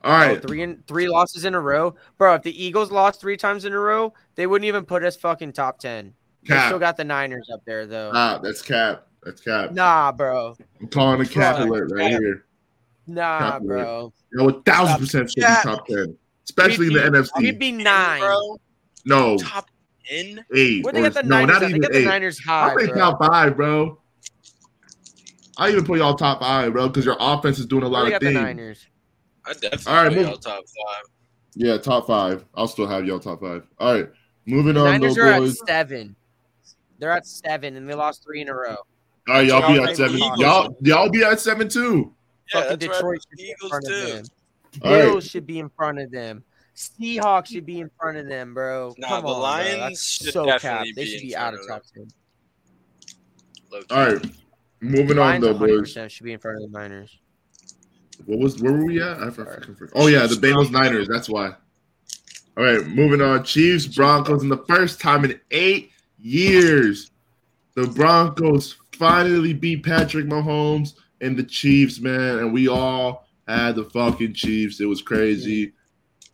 All 0.02 0.14
Oh, 0.16 0.18
right. 0.18 0.42
three 0.42 0.64
and 0.64 0.86
three 0.88 1.10
losses 1.10 1.44
in 1.44 1.54
a 1.54 1.60
row, 1.60 1.94
bro. 2.18 2.36
If 2.36 2.44
the 2.44 2.64
Eagles 2.64 2.90
lost 2.90 3.20
three 3.20 3.36
times 3.36 3.66
in 3.66 3.74
a 3.74 3.80
row, 3.80 4.14
they 4.36 4.48
wouldn't 4.48 4.66
even 4.66 4.86
put 4.86 5.04
us 5.04 5.18
fucking 5.18 5.52
top 5.54 5.78
ten. 5.80 6.14
They 6.44 6.58
still 6.68 6.80
got 6.80 6.96
the 6.96 7.04
Niners 7.04 7.50
up 7.54 7.60
there 7.66 7.86
though. 7.86 8.12
Ah, 8.14 8.40
that's 8.42 8.62
cap. 8.62 9.09
That's 9.24 9.42
cap. 9.42 9.72
Nah, 9.72 10.12
bro. 10.12 10.56
I'm 10.80 10.88
calling 10.88 11.22
a 11.22 11.26
cap 11.26 11.60
alert 11.60 11.92
right 11.94 12.12
here. 12.12 12.46
Nah, 13.08 13.40
Cap 13.40 13.64
bro. 13.64 14.14
You 14.32 14.38
know, 14.38 14.50
a 14.50 14.62
thousand 14.62 15.00
percent 15.00 15.30
should 15.32 15.36
be 15.38 15.42
top 15.42 15.86
ten, 15.88 16.16
especially 16.46 16.88
in 16.88 16.94
the 16.94 17.00
NFC. 17.00 17.30
We'd 17.40 17.60
be 17.60 17.72
nine. 17.72 18.20
bro. 18.22 18.58
no, 19.06 19.38
Top 19.38 19.68
ten. 20.08 20.46
eight. 20.54 20.84
Where 20.84 20.94
they 20.94 21.00
or- 21.02 21.10
got 21.10 21.14
the 21.16 21.24
no, 21.24 21.38
Niners? 21.46 21.48
not 21.48 21.56
at? 21.56 21.60
They 21.62 21.70
even 21.70 21.82
got 21.82 21.92
the 21.92 21.98
eight. 22.00 22.06
Niners 22.06 22.40
high, 22.40 22.72
I 22.72 22.76
think 22.76 22.90
bro. 22.92 23.00
top 23.00 23.20
five, 23.20 23.58
bro. 23.58 24.00
I 25.58 25.70
even 25.70 25.86
put 25.86 25.98
y'all 26.00 26.14
top 26.16 26.40
five, 26.40 26.72
bro, 26.72 26.88
because 26.88 27.04
your 27.06 27.18
offense 27.20 27.60
is 27.60 27.66
doing 27.66 27.84
a 27.84 27.88
lot 27.88 28.06
they 28.08 28.14
of 28.14 28.22
things. 28.22 28.34
Niners. 28.36 28.88
I 29.46 29.54
definitely 29.54 29.92
All 29.92 30.04
right, 30.04 30.08
put 30.10 30.18
move- 30.18 30.28
y'all 30.28 30.38
top 30.38 30.64
five. 30.64 31.04
Yeah, 31.56 31.78
top 31.78 32.08
five. 32.08 32.46
I'll 32.56 32.68
still 32.68 32.88
have 32.88 33.06
y'all 33.06 33.20
top 33.20 33.42
five. 33.42 33.64
All 33.80 33.94
right, 33.96 34.10
moving 34.46 34.76
The 34.76 34.82
on, 34.82 34.86
Niners 35.02 35.18
are 35.18 35.40
boys. 35.40 35.60
at 35.62 35.68
seven. 35.68 36.16
They're 37.00 37.12
at 37.12 37.26
seven, 37.26 37.76
and 37.76 37.90
they 37.90 37.96
lost 37.96 38.24
three 38.24 38.42
in 38.42 38.50
a 38.50 38.54
row. 38.54 38.78
All 39.28 39.36
right, 39.36 39.48
y'all 39.48 39.68
be 39.68 39.76
Y'all 39.76 39.88
at 39.90 39.96
seven. 39.98 40.16
Eagles. 40.18 40.40
Y'all, 40.40 40.78
y'all 40.82 41.10
be 41.10 41.24
at 41.24 41.40
seven 41.40 41.70
too. 41.70 42.14
Yeah, 42.54 42.62
Fucking 42.62 42.78
Detroit 42.80 43.04
right. 43.04 43.20
should 43.30 43.38
be 43.38 43.44
in 43.44 43.50
Eagles 43.50 43.70
front 43.70 43.86
of 43.86 43.92
too. 43.92 44.06
them. 44.14 44.26
All 44.84 44.92
right. 44.92 45.02
Bills 45.04 45.28
should 45.28 45.46
be 45.46 45.60
in 45.60 45.70
front 45.70 46.00
of 46.00 46.12
them. 46.12 46.44
Seahawks 46.76 47.48
should 47.48 47.66
be 47.66 47.80
in 47.82 47.90
front 48.00 48.18
of 48.18 48.28
them, 48.28 48.54
bro. 48.54 48.96
Nah, 48.98 49.08
Come 49.08 49.24
the 49.24 49.28
on, 49.30 49.34
bro. 49.34 49.42
Lions 49.42 49.80
That's 49.80 50.04
should 50.08 50.34
so 50.34 50.46
definitely 50.46 50.88
capped. 50.88 50.96
They 50.96 51.06
should 51.06 51.22
be 51.22 51.36
out 51.36 51.54
of 51.54 51.60
of 51.60 51.68
top 51.68 51.84
ten. 51.94 52.08
All 53.92 54.14
right, 54.14 54.26
moving 54.82 55.20
on 55.20 55.42
though, 55.42 55.52
100 55.54 55.82
boys. 55.96 56.12
should 56.12 56.24
be 56.24 56.34
in 56.34 56.40
front 56.40 56.64
of 56.64 56.72
the 56.72 56.80
Niners. 56.80 57.20
What 58.26 58.40
was 58.40 58.62
where 58.62 58.74
were 58.74 58.86
we 58.86 59.02
at? 59.02 59.22
I 59.22 59.30
forgot. 59.30 59.66
Oh 59.94 60.08
yeah, 60.08 60.26
the 60.26 60.36
Bengals 60.36 60.72
Niners. 60.72 61.08
That's 61.08 61.30
why. 61.30 61.52
All 62.58 62.64
right, 62.64 62.86
moving 62.88 63.22
on. 63.22 63.44
Chiefs 63.44 63.86
Broncos 63.88 64.42
in 64.44 64.50
the 64.50 64.64
first 64.68 65.00
time 65.00 65.24
in 65.26 65.40
eight 65.52 65.92
years, 66.20 67.12
the 67.76 67.88
Broncos 67.88 68.78
finally 69.00 69.54
beat 69.54 69.84
Patrick 69.84 70.26
Mahomes 70.28 70.94
and 71.22 71.36
the 71.38 71.44
Chiefs, 71.44 72.00
man, 72.00 72.40
and 72.40 72.54
we 72.54 72.68
all 72.68 73.26
had 73.48 73.76
the 73.76 73.86
fucking 73.86 74.34
Chiefs. 74.34 74.80
It 74.82 74.86
was 74.86 75.02
crazy. 75.02 75.74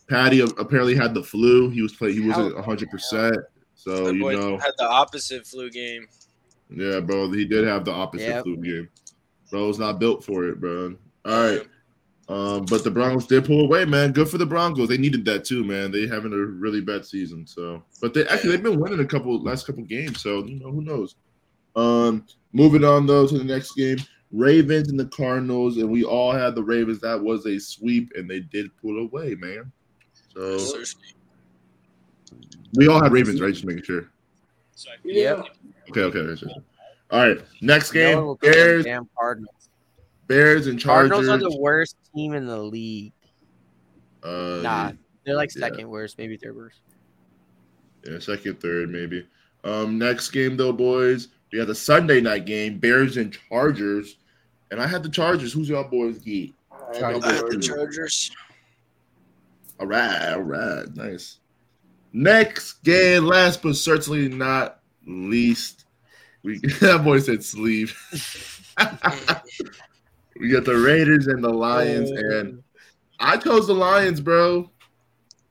Patty 0.09 0.41
apparently 0.41 0.95
had 0.95 1.13
the 1.13 1.23
flu. 1.23 1.69
He 1.69 1.81
was 1.81 1.93
play. 1.93 2.11
He 2.13 2.27
wasn't 2.27 2.57
hundred 2.63 2.89
percent. 2.89 3.37
So 3.75 4.05
That 4.05 4.15
you 4.15 4.21
boy 4.21 4.35
know, 4.35 4.57
had 4.57 4.71
the 4.77 4.87
opposite 4.89 5.45
flu 5.47 5.69
game. 5.69 6.07
yeah, 6.69 6.99
bro. 6.99 7.31
He 7.31 7.45
did 7.45 7.65
have 7.65 7.85
the 7.85 7.91
opposite 7.91 8.27
Yep. 8.27 8.43
flu 8.43 8.57
game. 8.57 8.89
Bro 9.51 9.67
was 9.67 9.79
not 9.79 9.99
built 9.99 10.23
for 10.23 10.45
it, 10.45 10.59
bro. 10.59 10.95
All 11.25 11.49
right. 11.51 11.67
Um, 12.27 12.65
but 12.65 12.83
the 12.83 12.89
Broncos 12.89 13.27
did 13.27 13.45
pull 13.45 13.61
away, 13.65 13.85
man. 13.85 14.11
Good 14.11 14.27
for 14.29 14.39
the 14.39 14.45
Broncos. 14.47 14.89
They 14.89 14.97
needed 14.97 15.23
that 15.25 15.45
too, 15.45 15.63
man. 15.63 15.91
They 15.91 16.07
having 16.07 16.33
a 16.33 16.37
really 16.37 16.81
bad 16.81 17.05
season. 17.05 17.45
So, 17.45 17.83
but 18.01 18.15
they 18.15 18.25
actually 18.27 18.51
they've 18.51 18.63
been 18.63 18.79
winning 18.79 18.99
a 18.99 19.05
couple 19.05 19.39
last 19.43 19.67
couple 19.67 19.83
games. 19.83 20.21
So 20.21 20.43
you 20.43 20.59
know 20.59 20.71
who 20.71 20.81
knows. 20.81 21.15
Um, 21.75 22.25
moving 22.53 22.83
on 22.83 23.05
though 23.05 23.27
to 23.27 23.37
the 23.37 23.43
next 23.43 23.73
game, 23.73 23.97
Ravens 24.31 24.89
and 24.89 24.99
the 24.99 25.05
Cardinals, 25.07 25.77
and 25.77 25.89
we 25.89 26.03
all 26.03 26.31
had 26.31 26.55
the 26.55 26.63
Ravens. 26.63 26.99
That 27.01 27.21
was 27.21 27.45
a 27.45 27.59
sweep, 27.59 28.11
and 28.15 28.29
they 28.29 28.39
did 28.39 28.75
pull 28.77 28.99
away, 28.99 29.35
man. 29.35 29.71
So 30.33 30.57
we 32.73 32.87
all 32.87 33.01
had 33.01 33.11
Ravens, 33.11 33.41
right? 33.41 33.53
Just 33.53 33.65
making 33.65 33.83
sure. 33.83 34.09
Yep. 35.03 35.45
Okay, 35.89 36.01
okay. 36.01 36.19
okay. 36.19 36.47
All 37.11 37.27
right, 37.27 37.37
next 37.61 37.91
game: 37.91 38.25
will 38.25 38.35
pick 38.35 38.53
them 38.53 38.63
Bears, 38.63 38.85
damn 38.85 39.09
Cardinals. 39.17 39.69
Bears 40.27 40.67
and 40.67 40.79
Chargers. 40.79 41.11
Cardinals 41.11 41.43
are 41.43 41.49
the 41.49 41.57
worst 41.59 41.95
team 42.13 42.33
in 42.33 42.47
the 42.47 42.57
league. 42.57 43.13
uh, 44.23 44.59
Nah, 44.63 44.91
they're 45.25 45.35
like 45.35 45.53
yeah. 45.55 45.67
second 45.67 45.87
worst, 45.87 46.17
maybe 46.17 46.35
third 46.35 46.55
worst. 46.55 46.79
Yeah, 48.05 48.19
second, 48.19 48.59
third, 48.59 48.89
maybe. 48.89 49.25
Um, 49.63 49.97
next 49.97 50.31
game 50.31 50.57
though, 50.57 50.73
boys. 50.73 51.29
We 51.55 51.59
have 51.59 51.69
the 51.69 51.75
Sunday 51.75 52.19
night 52.19 52.43
game, 52.43 52.79
Bears 52.79 53.15
and 53.15 53.31
Chargers. 53.31 54.17
And 54.71 54.81
I 54.81 54.87
had 54.87 55.03
the 55.03 55.09
Chargers. 55.09 55.53
Who's 55.53 55.69
y'all 55.69 55.85
boys 55.85 56.17
get? 56.17 56.49
Chargers. 56.99 57.23
I 57.23 57.33
have 57.33 57.49
the 57.49 57.59
Chargers. 57.59 58.29
All 59.79 59.87
right, 59.87 60.33
all 60.33 60.41
right, 60.41 60.93
nice. 60.97 61.37
Next 62.11 62.83
game, 62.83 63.23
last 63.23 63.63
but 63.63 63.77
certainly 63.77 64.27
not 64.27 64.81
least, 65.07 65.85
we 66.43 66.59
that 66.81 67.05
boy 67.05 67.19
said 67.19 67.41
sleeve. 67.41 67.97
we 70.37 70.49
got 70.49 70.65
the 70.65 70.77
Raiders 70.77 71.27
and 71.27 71.41
the 71.41 71.53
Lions, 71.53 72.11
uh, 72.11 72.37
and 72.37 72.63
I 73.21 73.37
chose 73.37 73.65
the 73.65 73.75
Lions, 73.75 74.19
bro. 74.19 74.69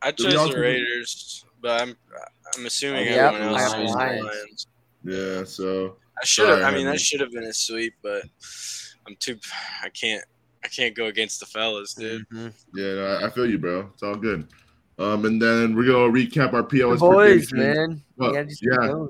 I 0.02 0.12
chose 0.12 0.50
the 0.50 0.60
Raiders, 0.60 1.46
but 1.62 1.80
I'm 1.80 1.96
I'm 2.54 2.66
assuming 2.66 3.06
Yep, 3.06 3.32
everyone 3.32 3.54
I 3.54 3.62
else 3.62 3.72
chose 3.72 3.90
the 3.90 3.96
Lions. 3.96 4.66
Lions. 5.04 5.38
Yeah, 5.38 5.44
so 5.44 5.96
I 6.20 6.24
should 6.24 6.48
have. 6.48 6.58
I 6.60 6.70
mean, 6.70 6.80
Henry. 6.86 6.92
that 6.92 7.00
should 7.00 7.20
have 7.20 7.32
been 7.32 7.44
a 7.44 7.52
sweep, 7.52 7.94
but 8.02 8.22
I'm 9.06 9.16
too. 9.18 9.38
I 9.82 9.88
can't. 9.90 10.24
I 10.64 10.68
can't 10.68 10.94
go 10.94 11.06
against 11.06 11.40
the 11.40 11.46
fellas, 11.46 11.92
dude. 11.94 12.26
Mhm. 12.30 12.52
yeah, 12.74 12.94
no, 12.94 13.06
I- 13.06 13.26
I 13.26 13.30
feel 13.30 13.48
you, 13.48 13.58
bro. 13.58 13.90
It's 13.92 14.02
all 14.02 14.16
good. 14.16 14.46
Um, 14.98 15.24
and 15.26 15.40
then 15.42 15.74
we're 15.74 15.84
gonna 15.86 16.10
recap 16.12 16.52
our 16.54 16.62
POS 16.62 17.00
Boys, 17.00 17.48
predictions. 17.50 17.76
man. 17.76 18.02
What? 18.16 18.34
Yeah, 18.34 18.42
just 18.44 18.60
keep 18.60 18.70
Yeah. 18.72 19.06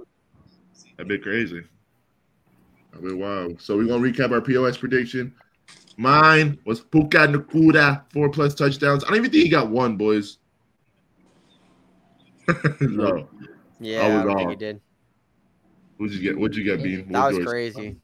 That'd 0.97 1.09
be 1.09 1.19
crazy. 1.19 1.63
That'd 2.93 3.07
be 3.07 3.15
wild. 3.15 3.61
So 3.61 3.77
we're 3.77 3.87
gonna 3.87 4.03
recap 4.03 4.33
our 4.33 4.41
POS 4.41 4.79
prediction. 4.79 5.33
Mine 5.97 6.59
was 6.65 6.81
Puka 6.81 7.19
Nacua, 7.29 8.03
four 8.13 8.29
plus 8.31 8.55
touchdowns. 8.55 9.05
I 9.05 9.09
don't 9.09 9.19
even 9.19 9.31
think 9.31 9.45
he 9.45 9.49
got 9.51 9.69
one, 9.71 9.97
boys. 9.97 10.39
no. 12.81 13.29
Yeah, 13.81 14.01
I 14.01 14.07
I, 14.11 14.15
was 14.17 14.25
don't 14.25 14.37
think 14.39 14.51
he 14.51 14.57
did. 14.57 14.81
What'd 15.97 16.15
you 16.17 16.23
get? 16.23 16.39
What'd 16.39 16.57
you 16.57 16.65
get, 16.65 16.83
Bean? 16.83 17.07
That 17.13 17.19
What 17.21 17.29
was 17.29 17.37
yours? 17.39 17.49
crazy. 17.49 17.97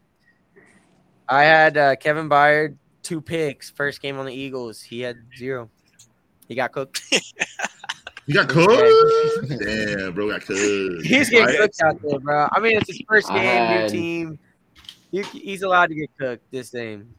I 1.29 1.43
had 1.45 1.77
uh, 1.77 1.97
Kevin 1.97 2.29
Byard 2.29 2.77
two 3.03 3.21
picks 3.21 3.71
first 3.71 4.01
game 4.03 4.19
on 4.19 4.27
the 4.27 4.33
Eagles. 4.35 4.81
He 4.83 5.01
had 5.01 5.17
zero. 5.37 5.71
He 6.49 6.55
got 6.55 6.73
cooked. 6.73 7.03
he 8.27 8.33
got 8.33 8.49
cooked? 8.49 8.71
Damn, 9.61 10.13
bro, 10.13 10.29
got 10.31 10.43
cooked. 10.43 11.05
He's 11.07 11.31
getting 11.31 11.47
Right? 11.47 11.59
cooked 11.59 11.81
out 11.85 12.01
there, 12.03 12.19
bro. 12.19 12.49
I 12.53 12.61
mean, 12.61 12.77
it's 12.77 12.89
his 12.89 13.03
first 13.09 13.31
I 13.31 13.39
game, 13.39 13.81
new 13.83 13.89
team. 13.89 14.39
You, 15.13 15.23
he's 15.25 15.63
allowed 15.63 15.87
to 15.89 15.95
get 15.95 16.11
cooked 16.19 16.51
this 16.51 16.71
game. 16.71 17.15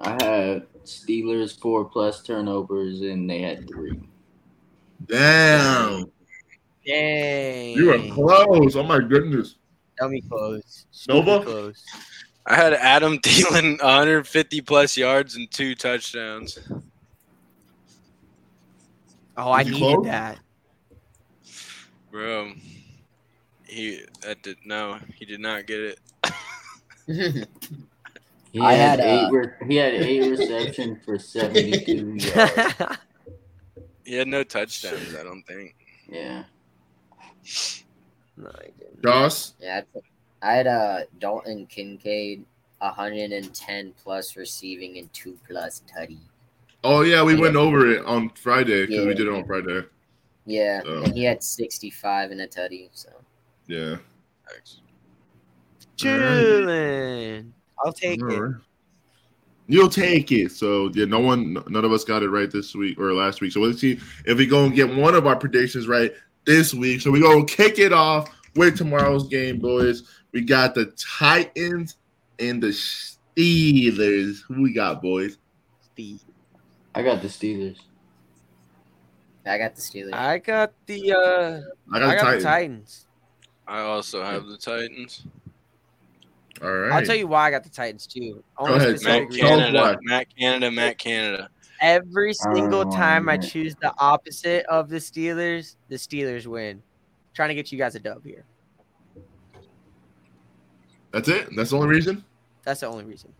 I 0.00 0.10
had 0.22 0.66
Steelers 0.84 1.58
four 1.60 1.84
plus 1.86 2.22
turnovers 2.22 3.02
and 3.02 3.28
they 3.28 3.40
had 3.40 3.68
three. 3.68 4.00
Damn. 5.06 6.04
Dang. 6.86 7.76
You 7.76 7.86
were 7.86 8.14
close. 8.14 8.76
Oh 8.76 8.82
my 8.82 8.98
goodness. 9.00 9.56
Tell 10.00 10.08
me 10.08 10.22
close. 10.22 10.86
Nova? 11.08 11.40
Stupid 11.42 11.46
Close. 11.46 11.84
I 12.46 12.54
had 12.56 12.72
Adam 12.72 13.18
Thielen 13.22 13.78
150 13.82 14.60
plus 14.62 14.96
yards 14.96 15.36
and 15.36 15.48
two 15.50 15.74
touchdowns. 15.74 16.58
Oh, 19.36 19.52
I 19.52 19.62
needed 19.62 19.78
close? 19.78 20.04
that. 20.06 20.38
Bro, 22.10 22.52
he 23.66 24.00
that 24.22 24.42
did 24.42 24.56
no, 24.64 24.98
he 25.14 25.24
did 25.24 25.40
not 25.40 25.66
get 25.66 25.80
it. 25.80 27.46
He 28.52 28.58
I 28.60 28.72
had, 28.72 28.98
had, 28.98 29.08
eight. 29.08 29.24
uh, 29.26 29.30
re- 29.30 29.52
he 29.68 29.76
had 29.76 29.94
eight 29.94 30.28
reception 30.28 30.98
for 31.04 31.20
seventy 31.20 31.70
two 31.84 32.14
yards. 32.18 32.74
He 34.04 34.14
had 34.16 34.26
no 34.26 34.42
touchdowns. 34.42 35.14
I 35.14 35.22
don't 35.22 35.44
think. 35.44 35.76
Yeah. 36.08 36.42
No, 38.42 38.50
he 38.64 38.72
didn't. 38.78 39.02
Joss? 39.02 39.54
yeah, 39.60 39.82
I- 39.94 40.00
I 40.42 40.54
had 40.54 40.66
uh, 40.66 41.00
Dalton 41.18 41.66
Kincaid, 41.66 42.44
110 42.78 43.92
plus 44.02 44.36
receiving 44.36 44.96
and 44.96 45.12
two 45.12 45.38
plus 45.46 45.82
tutty. 45.86 46.16
Oh 46.82 47.02
yeah, 47.02 47.22
we 47.22 47.34
went 47.38 47.56
over 47.56 47.86
it 47.90 48.02
on 48.06 48.30
Friday 48.30 48.86
because 48.86 49.04
we 49.06 49.12
did 49.12 49.26
it 49.26 49.32
on 49.34 49.44
Friday. 49.44 49.82
Yeah, 50.46 50.80
Oh. 50.86 51.02
and 51.02 51.14
he 51.14 51.24
had 51.24 51.42
65 51.42 52.30
and 52.30 52.40
a 52.40 52.46
tutty. 52.46 52.88
So 52.92 53.10
Yeah. 53.66 53.96
Chillin'. 55.96 57.50
I'll 57.84 57.92
take 57.92 58.20
it. 58.22 58.52
You'll 59.66 59.88
take 59.88 60.32
it. 60.32 60.52
So 60.52 60.90
yeah, 60.94 61.04
no 61.04 61.20
one, 61.20 61.54
none 61.68 61.84
of 61.84 61.92
us 61.92 62.02
got 62.04 62.22
it 62.22 62.30
right 62.30 62.50
this 62.50 62.74
week 62.74 62.98
or 62.98 63.12
last 63.12 63.40
week. 63.40 63.52
So 63.52 63.60
let's 63.60 63.80
see 63.80 64.00
if 64.24 64.38
we 64.38 64.46
go 64.46 64.64
and 64.64 64.74
get 64.74 64.92
one 64.94 65.14
of 65.14 65.26
our 65.26 65.36
predictions 65.36 65.86
right. 65.86 66.12
This 66.44 66.74
week. 66.74 67.00
So 67.00 67.10
we're 67.10 67.22
gonna 67.22 67.44
kick 67.44 67.78
it 67.78 67.92
off 67.92 68.30
with 68.56 68.76
tomorrow's 68.76 69.28
game, 69.28 69.58
boys. 69.58 70.02
We 70.32 70.42
got 70.42 70.74
the 70.74 70.86
Titans 70.96 71.96
and 72.38 72.62
the 72.62 72.68
Steelers. 72.68 74.40
Who 74.48 74.62
we 74.62 74.72
got, 74.72 75.02
boys? 75.02 75.38
Steve. 75.92 76.20
I 76.94 77.02
got 77.02 77.22
the 77.22 77.28
Steelers. 77.28 77.78
I 79.46 79.58
got 79.58 79.74
the 79.74 79.80
Steelers. 79.80 80.12
I 80.12 80.38
got 80.38 80.72
the 80.86 81.12
uh 81.12 81.60
I 81.92 81.98
got, 81.98 82.08
I 82.08 82.14
got 82.14 82.30
the 82.30 82.36
the 82.36 82.42
Titans. 82.42 82.44
Titans. 82.44 83.06
I 83.66 83.80
also 83.80 84.22
have 84.24 84.46
the 84.46 84.56
Titans. 84.56 85.24
All 86.62 86.70
right. 86.70 86.92
I'll 86.92 87.06
tell 87.06 87.16
you 87.16 87.26
why 87.26 87.46
I 87.46 87.50
got 87.50 87.64
the 87.64 87.70
Titans 87.70 88.06
too. 88.06 88.42
Only 88.58 88.76
ahead, 88.76 89.02
Matt 89.02 89.02
Tell 89.02 89.22
us 89.22 89.28
reason. 89.30 89.46
Canada. 89.46 89.98
Matt 90.02 90.36
Canada, 90.36 90.70
Matt 90.70 90.98
Canada. 90.98 91.48
Every 91.80 92.34
single 92.34 92.80
Oh, 92.86 92.90
time 92.90 93.28
I 93.28 93.34
um, 93.36 93.40
choose 93.40 93.74
the 93.80 93.92
opposite 93.98 94.66
of 94.66 94.88
the 94.90 94.96
Steelers, 94.98 95.76
the 95.88 95.96
Steelers 95.96 96.46
win. 96.46 96.82
trying 97.34 97.48
to 97.48 97.54
get 97.54 97.72
you 97.72 97.78
guys 97.78 97.94
a 97.94 98.00
dub 98.00 98.24
here. 98.24 98.44
That's 101.12 101.28
it. 101.28 101.48
That's 101.56 101.70
the 101.70 101.76
only 101.76 101.88
reason. 101.88 102.24
That's 102.64 102.80
the 102.80 102.86
only 102.86 103.04
reason. 103.04 103.32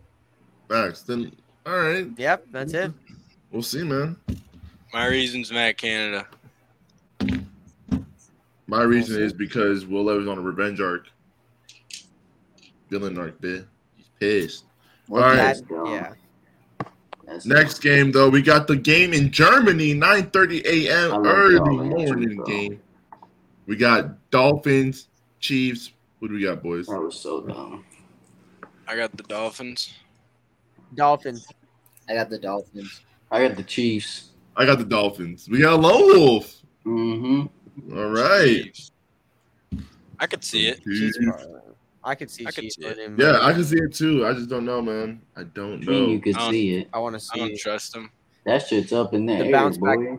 Facts. 0.68 1.02
Then, 1.02 1.32
all 1.66 1.76
right. 1.78 2.06
Yep, 2.16 2.46
that's 2.50 2.72
it. 2.72 2.92
We'll 3.52 3.62
see, 3.62 3.82
man. 3.84 4.16
My 4.92 5.06
reason's 5.06 5.52
Matt 5.52 5.76
Canada. 5.76 6.26
My 8.66 8.82
reason 8.82 9.20
is 9.20 9.32
because 9.32 9.84
Will 9.84 10.04
Levis 10.04 10.28
on 10.28 10.38
a 10.38 10.40
revenge 10.40 10.80
arc. 10.80 11.08
Villain 12.88 13.18
arc, 13.18 13.40
bitch. 13.40 13.66
He's 13.96 14.08
pissed. 14.18 14.64
What 15.08 15.22
All 15.24 15.28
right. 15.30 15.36
That- 15.36 15.86
yeah. 15.86 16.12
That's 17.30 17.46
Next 17.46 17.78
game, 17.80 18.10
though, 18.10 18.28
we 18.28 18.42
got 18.42 18.66
the 18.66 18.74
game 18.74 19.12
in 19.12 19.30
Germany, 19.30 19.94
9:30 19.94 20.66
I 20.66 20.68
a.m. 20.68 21.24
early 21.24 21.76
morning 21.76 22.36
bro. 22.36 22.44
game. 22.44 22.82
We 23.66 23.76
got 23.76 24.30
Dolphins, 24.30 25.06
Chiefs. 25.38 25.92
Who 26.18 26.26
do 26.26 26.34
we 26.34 26.42
got, 26.42 26.60
boys? 26.60 26.88
I 26.88 26.98
was 26.98 27.14
so 27.14 27.40
dumb. 27.42 27.84
I 28.88 28.96
got 28.96 29.16
the 29.16 29.22
Dolphins. 29.22 29.94
Dolphins. 30.96 31.46
I 32.08 32.14
got 32.14 32.30
the 32.30 32.38
Dolphins. 32.38 33.00
I 33.30 33.46
got 33.46 33.56
the 33.56 33.62
Chiefs. 33.62 34.30
I 34.56 34.66
got 34.66 34.78
the 34.78 34.84
Dolphins. 34.84 35.48
We 35.48 35.60
got 35.60 35.74
a 35.74 35.76
lone 35.76 36.18
wolf. 36.18 36.62
Mm-hmm. 36.84 37.96
All 37.96 38.10
right. 38.10 38.74
Chiefs. 38.74 38.90
I 40.18 40.26
could 40.26 40.42
see 40.42 40.66
it. 40.66 40.80
Chiefs 42.02 42.06
Chiefs. 42.06 42.06
probably- 42.06 42.10
I 42.10 42.14
could 42.14 42.30
see 42.30 42.46
I 42.46 42.50
could 42.50 42.72
see 42.72 42.82
it. 42.82 42.96
winning. 42.96 43.18
Yeah, 43.20 43.32
but 43.32 43.42
I 43.42 43.52
can 43.52 43.64
see 43.64 43.76
it 43.76 43.94
too. 43.94 44.26
I 44.26 44.32
just 44.32 44.48
don't 44.48 44.64
know, 44.64 44.80
man. 44.82 45.20
I 45.36 45.42
don't 45.44 45.82
I 45.82 45.90
mean, 45.90 46.08
you 46.10 46.16
know. 46.16 46.22
could 46.22 46.36
see 46.50 46.74
it. 46.76 46.88
I 46.92 46.98
want 46.98 47.14
to 47.14 47.16
I 47.16 47.34
see 47.34 47.40
don't 47.40 47.50
it 47.52 47.58
trust 47.60 47.92
them. 47.92 48.10
That 48.46 48.66
shit's 48.66 48.92
up 48.92 49.12
in 49.14 49.26
there. 49.26 49.38
The 49.38 49.44
air, 49.46 49.52
bounce 49.52 49.76
back. 49.76 49.96
boy. 49.98 50.18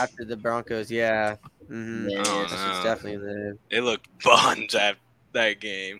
after 0.00 0.24
the 0.24 0.36
Broncos. 0.36 0.90
Yeah. 0.90 1.36
Mm-hmm. 1.70 2.08
Yeah. 2.10 2.22
That's 2.22 2.52
no. 2.52 2.80
definitely 2.84 3.16
the. 3.26 3.58
They 3.70 3.80
looked 3.80 4.08
buns 4.24 4.74
at 4.76 4.96
that 5.32 5.60
game. 5.60 5.98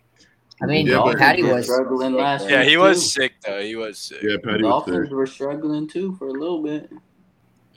I 0.62 0.66
mean, 0.66 0.86
Yeah, 0.86 1.00
but- 1.04 1.18
Patty 1.18 1.42
was 1.42 1.64
struggling 1.66 2.14
last. 2.14 2.48
Yeah, 2.48 2.60
week, 2.60 2.68
he 2.70 2.76
was 2.76 3.02
too. 3.12 3.22
sick 3.22 3.32
though. 3.44 3.60
He 3.60 3.74
was 3.76 3.98
sick. 3.98 4.22
Yeah, 4.22 4.32
The 4.34 4.38
Patty 4.38 4.62
was 4.62 4.70
Dolphins 4.70 5.08
there. 5.08 5.16
were 5.16 5.26
struggling 5.26 5.88
too 5.88 6.14
for 6.16 6.28
a 6.28 6.32
little 6.32 6.62
bit. 6.62 6.90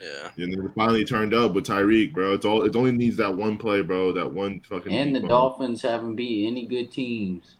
Yeah. 0.00 0.30
And 0.42 0.52
then 0.52 0.64
it 0.64 0.72
finally 0.74 1.04
turned 1.04 1.34
up 1.34 1.52
with 1.52 1.66
Tyreek, 1.66 2.12
bro. 2.14 2.32
It's 2.34 2.46
all. 2.46 2.62
It 2.62 2.74
only 2.74 2.92
needs 2.92 3.16
that 3.18 3.34
one 3.34 3.58
play, 3.58 3.82
bro. 3.82 4.12
That 4.12 4.32
one 4.32 4.60
fucking. 4.60 4.92
And 4.92 5.14
the 5.14 5.20
deep 5.20 5.28
ball. 5.28 5.50
Dolphins 5.50 5.82
haven't 5.82 6.16
beat 6.16 6.46
any 6.46 6.66
good 6.66 6.90
teams. 6.90 7.56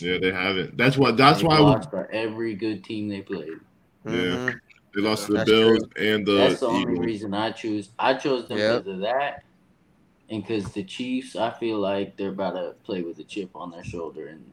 Yeah, 0.00 0.18
they 0.18 0.32
haven't. 0.32 0.76
That's 0.76 0.96
why 0.98 1.12
That's 1.12 1.40
They 1.40 1.46
why 1.46 1.58
we, 1.58 1.64
lost 1.64 1.90
for 1.90 2.10
every 2.10 2.54
good 2.54 2.82
team 2.84 3.08
they 3.08 3.22
played. 3.22 3.52
Yeah. 4.04 4.12
Mhm. 4.12 4.60
they 4.94 5.00
lost 5.00 5.26
to 5.26 5.32
the 5.32 5.38
That's 5.38 5.50
Bills 5.50 5.82
and 5.98 6.26
the 6.26 6.32
That's 6.32 6.60
the 6.60 6.66
only 6.66 6.92
Eagles. 6.92 7.06
reason 7.06 7.34
I 7.34 7.50
choose. 7.52 7.90
I 7.98 8.14
chose 8.14 8.48
them 8.48 8.58
Yep. 8.58 8.84
because 8.84 8.94
of 8.94 9.00
that, 9.02 9.44
and 10.28 10.42
because 10.42 10.72
the 10.72 10.82
Chiefs. 10.82 11.36
I 11.36 11.50
feel 11.50 11.78
like 11.78 12.16
they're 12.16 12.30
about 12.30 12.54
to 12.54 12.74
play 12.84 13.02
with 13.02 13.18
a 13.20 13.24
chip 13.24 13.50
on 13.54 13.70
their 13.70 13.84
shoulder, 13.84 14.26
and 14.26 14.44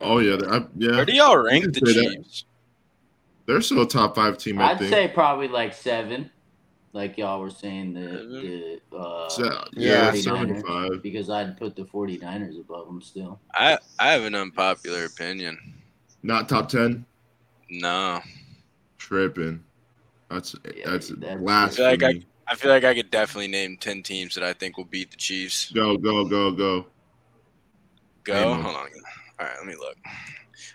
Oh 0.00 0.18
yeah, 0.20 0.36
I, 0.48 0.64
yeah. 0.76 0.92
Where 0.92 1.04
do 1.04 1.12
y'all 1.12 1.36
rank 1.36 1.64
the 1.74 1.84
say 1.92 2.06
that. 2.06 2.42
They're 3.46 3.60
still 3.62 3.82
a 3.82 3.88
top 3.88 4.14
five 4.14 4.38
team. 4.38 4.60
I 4.60 4.70
I'd 4.70 4.78
think. 4.78 4.90
say 4.90 5.08
probably 5.08 5.48
like 5.48 5.72
seven, 5.74 6.30
like 6.92 7.18
y'all 7.18 7.40
were 7.40 7.50
saying 7.50 7.92
the 7.94 8.80
the 8.90 8.96
uh, 8.96 9.28
So, 9.28 9.44
Yeah. 9.72 10.12
yeah, 10.12 10.20
seventy-five. 10.20 11.02
because 11.02 11.28
I'd 11.30 11.56
put 11.56 11.76
the 11.76 11.84
49ers 11.84 12.58
above 12.58 12.86
them 12.86 13.00
still. 13.02 13.38
I 13.54 13.78
I 13.98 14.08
have 14.12 14.22
an 14.24 14.34
unpopular 14.34 15.04
opinion. 15.04 15.58
Not 16.22 16.48
top 16.48 16.68
ten. 16.68 17.04
No, 17.70 18.20
Tripping. 18.96 19.62
That's 20.30 20.54
Yeah, 20.76 20.90
that's 20.90 21.08
that's- 21.08 21.40
last. 21.40 21.74
I 21.80 21.96
feel 21.96 22.08
like 22.08 22.22
I 22.50 22.54
feel 22.54 22.70
like 22.70 22.84
I 22.84 22.94
could 22.94 23.10
definitely 23.10 23.48
name 23.48 23.76
ten 23.76 24.02
teams 24.02 24.34
that 24.34 24.42
I 24.44 24.52
think 24.54 24.76
will 24.78 24.84
beat 24.86 25.10
the 25.10 25.16
Chiefs. 25.16 25.70
Go 25.70 25.96
go 25.96 26.24
go 26.24 26.50
go. 26.50 26.86
Go. 28.24 28.34
Name 28.34 28.58
'em. 28.58 28.62
Hold 28.62 28.76
on. 28.76 28.88
All 29.40 29.46
right, 29.46 29.56
let 29.58 29.66
me 29.66 29.74
look. 29.76 29.96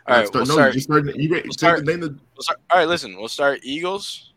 All 0.08 0.16
right, 0.18 0.28
start, 0.28 0.34
we'll 0.34 0.46
no, 0.46 0.54
start, 0.54 0.74
you 0.76 0.80
start, 0.82 1.16
you, 1.16 1.30
we'll 1.30 1.52
start, 1.52 1.86
the, 1.86 1.98
we'll 2.36 2.42
start, 2.44 2.60
all 2.72 2.78
right, 2.80 2.88
listen. 2.88 3.18
We'll 3.18 3.28
start 3.28 3.60
Eagles, 3.64 4.34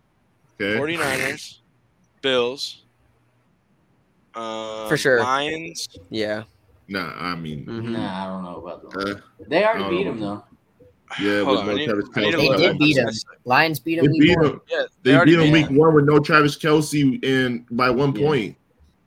Okay. 0.61 0.79
49ers, 0.79 1.59
Bills, 2.27 2.83
um, 4.35 4.89
For 4.89 4.97
sure. 4.97 5.21
Lions. 5.21 5.89
Yeah. 6.11 6.43
Nah, 6.89 7.13
I 7.17 7.37
mean, 7.37 7.65
Mhm. 7.67 7.91
Nah, 7.91 8.25
I 8.25 8.27
don't 8.27 8.43
know 8.43 8.57
about 8.67 8.91
them. 8.91 9.17
uh, 9.17 9.21
They 9.49 9.65
already 9.65 9.97
beat 9.97 10.05
know. 10.07 10.11
them 10.11 10.21
though. 10.21 10.45
yeah, 11.21 11.45
Hold 11.45 11.49
with 11.51 11.61
on, 11.61 11.67
no 11.67 11.75
need- 11.75 11.85
Travis 11.87 12.09
I 12.17 12.21
need. 12.21 12.35
They 12.35 12.49
did 12.57 12.79
beat 12.79 12.97
what's 13.05 13.25
them. 13.25 13.35
Lions 13.45 13.79
beat 13.79 14.01
They 14.01 14.07
them. 14.09 14.13
beat 14.19 14.31
him. 14.39 14.61
Yeah, 14.69 14.83
They 15.05 15.15
already 15.15 15.31
beat 15.37 15.39
him 15.39 15.45
beat 15.47 15.53
week 15.53 15.67
them. 15.69 15.77
one 15.77 15.95
with 15.95 16.05
no 16.05 16.19
Travis 16.19 16.57
Kelce 16.59 17.25
and 17.25 17.65
by 17.71 17.91
one 17.91 18.13
Yeah. 18.17 18.27
point. 18.27 18.57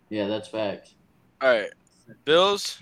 Yeah, 0.09 0.27
that's 0.29 0.47
fact. 0.47 0.93
All 1.41 1.49
right, 1.49 1.69
Bills, 2.23 2.79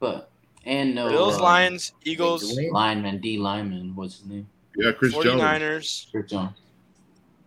But 0.00 0.30
and 0.64 0.94
no 0.94 1.10
Bills, 1.10 1.36
uh, 1.38 1.42
Lions, 1.42 1.92
Eagles, 2.04 2.58
lineman 2.72 3.20
D 3.20 3.36
lineman. 3.38 3.94
What's 3.94 4.16
his 4.20 4.26
name? 4.26 4.46
Yeah, 4.78 4.92
Chris 4.92 5.12
Jones. 5.12 5.26
49ers, 5.26 6.06
Chris 6.10 6.30
Jones. 6.30 6.56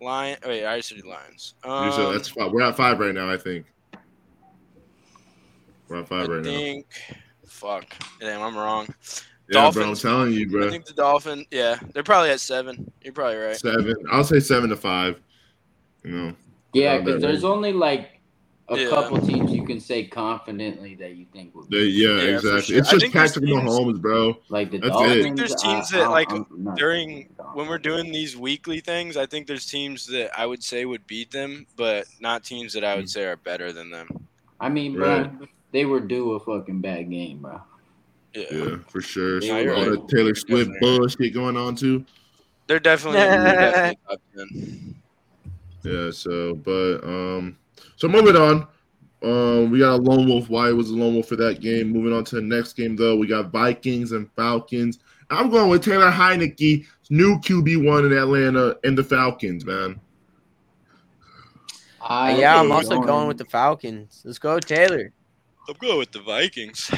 Lion. 0.02 0.38
Wait, 0.46 0.66
I 0.66 0.80
said 0.82 1.04
Lions. 1.06 1.56
You 1.66 1.72
Um, 1.72 1.92
said 1.92 2.14
that's 2.14 2.30
five. 2.30 2.52
We're 2.52 2.62
at 2.62 2.78
five 2.78 3.00
right 3.00 3.14
now. 3.14 3.30
I 3.30 3.38
think. 3.38 3.66
We're 5.88 6.02
at 6.02 6.08
five 6.08 6.30
I 6.30 6.34
right 6.34 6.44
now. 6.44 6.52
think. 6.52 6.86
Fuck. 7.48 7.86
Damn, 8.20 8.42
I'm 8.42 8.56
wrong. 8.58 8.88
Yeah, 9.50 9.72
bro. 9.72 9.90
I'm 9.90 9.96
telling 9.96 10.34
you, 10.34 10.50
bro. 10.50 10.68
I 10.68 10.70
think 10.70 10.86
the 10.86 10.94
Dolphin. 10.94 11.46
Yeah, 11.52 11.80
they're 11.94 12.04
probably 12.04 12.32
at 12.32 12.40
seven. 12.42 12.92
You're 13.02 13.14
probably 13.14 13.38
right. 13.38 13.56
Seven. 13.56 13.96
I'll 14.12 14.24
say 14.24 14.40
seven 14.40 14.70
to 14.70 14.76
five. 14.76 15.22
You 16.04 16.12
know. 16.12 16.36
Yeah, 16.74 17.00
because 17.00 17.22
there's 17.22 17.44
only 17.46 17.72
like 17.72 18.17
a 18.70 18.78
Yeah. 18.78 18.90
couple 18.90 19.18
teams 19.26 19.54
you 19.54 19.66
can 19.66 19.80
say 19.80 20.04
confidently 20.04 20.94
that 20.96 21.16
you 21.16 21.26
think 21.32 21.56
would 21.56 21.70
They, 21.70 21.86
be. 21.86 21.92
yeah, 21.92 22.10
Yeah, 22.10 22.22
exactly. 22.36 22.62
sure. 22.62 22.78
It's 22.80 22.90
just 22.90 23.02
think 23.02 23.14
there's 23.14 23.32
Patrick 23.32 23.46
teams- 23.46 23.64
Mahomes, 23.64 24.02
bro. 24.02 24.38
Like 24.50 24.72
the 24.72 24.78
That's 24.80 24.88
it. 24.90 24.92
Dolphins. 24.94 25.16
I 25.18 25.22
think 25.24 25.38
there's 25.38 25.56
teams 25.56 25.94
I- 25.94 25.98
that, 25.98 26.04
I- 26.06 26.10
like, 26.10 26.30
during- 26.76 27.30
When 27.54 27.68
we're 27.68 27.78
doing 27.80 28.12
these 28.12 28.36
weekly 28.38 28.82
things, 28.82 29.16
I 29.18 29.26
think 29.26 29.48
there's 29.48 29.66
teams 29.66 30.06
that 30.08 30.38
I 30.38 30.46
would 30.46 30.62
say 30.64 30.86
would 30.86 31.08
beat 31.08 31.32
them, 31.32 31.66
but 31.76 32.06
not 32.20 32.44
teams 32.44 32.74
that 32.74 32.84
I 32.84 32.96
would 32.96 33.10
say 33.10 33.24
are 33.26 33.38
better 33.38 33.72
than 33.72 33.90
them. 33.90 34.08
I 34.60 34.70
mean, 34.70 34.94
bro, 34.96 35.32
they 35.72 35.86
were 35.86 36.00
due 36.02 36.34
a 36.34 36.40
fucking 36.40 36.82
bad 36.82 37.10
game, 37.10 37.40
bro. 37.40 37.62
Yeah, 38.36 38.44
Yeah, 38.52 38.76
for 38.90 39.02
sure. 39.02 39.42
Yeah, 39.42 39.48
So 39.48 39.54
all 39.58 39.66
right. 39.90 39.92
that 39.92 40.10
Taylor 40.10 40.36
Swift 40.36 40.70
bullshit 40.82 41.34
going 41.34 41.58
on 41.58 41.76
too. 41.76 42.06
they're 42.68 42.80
definitely, 42.80 43.22
they're 43.22 43.42
definitely 43.54 43.98
top 44.10 44.22
ten. 44.36 44.96
Yeah. 45.84 46.12
So, 46.12 46.54
but 46.56 47.04
um, 47.04 47.58
so 47.98 48.08
moving 48.08 48.36
on. 48.36 48.68
Um, 49.24 49.72
we 49.72 49.80
got 49.80 49.96
a 49.96 50.02
lone 50.02 50.28
wolf. 50.28 50.50
Why 50.50 50.72
was 50.72 50.92
a 50.92 50.96
lone 50.96 51.16
wolf 51.16 51.28
for 51.28 51.36
that 51.38 51.60
game? 51.60 51.90
Moving 51.90 52.14
on 52.14 52.24
to 52.26 52.36
the 52.36 52.42
next 52.42 52.74
game, 52.74 52.96
though, 52.96 53.18
we 53.18 53.28
got 53.28 53.52
Vikings 53.52 54.12
and 54.12 54.32
Falcons. 54.34 55.00
I'm 55.30 55.50
going 55.50 55.70
with 55.70 55.84
Taylor 55.84 56.12
Heinicke, 56.12 56.86
new 57.10 57.38
QB 57.40 57.86
one 57.86 58.06
in 58.06 58.14
Atlanta, 58.14 58.78
and 58.84 58.98
the 58.98 59.04
Falcons, 59.04 59.66
man. 59.66 60.00
I 62.02 62.38
yeah, 62.38 62.60
I'm 62.60 62.72
also 62.72 63.02
going 63.02 63.28
with 63.28 63.38
the 63.38 63.46
Falcons. 63.46 64.22
Let's 64.24 64.40
go, 64.40 64.60
Taylor. 64.60 65.12
I'm 65.68 65.76
going 65.82 65.98
with 65.98 66.12
the 66.12 66.22
Vikings. 66.22 66.90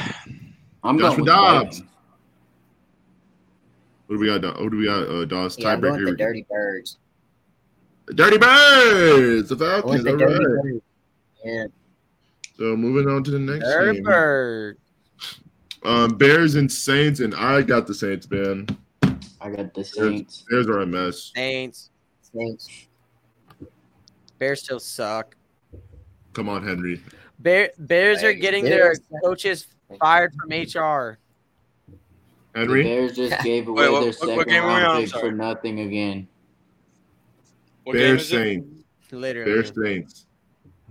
I'm 0.83 0.99
Joshua 0.99 1.07
going 1.09 1.17
with 1.21 1.25
Dobbs. 1.25 1.77
Vikings. 1.79 1.91
What 4.05 4.15
do 4.15 4.19
we 4.21 4.27
got? 4.27 4.61
What 4.61 4.71
do 4.71 4.77
we 4.77 4.85
got? 4.85 5.07
Uh, 5.07 5.25
Dawes 5.25 5.57
Yeah, 5.57 5.69
I'm 5.69 5.81
the 5.81 5.87
tiebreaker. 5.87 6.17
Dirty 6.17 6.45
Birds. 6.49 6.97
Dirty 8.13 8.37
Birds, 8.37 9.49
the 9.49 9.55
I 9.55 9.85
went 9.85 10.03
Falcons. 10.03 10.03
the 10.03 10.11
All 10.11 10.17
Dirty. 10.17 10.43
Birds. 10.43 10.81
Yeah. 11.43 11.65
So 12.57 12.75
moving 12.75 13.09
on 13.11 13.23
to 13.23 13.31
the 13.31 13.39
next 13.39 13.63
game. 13.65 14.03
Herbert. 14.05 14.77
Um, 15.83 16.17
Bears 16.17 16.55
and 16.55 16.69
Saints, 16.71 17.21
and 17.21 17.33
I 17.35 17.61
got 17.61 17.87
the 17.87 17.93
Saints, 17.93 18.29
man. 18.29 18.67
I 19.39 19.49
got 19.49 19.73
the 19.73 19.83
Saints. 19.83 20.43
Bears 20.49 20.67
are 20.67 20.79
a 20.81 20.85
mess. 20.85 21.31
Saints. 21.33 21.89
Saints. 22.21 22.87
Bears 24.37 24.61
still 24.63 24.79
suck. 24.79 25.35
Come 26.33 26.49
on, 26.49 26.65
Henry. 26.67 27.01
Bear, 27.39 27.71
Bears 27.79 28.19
are 28.19 28.31
Bears. 28.33 28.41
getting 28.41 28.65
their 28.65 28.93
coaches 29.23 29.67
fired 29.99 30.33
from 30.33 30.49
HR. 30.49 31.17
The 32.53 32.59
Henry. 32.59 32.83
Bears 32.83 33.15
just 33.15 33.41
gave 33.43 33.67
away 33.69 33.83
Wait, 33.85 33.91
what- 33.91 34.01
their 34.03 34.11
second 34.13 34.35
what 34.35 34.47
game 34.47 34.63
are 34.63 34.67
we 34.67 34.73
on? 34.73 34.81
round 34.81 35.05
pick 35.11 35.19
for 35.21 35.31
nothing 35.31 35.79
again. 35.79 36.27
What 37.83 37.93
game 37.93 38.01
Bears 38.01 38.21
is 38.23 38.31
it? 38.31 38.35
Saints. 38.35 38.83
Literally. 39.11 39.51
Bears 39.51 39.71
Saints. 39.81 40.25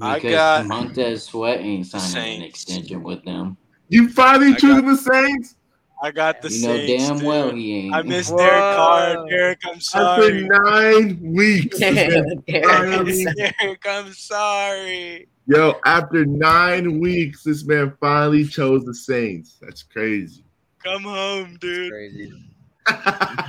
I 0.00 0.18
got- 0.20 0.66
Montez 0.66 1.24
Sweat 1.24 1.60
ain't 1.60 1.86
signing 1.86 2.40
an 2.40 2.42
extension 2.42 3.02
with 3.02 3.24
them. 3.24 3.56
You 3.88 4.08
finally 4.08 4.52
I 4.52 4.56
choosing 4.56 4.86
the 4.86 4.96
Saints? 4.96 5.56
I 6.00 6.12
got 6.12 6.40
the 6.42 6.48
You 6.50 6.62
know 6.68 6.76
Saints, 6.76 7.04
damn 7.08 7.18
dude. 7.18 7.26
well 7.26 7.50
he 7.54 7.76
ain't. 7.86 7.94
I 7.94 8.02
miss 8.02 8.30
Whoa. 8.30 8.36
Derek 8.36 8.76
Carr. 8.76 9.28
Derek, 9.28 9.58
I'm 9.64 9.80
sorry. 9.80 10.44
After 10.44 10.62
nine 10.62 11.20
weeks. 11.34 11.78
Derek, 11.78 12.38
Finally. 12.64 13.24
Derek, 13.36 13.86
I'm 13.88 14.12
sorry. 14.12 15.28
Yo, 15.46 15.80
after 15.86 16.24
nine 16.26 17.00
weeks, 17.00 17.42
this 17.42 17.64
man 17.64 17.92
finally 18.00 18.44
chose 18.44 18.84
the 18.84 18.94
Saints. 18.94 19.56
That's 19.60 19.82
crazy. 19.82 20.44
Come 20.84 21.02
home, 21.02 21.56
dude. 21.60 22.32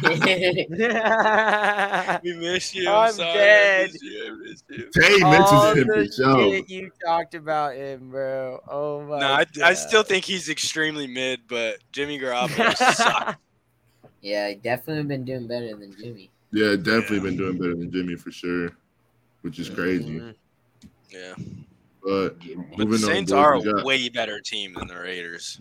Crazy. 0.03 0.67
We 2.23 2.33
miss 2.37 2.73
you. 2.75 2.89
I'm 2.89 3.07
I'm, 3.07 3.13
sorry. 3.13 3.33
dead. 3.33 3.89
I 3.89 3.91
miss 3.91 4.01
you. 4.01 4.25
I 4.25 4.49
miss 4.49 4.63
you. 4.69 4.89
Tay 4.93 5.21
All 5.21 5.31
mentions 5.31 5.77
him 5.77 5.87
the 5.87 5.93
for 5.93 6.11
show. 6.11 6.51
shit 6.51 6.69
you 6.69 6.91
talked 7.05 7.35
about 7.35 7.75
him, 7.75 8.09
bro. 8.11 8.61
Oh 8.67 9.01
my. 9.03 9.19
No, 9.19 9.27
I, 9.33 9.45
I 9.63 9.73
still 9.73 10.03
think 10.03 10.25
he's 10.25 10.49
extremely 10.49 11.07
mid, 11.07 11.41
but 11.47 11.77
Jimmy 11.91 12.19
Garoppolo 12.19 12.75
sucks. 12.95 13.35
yeah, 14.21 14.53
definitely 14.61 15.03
been 15.03 15.23
doing 15.25 15.47
better 15.47 15.75
than 15.75 15.95
Jimmy. 15.99 16.29
Yeah, 16.51 16.75
definitely 16.75 17.17
Yeah. 17.17 17.23
been 17.23 17.37
doing 17.37 17.57
better 17.57 17.75
than 17.75 17.91
Jimmy 17.91 18.15
for 18.15 18.31
sure, 18.31 18.69
which 19.41 19.59
is 19.59 19.69
crazy. 19.69 20.19
Mhm. 20.19 20.35
Yeah, 21.11 21.33
But 22.03 22.39
but 22.39 22.39
the 22.41 22.55
Moving 22.77 22.93
on, 22.93 22.99
Saints 22.99 23.31
boys, 23.31 23.37
are 23.39 23.55
a 23.55 23.61
got- 23.61 23.83
way 23.85 24.09
better 24.09 24.39
team 24.39 24.73
than 24.75 24.87
the 24.87 24.95
Raiders. 24.95 25.59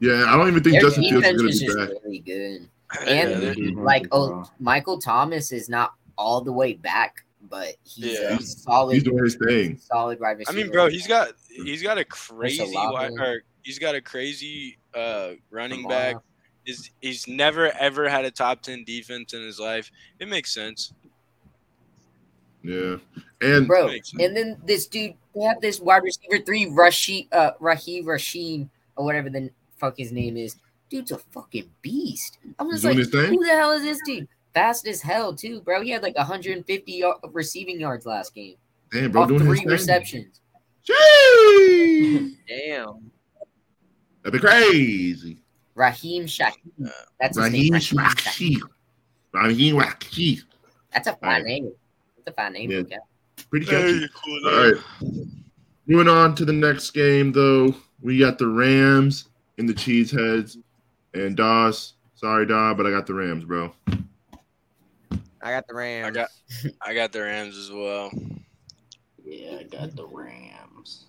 yeah, 0.00 0.24
I 0.26 0.36
don't 0.36 0.48
even 0.48 0.62
think 0.62 0.74
Their 0.74 0.82
Justin 0.82 1.04
Fields 1.04 1.26
is 1.26 1.62
gonna 1.62 1.86
be 1.86 1.92
back. 1.94 2.02
really 2.04 2.18
good. 2.20 2.68
Yeah, 2.94 3.10
And 3.10 3.42
they're- 3.42 3.54
Mhm. 3.54 3.84
like, 3.84 4.06
oh, 4.12 4.44
Michael 4.60 4.98
Thomas 5.00 5.52
is 5.52 5.68
not 5.68 5.94
all 6.16 6.40
the 6.40 6.52
way 6.52 6.74
back, 6.74 7.24
but 7.50 7.74
he's 7.84 8.18
Yeah. 8.18 8.36
a 8.36 8.40
solid, 8.40 8.94
He's 8.94 9.02
doing 9.02 9.24
his 9.24 9.34
thing. 9.36 9.78
solid 9.78 10.18
wide 10.20 10.42
I 10.48 10.52
mean, 10.52 10.70
bro, 10.70 10.88
he's 10.88 11.06
got 11.06 11.32
he's 11.48 11.82
got 11.82 11.98
a 11.98 12.04
crazy 12.04 12.62
Olave. 12.62 12.74
wi- 13.10 13.24
or 13.24 13.42
he's 13.62 13.78
got 13.78 13.94
a 13.94 14.00
crazy 14.00 14.78
uh, 14.94 15.32
running 15.50 15.84
Kamara. 15.84 15.88
back. 15.88 16.16
Is 16.64 16.90
he's 17.00 17.28
never 17.28 17.70
ever 17.78 18.08
had 18.08 18.24
a 18.24 18.30
top 18.30 18.62
ten 18.62 18.82
defense 18.84 19.34
in 19.34 19.42
his 19.42 19.58
life. 19.60 19.90
It 20.18 20.26
makes 20.28 20.52
sense. 20.52 20.92
Yeah, 22.62 22.96
and 23.40 23.66
bro. 23.68 23.88
And 24.18 24.36
then 24.36 24.60
this 24.64 24.86
dude, 24.86 25.14
they 25.34 25.42
have 25.42 25.60
this 25.60 25.78
wide 25.78 26.02
receiver 26.02 26.42
three, 26.44 26.66
Rashid, 26.66 27.26
uh, 27.32 27.52
Raheem 27.60 28.04
Rasheen, 28.04 28.68
or 28.96 29.04
whatever 29.04 29.30
the 29.30 29.50
fuck 29.76 29.96
his 29.96 30.10
name 30.10 30.36
is. 30.36 30.56
Dude's 30.88 31.12
a 31.12 31.18
fucking 31.18 31.70
beast. 31.82 32.38
I'm 32.58 32.70
just 32.70 32.84
like, 32.84 32.96
who 32.96 33.44
the 33.44 33.50
hell 33.50 33.72
is 33.72 33.82
this 33.82 33.98
dude? 34.06 34.28
Fast 34.54 34.86
as 34.86 35.02
hell 35.02 35.34
too, 35.34 35.60
bro. 35.60 35.82
He 35.82 35.90
had 35.90 36.02
like 36.02 36.16
150 36.16 36.92
yard 36.92 37.16
receiving 37.32 37.80
yards 37.80 38.06
last 38.06 38.34
game 38.34 38.56
damn, 38.92 39.10
bro, 39.12 39.22
off 39.22 39.28
doing 39.28 39.40
three 39.42 39.58
his 39.60 39.66
receptions. 39.66 40.40
Jeez, 40.88 42.36
Damn. 42.48 43.10
that'd 44.22 44.40
be 44.40 44.46
crazy. 44.46 45.38
Raheem 45.74 46.24
Shaheed. 46.24 46.90
That's 47.20 47.36
his 47.36 47.44
Raheem 47.46 47.72
name. 47.72 47.72
Raheem 47.74 47.80
Shaheed. 47.98 48.60
Shaheed. 49.34 49.76
Raheem 49.78 50.42
That's 50.92 51.06
a 51.08 51.12
fine 51.16 51.28
Alright. 51.28 51.44
name. 51.44 51.72
That's 52.24 52.28
a 52.28 52.42
fine 52.42 52.52
name. 52.54 52.70
Yeah. 52.70 52.78
okay. 52.78 52.98
Pretty 53.50 53.66
catchy. 53.66 54.08
cool. 54.14 54.48
All 54.48 54.70
right. 54.72 54.82
Moving 55.86 56.08
on 56.08 56.34
to 56.36 56.44
the 56.44 56.52
next 56.52 56.90
game, 56.92 57.32
though, 57.32 57.74
we 58.00 58.18
got 58.18 58.38
the 58.38 58.46
Rams 58.48 59.28
and 59.58 59.68
the 59.68 59.74
Cheeseheads. 59.74 60.56
And 61.16 61.34
Doss, 61.34 61.94
sorry, 62.14 62.44
Don, 62.46 62.76
but 62.76 62.86
I 62.86 62.90
got 62.90 63.06
the 63.06 63.14
Rams, 63.14 63.44
bro. 63.44 63.72
I 65.40 65.50
got 65.50 65.66
the 65.66 65.74
Rams. 65.74 66.06
I 66.06 66.10
got 66.10 66.28
I 66.82 66.94
got 66.94 67.12
the 67.12 67.22
Rams 67.22 67.56
as 67.56 67.70
well. 67.70 68.10
Yeah, 69.24 69.56
I 69.60 69.62
got 69.62 69.96
the 69.96 70.06
Rams. 70.06 71.06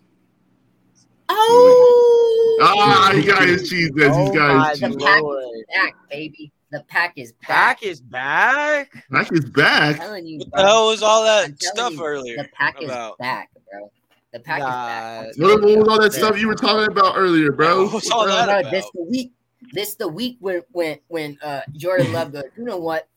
Oh, 1.29 2.57
Ah, 2.61 3.11
he 3.13 3.23
got 3.23 3.43
his 3.43 3.69
Cheeseheads. 3.69 4.13
Oh 4.13 4.21
He's 4.25 4.33
got 4.33 4.71
his 4.71 4.81
my 4.81 4.89
Cheeseheads. 4.89 5.03
pack 5.03 5.21
is 5.53 5.65
back, 5.75 5.95
baby. 6.09 6.51
The 6.71 6.79
pack 6.87 7.13
is 7.17 7.31
back. 7.33 7.47
Pack 7.47 7.83
is 7.83 7.99
back. 8.01 8.91
Pack 9.11 9.31
is 9.33 9.43
I'm 9.45 9.51
back. 9.51 9.97
telling 9.97 10.25
you, 10.25 10.39
What 10.39 10.51
the 10.53 10.61
hell 10.63 10.87
was 10.87 11.03
all 11.03 11.21
I'm 11.27 11.51
that 11.51 11.61
stuff 11.63 11.91
you, 11.93 12.03
earlier? 12.03 12.37
The 12.37 12.49
pack 12.53 12.81
is 12.81 12.89
back, 13.19 13.49
bro. 13.71 13.91
The 14.33 14.39
pack 14.39 14.59
Nah, 14.59 15.23
is 15.29 15.37
back. 15.37 15.49
What, 15.49 15.61
what 15.61 15.77
was 15.79 15.87
all 15.89 15.99
that 16.01 16.13
stuff 16.13 16.39
you 16.39 16.47
were 16.47 16.55
talking 16.55 16.89
about 16.91 17.15
earlier, 17.17 17.51
bro? 17.51 17.83
What 17.85 17.93
was 17.93 18.09
all 18.09 18.25
that 18.25 18.49
about? 18.61 18.71
this 18.71 18.85
the 18.93 19.03
week. 19.03 19.33
This 19.73 19.95
the 19.95 20.07
week 20.07 20.37
when 20.39 20.61
when 20.71 20.99
when 21.07 21.37
uh 21.41 21.61
Jordan 21.75 22.11
Love 22.13 22.31
goes. 22.33 22.43
You 22.57 22.63
know 22.63 22.77
what? 22.77 23.07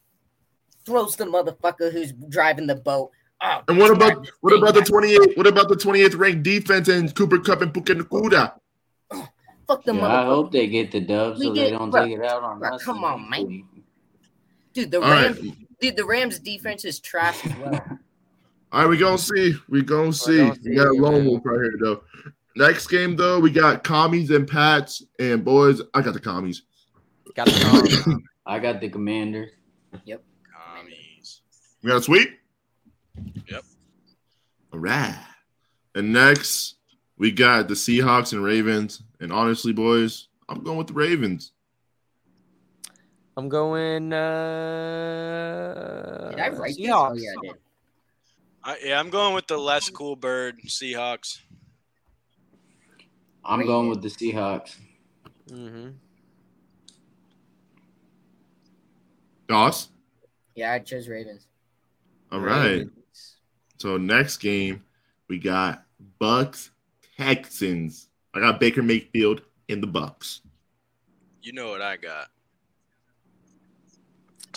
Throws 0.85 1.17
the 1.17 1.25
motherfucker 1.25 1.93
who's 1.93 2.13
driving 2.29 2.67
the 2.67 2.75
boat. 2.75 3.11
Oh, 3.43 3.63
And 3.69 3.79
what 3.79 3.91
about 3.91 4.27
what 4.41 4.53
about 4.55 4.75
the 4.75 4.81
28th? 4.81 5.37
What 5.37 5.47
about 5.47 5.69
the 5.69 5.77
28th 5.77 6.19
ranked 6.19 6.43
defense 6.43 6.89
and 6.89 7.15
Cooper 7.15 7.39
Kupp 7.39 7.63
and 7.63 7.73
Puka 7.73 7.95
Nacua? 7.95 8.55
Fuck 9.67 9.85
the 9.85 9.95
Yeah, 9.95 10.07
I 10.07 10.25
hope 10.25 10.51
they 10.53 10.67
get 10.67 10.91
the 10.91 11.01
dub 11.01 11.39
so 11.39 11.53
get- 11.55 11.65
they 11.65 11.71
don't 11.71 11.91
bro, 11.91 12.05
take 12.07 12.19
it 12.19 12.25
out 12.25 12.43
on 12.43 12.59
bro, 12.59 12.71
us. 12.75 12.83
come 12.83 13.05
on, 13.05 13.31
man. 13.31 13.65
dude. 14.75 14.91
The 14.91 14.97
All 15.01 15.09
right, 15.09 15.27
Rams, 15.37 15.41
dude. 15.81 15.97
The 15.97 16.05
Rams 16.05 16.39
defense 16.41 16.85
is 16.85 16.99
trash 17.01 17.45
as 17.47 17.57
well. 17.57 17.81
all 18.73 18.81
right, 18.81 18.89
we 18.89 18.97
gonna 18.97 19.17
see. 19.17 19.55
We 19.69 19.83
gonna 19.83 20.13
see. 20.13 20.39
gonna 20.39 20.57
We 20.65 20.75
got 20.75 20.89
a 20.89 20.93
see, 20.93 21.01
lone 21.01 21.15
man. 21.15 21.27
wolf 21.27 21.43
right 21.45 21.61
here, 21.61 21.75
though. 21.81 22.03
Next 22.57 22.89
game, 22.89 23.17
though, 23.17 23.39
we 23.39 23.51
got 23.51 23.85
commies 23.85 24.31
and 24.31 24.49
Pats 24.49 25.03
and 25.19 25.45
boys. 25.45 25.81
I 25.95 26.03
got 26.03 26.15
the 26.15 26.21
commies. 26.21 26.63
Got 27.35 27.47
the 27.47 28.01
Rams. 28.07 28.23
I 28.45 28.59
got 28.59 28.81
the 28.81 28.89
Commanders. 28.89 29.51
Yep. 30.05 30.23
Commies. 30.53 31.43
We 31.83 31.89
got 31.89 31.99
a 31.99 32.03
sweep. 32.03 32.29
Yep. 33.49 33.65
All 34.73 34.81
right. 34.81 35.17
And 35.95 36.13
next, 36.13 36.77
we 37.17 37.31
got 37.31 37.69
the 37.69 37.75
Seahawks 37.75 38.33
and 38.33 38.43
Ravens. 38.43 39.03
And 39.21 39.33
honestly, 39.33 39.73
boys, 39.73 40.27
I'm 40.49 40.65
going 40.65 40.79
with 40.79 40.89
the 40.89 40.95
Ravens. 40.95 41.53
I'm 43.37 43.49
going. 43.49 44.13
Uh, 44.13 44.21
Did 46.31 46.41
I 46.41 46.49
write 46.49 46.77
this? 46.77 46.79
Seahawks. 46.79 47.11
Oh 47.11 47.15
yeah, 47.15 47.31
I 47.31 47.43
did. 47.43 47.55
I, 48.63 48.77
yeah, 48.85 49.01
I'm 49.01 49.09
going 49.11 49.35
with 49.35 49.47
the 49.47 49.57
less 49.57 49.89
cool 49.89 50.17
bird 50.17 50.61
Seahawks. 50.67 51.39
I'm 53.45 53.65
going 53.67 53.89
with 53.89 54.03
the 54.03 54.09
Seahawks. 54.09 54.77
Mhm. 55.49 55.95
Doss. 59.49 59.89
Yeah, 60.55 60.73
I 60.73 60.79
chose 60.79 61.09
Ravens. 61.09 61.47
All 62.31 62.41
right. 62.41 62.65
Ravens. 62.71 63.37
So 63.79 63.97
next 63.97 64.37
game, 64.39 64.85
we 65.29 65.39
got 65.39 65.85
Bucks 66.19 66.71
Texans. 67.17 68.09
I 68.35 68.41
got 68.41 68.61
Baker 68.61 68.83
Mayfield 68.83 69.43
in 69.69 69.81
the 69.81 69.87
Bucks. 69.87 70.43
You 71.43 71.53
know 71.53 71.71
what 71.71 71.83
I 71.83 71.97
got. 71.97 72.29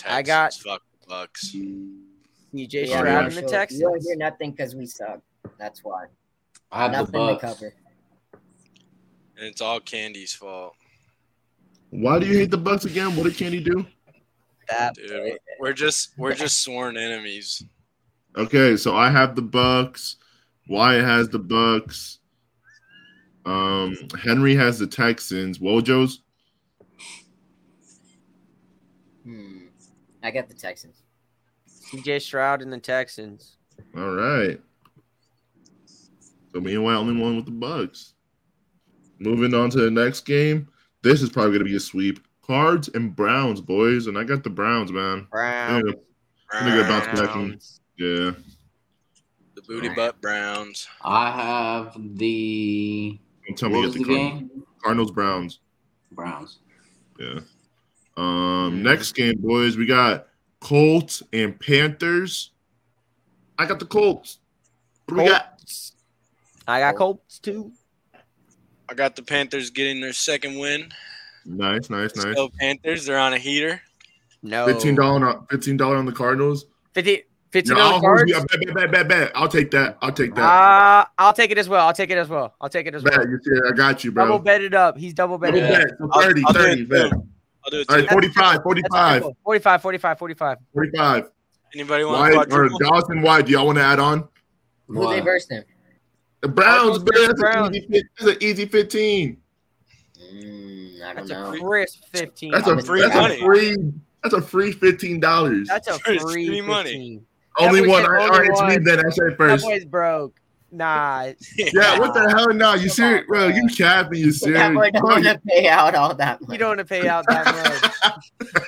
I 0.06 0.22
got- 0.22 0.54
fuck 0.54 0.84
Bucks. 1.08 1.52
CJ 1.52 2.82
Yeah, 2.82 2.86
Stroud 2.86 3.06
yeah. 3.06 3.20
and 3.20 3.32
the 3.32 3.50
so 3.50 3.66
You 3.76 3.80
don't 3.82 4.02
hear 4.04 4.16
nothing 4.16 4.52
because 4.52 4.76
we 4.76 4.86
suck. 4.86 5.22
That's 5.58 5.84
why. 5.84 6.08
I 6.72 6.84
have 6.84 6.92
the 6.92 6.98
Nothing 7.20 7.36
to 7.36 7.42
cover. 7.42 7.74
And 9.44 9.52
it's 9.52 9.60
all 9.60 9.82
Candy's 9.82 10.34
fault. 10.34 10.74
Why 11.90 12.18
do 12.18 12.26
you 12.26 12.38
hate 12.38 12.50
the 12.50 12.58
Bucks 12.58 12.86
again? 12.86 13.14
What 13.18 13.24
did 13.24 13.36
Candy 13.36 13.62
do? 13.62 13.86
That 14.70 14.96
Dude, 14.96 15.10
we're- 15.12 15.38
we're 15.60 15.74
just 15.74 16.18
we're 16.18 16.34
just 16.34 16.62
sworn 16.62 16.96
enemies. 16.96 17.62
Okay, 18.38 18.78
so 18.78 18.96
I 18.96 19.10
have 19.10 19.36
the 19.36 19.42
Bucks. 19.42 20.16
Wyatt 20.70 21.04
has 21.04 21.28
the 21.28 21.40
Bucks. 21.40 22.20
Um, 23.46 23.98
Henry 24.24 24.56
has 24.56 24.80
the 24.80 24.88
Texans. 24.88 25.60
Wojo's. 25.60 26.22
Hmm. 29.26 29.66
I 30.24 30.32
got 30.32 30.48
the 30.48 30.56
Texans. 30.56 31.04
CJ 31.68 32.22
Stroud 32.22 32.62
and 32.62 32.72
the 32.72 32.80
Texans. 32.80 33.58
All 33.98 34.12
right. 34.16 34.58
So 36.54 36.62
me 36.62 36.76
and 36.76 36.86
Wyatt 36.86 37.00
only 37.00 37.22
one 37.22 37.36
with 37.36 37.46
the 37.46 37.52
Bucks. 37.52 38.14
Moving 39.20 39.54
on 39.54 39.70
to 39.72 39.78
the 39.80 39.92
next 39.92 40.22
game. 40.22 40.68
This 41.02 41.22
is 41.22 41.30
probably 41.30 41.54
gonna 41.54 41.66
be 41.66 41.76
a 41.76 41.80
sweep. 41.80 42.20
Cards 42.42 42.90
and 42.94 43.16
Browns, 43.16 43.62
boys, 43.62 44.08
and 44.08 44.18
I 44.18 44.24
got 44.24 44.44
the 44.44 44.50
Browns, 44.50 44.92
man. 44.92 45.28
Browns. 45.32 45.84
Yeah, 45.86 46.60
Let 46.62 46.66
me 46.66 46.72
go 46.72 46.84
bounce 46.88 47.06
back 47.20 47.36
and- 47.36 47.48
Browns. 47.50 47.80
yeah. 47.98 48.32
The 49.56 49.62
booty 49.68 49.90
butt 49.90 50.20
Browns. 50.22 50.88
I 51.04 51.32
have 51.32 51.96
the 52.18 53.18
Don't 53.48 53.58
tell 53.58 53.70
what 53.70 53.80
me 53.80 53.86
was 53.86 53.96
you 53.96 54.06
the 54.06 54.08
the 54.08 54.14
Cardinals. 54.20 54.40
game? 54.52 54.64
Cardinals 54.84 55.12
Browns. 55.12 55.60
Browns. 56.12 56.60
Yeah. 57.20 57.40
Um, 58.18 58.26
Mm. 58.80 58.82
next 58.82 59.14
game, 59.14 59.36
boys, 59.40 59.78
we 59.78 59.86
got 59.86 60.28
Colts 60.60 61.24
and 61.32 61.58
Panthers. 61.60 62.52
I 63.58 63.66
got 63.66 63.80
the 63.80 63.86
Colts. 63.86 64.40
What 65.06 65.18
do 65.18 65.24
we 65.24 65.30
got? 65.30 65.58
Colts. 65.58 65.94
I 66.68 66.80
got 66.80 66.96
Colts 66.96 67.40
too. 67.40 67.72
I 68.90 68.94
got 68.94 69.16
the 69.16 69.24
Panthers 69.24 69.70
getting 69.70 70.02
their 70.02 70.14
second 70.14 70.58
win. 70.60 70.90
Nice, 71.46 71.90
nice, 71.90 72.16
nice. 72.16 72.32
Still 72.34 72.50
Panthers, 72.60 73.06
they're 73.06 73.18
on 73.20 73.34
a 73.34 73.38
heater. 73.38 73.82
No. 74.42 74.66
Fifteen 74.66 74.96
dollar 74.96 75.26
on 75.28 75.48
fifteen 75.48 75.78
dollar 75.78 75.96
on 75.98 76.06
the 76.06 76.12
Cardinals. 76.12 76.66
50 76.94 77.24
Fifteen 77.52 77.78
Yeah, 77.78 77.84
on 77.84 77.94
I'll 77.94 78.02
cards. 78.02 78.24
you. 78.32 78.36
Bet, 78.36 78.48
bet, 78.50 78.74
bet, 78.74 78.92
bet, 78.92 79.08
bet. 79.08 79.32
I'll 79.36 79.48
take 79.48 79.70
that. 79.72 79.98
I'll 80.02 80.12
take 80.12 80.34
that. 80.36 80.42
Uh, 80.42 81.06
I'll 81.20 81.34
take 81.34 81.52
it 81.52 81.58
as 81.60 81.70
well. 81.70 81.86
I'll 81.86 81.94
take 81.94 82.10
it 82.10 82.18
as 82.18 82.28
well. 82.28 82.56
I'll 82.60 82.70
take 82.70 82.88
it 82.88 82.96
as 82.96 83.04
well. 83.04 83.16
bet. 83.18 83.28
You 83.30 83.40
see, 83.44 83.52
I 83.70 83.72
got 83.76 84.04
you, 84.04 84.12
bro. 84.12 84.26
Double 84.26 84.40
bet 84.40 84.62
it 84.62 84.74
up. 84.74 84.98
He's 84.98 85.14
double 85.14 85.38
Double 85.38 85.52
betted 85.60 85.70
Yeah. 85.70 85.78
up. 85.78 85.88
bet. 85.88 85.98
So 86.00 86.10
I'll- 86.12 86.22
30, 86.24 86.44
I'll 86.48 86.54
do 86.54 86.60
30, 86.60 86.82
it 86.82 86.90
bet. 86.90 87.12
too. 87.12 87.28
I'll 87.66 87.72
do 87.72 87.80
it 87.82 87.88
too. 87.88 87.96
right, 87.96 88.10
45, 88.10 88.64
45, 88.64 89.24
45, 89.44 89.82
45, 89.82 90.18
45. 90.20 90.58
45. 90.74 91.24
Anybody 91.76 92.04
want 92.06 92.20
White 92.20 92.32
to 92.32 92.38
or 92.40 92.46
quadruple? 92.46 92.80
Dawson 92.80 93.22
White? 93.22 93.46
Do 93.46 93.52
y'all 93.52 93.66
want 93.68 93.78
to 93.78 93.84
add 93.84 94.00
on? 94.00 94.28
Who 94.88 94.96
they 94.96 95.00
Why? 95.06 95.22
versed 95.22 95.52
him? 95.52 95.64
The 96.44 96.50
Browns, 96.50 97.00
Cardinals 97.00 97.00
man. 97.00 97.06
versus 97.14 97.28
That's, 97.28 97.40
Browns. 97.40 97.68
An 97.70 97.76
easy, 97.76 97.88
fif- 97.88 98.04
that's 98.20 98.32
an 98.36 98.44
easy 98.44 98.66
15. 98.66 99.38
Mm, 100.34 101.02
I 101.02 101.14
don't 101.14 101.16
That's 101.16 101.30
know. 101.30 101.54
a 101.54 101.60
crisp 101.60 102.04
15. 102.12 102.52
That's 102.52 102.68
a 102.68 102.82
Free 102.82 103.02
that's 103.02 103.16
a 103.16 103.38
free. 103.46 103.94
That's 104.22 104.36
a 104.36 104.42
free 104.42 104.72
fifteen 104.72 105.20
dollars. 105.20 105.68
That's 105.68 105.88
a 105.88 106.00
Free 106.00 106.18
free 106.20 106.62
money. 106.62 107.22
Only 107.60 107.82
that 107.82 107.90
one. 107.90 108.02
said 108.04 108.10
All 108.10 108.30
right, 108.30 108.32
only 108.32 108.48
it's 108.48 108.62
me 108.62 108.68
one. 108.68 108.84
then. 108.84 109.00
I 109.00 109.10
said 109.10 109.24
That 109.32 109.38
first. 109.38 109.64
boy's 109.66 109.86
broke. 109.86 110.40
Nah. 110.72 111.32
Yeah, 111.58 112.00
what 112.00 112.14
the 112.14 112.30
hell? 112.30 112.54
No, 112.54 112.74
you 112.74 112.88
Come 112.88 112.90
serious, 112.90 113.20
on, 113.22 113.28
bro? 113.28 113.48
bro. 113.50 113.56
You 113.56 113.68
capping? 113.68 114.20
You 114.20 114.26
That 114.32 114.36
serious? 114.36 114.74
boy 114.76 114.92
don't 114.92 115.04
want 115.04 115.24
to 115.26 115.42
pay 115.48 115.68
out 115.68 115.94
all 115.96 116.14
that 116.16 116.42
money. 116.42 116.54
You 116.54 116.58
don't 116.60 116.70
want 116.78 116.80
to 116.80 116.86
pay 116.86 117.08
out 117.08 117.26
that 117.28 117.46
much. 118.52 118.64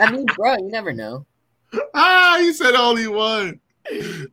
I 0.00 0.10
mean, 0.10 0.26
bro, 0.26 0.54
you 0.56 0.68
never 0.70 0.92
know. 0.92 1.26
ah, 1.94 2.38
you 2.38 2.52
said 2.52 2.74
only 2.74 3.08
one. 3.08 3.60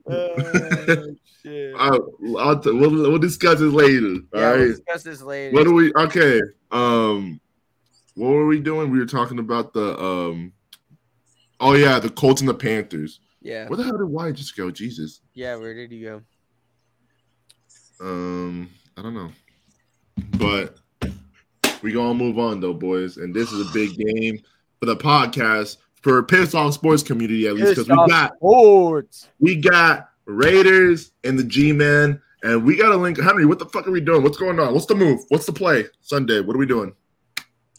Oh, 0.07 1.05
shit. 1.43 1.75
I'll, 1.77 2.09
I'll 2.37 2.61
we'll, 2.65 2.91
we'll 3.11 3.17
discuss 3.19 3.59
it 3.61 3.65
later. 3.65 4.21
All 4.33 4.39
Yeah, 4.41 4.49
right. 4.49 4.59
we'll 4.59 4.67
discuss 4.69 5.03
this 5.03 5.21
later. 5.21 5.53
What 5.55 5.63
do 5.65 5.73
we? 5.73 5.93
Okay. 5.95 6.41
Um, 6.71 7.39
what 8.15 8.29
were 8.29 8.45
we 8.47 8.59
doing? 8.59 8.91
We 8.91 8.99
were 8.99 9.05
talking 9.05 9.39
about 9.39 9.73
the 9.73 9.97
um. 10.01 10.53
Oh 11.59 11.73
yeah, 11.73 11.99
the 11.99 12.09
Colts 12.09 12.41
and 12.41 12.49
the 12.49 12.53
Panthers. 12.55 13.19
yeah, 13.41 13.67
Where 13.67 13.77
the 13.77 13.83
hell 13.83 13.97
did 13.97 14.05
White 14.05 14.35
just 14.35 14.55
go? 14.57 14.71
Jesus. 14.71 15.21
yeah. 15.33 15.55
Where 15.55 15.73
did 15.75 15.91
you 15.91 16.05
go? 16.05 16.21
Um, 17.99 18.69
I 18.97 19.01
don't 19.03 19.13
know, 19.13 19.31
but 20.37 20.77
we 21.83 21.91
gonna 21.91 22.15
move 22.15 22.39
on 22.39 22.59
though, 22.59 22.73
boys. 22.73 23.17
And 23.17 23.33
this 23.33 23.51
is 23.51 23.69
a 23.69 23.73
big 23.73 23.95
game 23.95 24.39
for 24.79 24.87
the 24.87 24.95
podcast 24.95 25.77
for 26.01 26.23
Piss 26.23 26.55
Off 26.55 26.73
Sports 26.73 27.03
community 27.03 27.47
at 27.47 27.53
least 27.55 27.69
because 27.71 27.87
we 27.89 27.95
got 28.07 28.35
Sports. 28.37 29.27
we 29.39 29.55
got 29.55 30.09
Raiders 30.25 31.11
and 31.23 31.37
the 31.37 31.43
G 31.43 31.71
Men, 31.73 32.19
and 32.43 32.63
we 32.65 32.75
got 32.77 32.91
a 32.91 32.95
link. 32.97 33.19
Henry, 33.19 33.45
what 33.45 33.59
the 33.59 33.65
fuck 33.65 33.87
are 33.87 33.91
we 33.91 34.01
doing? 34.01 34.23
What's 34.23 34.37
going 34.37 34.59
on? 34.59 34.73
What's 34.73 34.85
the 34.87 34.95
move? 34.95 35.19
What's 35.29 35.45
the 35.45 35.53
play? 35.53 35.85
Sunday. 36.01 36.39
What 36.41 36.55
are 36.55 36.59
we 36.59 36.65
doing? 36.65 36.93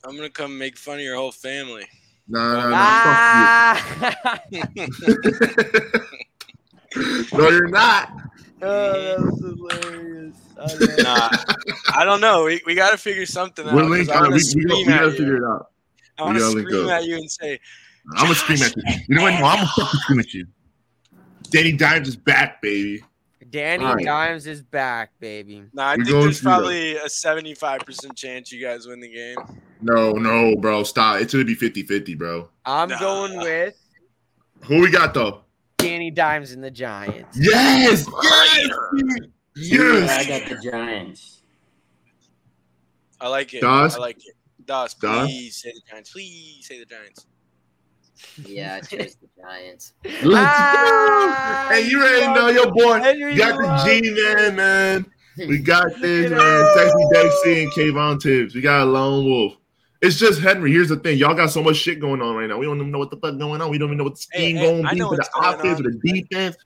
I'm 0.04 0.14
gonna 0.16 0.30
come 0.30 0.56
make 0.58 0.76
fun 0.76 0.96
of 0.96 1.00
your 1.02 1.16
whole 1.16 1.32
family. 1.32 1.86
Nah, 2.28 2.54
nah, 2.54 2.68
nah. 2.70 2.76
Ah! 2.78 4.14
Fuck 4.22 4.42
you. 4.50 4.62
no, 7.38 7.48
you're 7.48 7.68
not. 7.68 8.12
oh, 8.62 8.92
that 8.92 9.18
was 9.20 9.40
hilarious. 9.40 10.36
I 10.58 10.74
know. 10.74 10.86
Nah, 11.02 11.30
I 11.94 12.04
don't 12.04 12.20
know. 12.20 12.44
We, 12.44 12.60
we 12.66 12.74
got 12.74 12.90
to 12.92 12.98
figure 12.98 13.24
something 13.26 13.66
out. 13.66 13.74
We're 13.74 13.82
'cause 13.82 13.90
linked. 13.90 14.10
I 14.12 14.20
want 14.20 14.34
we, 14.34 14.40
to 14.40 14.54
we, 14.56 14.64
gotta- 14.64 14.76
we 14.76 14.84
gotta 14.84 15.10
figure 15.12 15.36
it 15.38 15.44
out. 15.44 15.70
I 16.18 16.22
want 16.24 16.36
to 16.38 16.50
scream 16.50 16.88
at 16.90 17.04
you 17.04 17.16
and 17.16 17.30
say, 17.30 17.58
I'm 18.16 18.24
gonna 18.24 18.34
scream 18.34 18.62
at 18.62 18.74
you. 18.76 18.82
You 19.08 19.14
know 19.16 19.22
what? 19.22 19.38
No, 19.38 19.46
I'm 19.46 19.56
gonna 19.56 19.66
fucking 19.68 20.00
scream 20.00 20.20
at 20.20 20.34
you. 20.34 20.46
Danny 21.50 21.72
Dimes 21.72 22.08
is 22.08 22.16
back, 22.16 22.60
baby. 22.62 23.02
Danny 23.50 23.84
All 23.84 23.94
right. 23.96 24.04
Dimes 24.04 24.46
is 24.46 24.62
back, 24.62 25.10
baby. 25.20 25.62
"Nah, 25.74 25.88
I 25.90 25.96
We 25.96 26.04
think 26.04 26.22
there's 26.22 26.40
through 26.40 26.50
them. 26.50 26.58
probably 26.60 26.96
a 26.96 27.08
75% 27.08 28.16
chance 28.16 28.50
you 28.50 28.62
guys 28.64 28.86
win 28.86 29.00
the 29.00 29.12
game." 29.12 29.36
No, 29.82 30.12
no, 30.12 30.56
bro. 30.56 30.82
Stop. 30.84 31.20
It's 31.20 31.32
gonna 31.32 31.44
be 31.44 31.54
50-50, 31.54 32.14
bro. 32.14 32.48
I'm 32.64 32.88
Nah. 32.88 32.98
going 32.98 33.36
with 33.38 33.74
Who 34.66 34.80
we 34.80 34.90
got 34.90 35.12
though? 35.12 35.42
Danny 35.78 36.10
Dimes 36.12 36.52
and 36.52 36.62
the 36.62 36.70
Giants. 36.70 37.36
Yes, 37.38 38.06
yes, 38.22 39.06
Yeah, 39.56 40.06
I 40.08 40.24
got 40.24 40.48
the 40.48 40.56
Giants. 40.70 41.42
I 43.20 43.28
like 43.28 43.52
it. 43.54 43.60
Das? 43.60 43.96
I 43.96 43.98
like 43.98 44.16
it. 44.18 44.34
Das, 44.64 44.94
Das? 44.94 45.26
please 45.26 45.56
say 45.60 45.72
the 45.72 45.80
Giants. 45.90 46.10
Please 46.12 46.64
say 46.66 46.78
the 46.78 46.86
Giants. 46.86 47.26
Yeah, 48.44 48.76
I 48.76 48.80
chose 48.80 49.16
the 49.16 49.28
Giants. 49.40 49.92
Let's 50.22 50.60
go. 50.60 50.78
Ah, 50.82 51.68
Hey, 51.70 51.88
you 51.88 52.00
already 52.02 52.32
know 52.32 52.48
your 52.48 52.70
boy. 52.72 52.98
Henry 53.00 53.36
got 53.36 53.56
the 53.58 54.00
G 54.00 54.10
man, 54.10 54.56
man. 54.56 55.06
We 55.36 55.58
got 55.58 55.86
this, 56.00 56.28
Get 56.28 56.38
man. 56.38 56.40
out. 56.40 56.74
Sexy 56.74 57.04
Dexy 57.14 57.62
and 57.62 57.72
Kayvon 57.72 58.20
Tibbs. 58.20 58.54
We 58.54 58.60
got 58.60 58.82
a 58.82 58.84
lone 58.90 59.24
wolf. 59.24 59.54
It's 60.00 60.16
just 60.18 60.40
Henry. 60.40 60.72
Here's 60.72 60.88
the 60.88 60.96
thing. 60.96 61.16
Y'all 61.18 61.34
got 61.34 61.50
so 61.50 61.62
much 61.62 61.76
shit 61.76 62.00
going 62.00 62.20
on 62.20 62.34
right 62.34 62.48
now. 62.48 62.58
We 62.58 62.66
don't 62.66 62.76
even 62.78 62.90
know 62.90 62.98
what 62.98 63.10
the 63.10 63.16
fuck 63.16 63.38
going 63.38 63.60
on. 63.60 63.70
We 63.70 63.78
don't 63.78 63.88
even 63.88 63.98
know 63.98 64.04
what 64.04 64.16
the 64.16 64.26
Hey, 64.32 64.46
scheme 64.48 64.56
hey, 64.56 64.66
going 64.66 64.86
I 64.86 64.90
to 64.90 64.94
be 64.96 65.00
for 65.02 65.16
the 65.16 65.28
offense 65.40 65.80
or 65.80 65.84
on. 65.86 66.00
the 66.02 66.12
defense. 66.12 66.56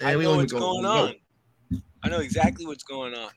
I 0.00 0.04
Man, 0.06 0.18
we 0.18 0.24
know 0.24 0.30
don't 0.30 0.36
what's 0.38 0.52
even 0.52 0.62
going 0.62 0.82
know. 0.82 1.06
on. 1.06 1.14
I 2.02 2.08
know 2.08 2.18
exactly 2.18 2.66
what's 2.66 2.82
going 2.82 3.14
on. 3.14 3.30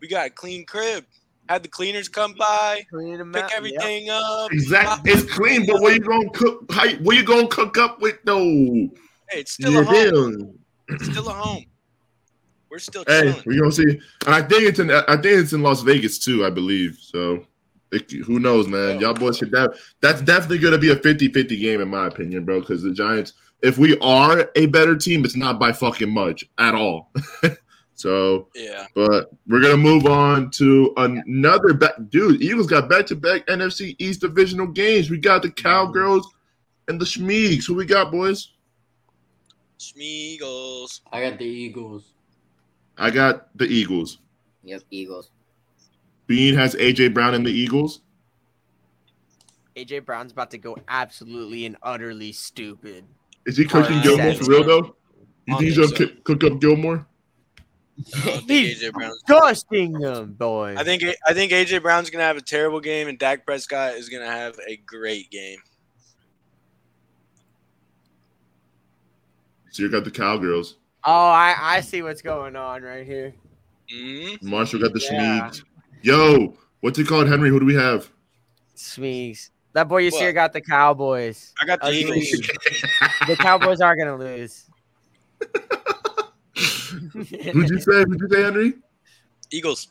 We 0.00 0.08
got 0.08 0.26
a 0.26 0.30
clean 0.30 0.66
crib. 0.66 1.04
Had 1.50 1.64
the 1.64 1.68
cleaners 1.68 2.08
come 2.08 2.32
by, 2.34 2.84
Clean 2.90 3.18
pick 3.32 3.42
out. 3.42 3.50
Yep. 3.50 3.50
everything 3.56 4.08
up. 4.08 4.52
Exactly. 4.52 5.10
It's 5.10 5.34
clean, 5.34 5.66
but 5.66 5.82
what 5.82 5.92
you 5.94 5.98
gonna 5.98 6.30
cook? 6.30 6.70
How, 6.70 6.88
what 6.98 7.16
you 7.16 7.24
gonna 7.24 7.48
cook 7.48 7.76
up 7.76 8.00
with 8.00 8.18
though? 8.24 8.38
Hey, 8.38 9.40
it's 9.40 9.54
still 9.54 9.72
You 9.72 9.80
a 9.80 9.84
home. 9.84 9.94
feel? 9.94 10.54
It's 10.90 11.06
still 11.06 11.28
a 11.28 11.32
home. 11.32 11.64
We're 12.70 12.78
still 12.78 13.02
Hey, 13.04 13.34
we're 13.44 13.58
gonna 13.58 13.72
see. 13.72 14.00
And 14.26 14.32
I 14.32 14.42
think 14.42 14.62
it's 14.62 14.78
in. 14.78 14.92
I 14.92 15.16
think 15.16 15.24
it's 15.24 15.52
in 15.52 15.64
Las 15.64 15.82
Vegas 15.82 16.20
too. 16.20 16.46
I 16.46 16.50
believe 16.50 16.96
so. 17.00 17.44
It, 17.90 18.08
who 18.12 18.38
knows, 18.38 18.68
man? 18.68 18.98
Oh. 18.98 19.00
Y'all 19.00 19.14
boys 19.14 19.38
should. 19.38 19.50
That, 19.50 19.72
that's 20.00 20.20
definitely 20.22 20.58
gonna 20.58 20.78
be 20.78 20.92
a 20.92 20.96
50-50 20.96 21.60
game 21.60 21.80
in 21.80 21.88
my 21.88 22.06
opinion, 22.06 22.44
bro. 22.44 22.60
Because 22.60 22.84
the 22.84 22.92
Giants, 22.92 23.32
if 23.60 23.76
we 23.76 23.98
are 23.98 24.48
a 24.54 24.66
better 24.66 24.94
team, 24.94 25.24
it's 25.24 25.34
not 25.34 25.58
by 25.58 25.72
fucking 25.72 26.14
much 26.14 26.44
at 26.58 26.76
all. 26.76 27.10
so, 28.00 28.48
Yeah. 28.54 28.86
but 28.94 29.30
we're 29.46 29.60
gonna 29.60 29.76
move 29.76 30.06
on 30.06 30.50
to 30.52 30.92
another 30.96 31.74
back. 31.74 31.92
Dude, 32.08 32.40
Eagles 32.42 32.66
got 32.66 32.88
back 32.88 33.06
to 33.06 33.16
back 33.16 33.46
NFC 33.46 33.94
East 33.98 34.22
divisional 34.22 34.66
games. 34.66 35.10
We 35.10 35.18
got 35.18 35.42
the 35.42 35.50
Cowgirls 35.50 36.26
and 36.88 37.00
the 37.00 37.04
Schmeeks. 37.04 37.66
Who 37.66 37.74
we 37.74 37.84
got, 37.84 38.10
boys? 38.10 38.52
Schmeagles. 39.78 41.00
I 41.12 41.22
got 41.28 41.38
the 41.38 41.44
Eagles. 41.44 42.12
I 42.96 43.10
got 43.10 43.56
the 43.56 43.66
Eagles. 43.66 44.18
Yep, 44.64 44.82
Eagles. 44.90 45.30
Bean 46.26 46.54
has 46.54 46.74
AJ 46.76 47.12
Brown 47.14 47.34
and 47.34 47.44
the 47.46 47.50
Eagles. 47.50 48.00
AJ 49.76 50.04
Brown's 50.04 50.32
about 50.32 50.50
to 50.50 50.58
go 50.58 50.76
absolutely 50.88 51.64
and 51.66 51.76
utterly 51.82 52.32
stupid. 52.32 53.04
Is 53.46 53.56
he 53.56 53.64
cooking 53.64 53.98
Uh, 53.98 54.02
Gilmore 54.02 54.34
for 54.34 54.44
real 54.44 54.64
though? 54.64 54.96
You 55.46 55.54
I 55.54 55.58
think 55.58 55.68
he's 55.68 55.76
gonna 55.78 55.92
cook- 55.96 56.24
cook 56.24 56.44
up 56.44 56.60
Gilmore? 56.60 57.06
I 57.98 58.24
don't 58.24 58.34
think 58.46 58.48
He's 58.48 58.82
AJ 58.82 58.92
Brown's. 58.92 59.22
Dusting 59.26 59.92
them, 59.92 60.32
boy. 60.34 60.74
I 60.76 60.84
think 60.84 61.02
I 61.26 61.34
think 61.34 61.52
AJ 61.52 61.82
Brown's 61.82 62.10
gonna 62.10 62.24
have 62.24 62.36
a 62.36 62.42
terrible 62.42 62.80
game, 62.80 63.08
and 63.08 63.18
Dak 63.18 63.44
Prescott 63.44 63.94
is 63.94 64.08
gonna 64.08 64.30
have 64.30 64.58
a 64.66 64.76
great 64.76 65.30
game. 65.30 65.58
So 69.70 69.82
you 69.82 69.90
got 69.90 70.04
the 70.04 70.10
Cowgirls. 70.10 70.76
Oh, 71.04 71.12
I, 71.28 71.54
I 71.58 71.80
see 71.80 72.02
what's 72.02 72.22
going 72.22 72.56
on 72.56 72.82
right 72.82 73.06
here. 73.06 73.34
hmm 73.90 74.34
Marshall 74.42 74.80
got 74.80 74.92
the 74.92 75.00
Yeah. 75.00 75.48
Schmeeks. 75.50 75.62
Yo, 76.02 76.56
what's 76.80 76.98
it 76.98 77.06
called, 77.06 77.28
Henry? 77.28 77.50
Who 77.50 77.60
do 77.60 77.66
we 77.66 77.74
have? 77.74 78.10
Smeeks. 78.76 79.50
That 79.74 79.88
boy 79.88 79.98
you 79.98 80.10
see 80.10 80.24
What? 80.26 80.34
got 80.34 80.52
the 80.52 80.60
Cowboys. 80.60 81.52
I 81.60 81.66
got 81.66 81.80
the 81.80 81.86
Ugly. 81.86 81.98
Eagles. 82.20 82.50
The 83.28 83.36
Cowboys 83.36 83.80
are 83.80 83.94
gonna 83.94 84.16
lose. 84.16 84.64
Who'd 87.12 87.70
you 87.70 87.80
say? 87.80 88.04
Who'd 88.04 88.20
you 88.20 88.28
say, 88.30 88.42
Henry? 88.42 88.74
Eagles. 89.50 89.88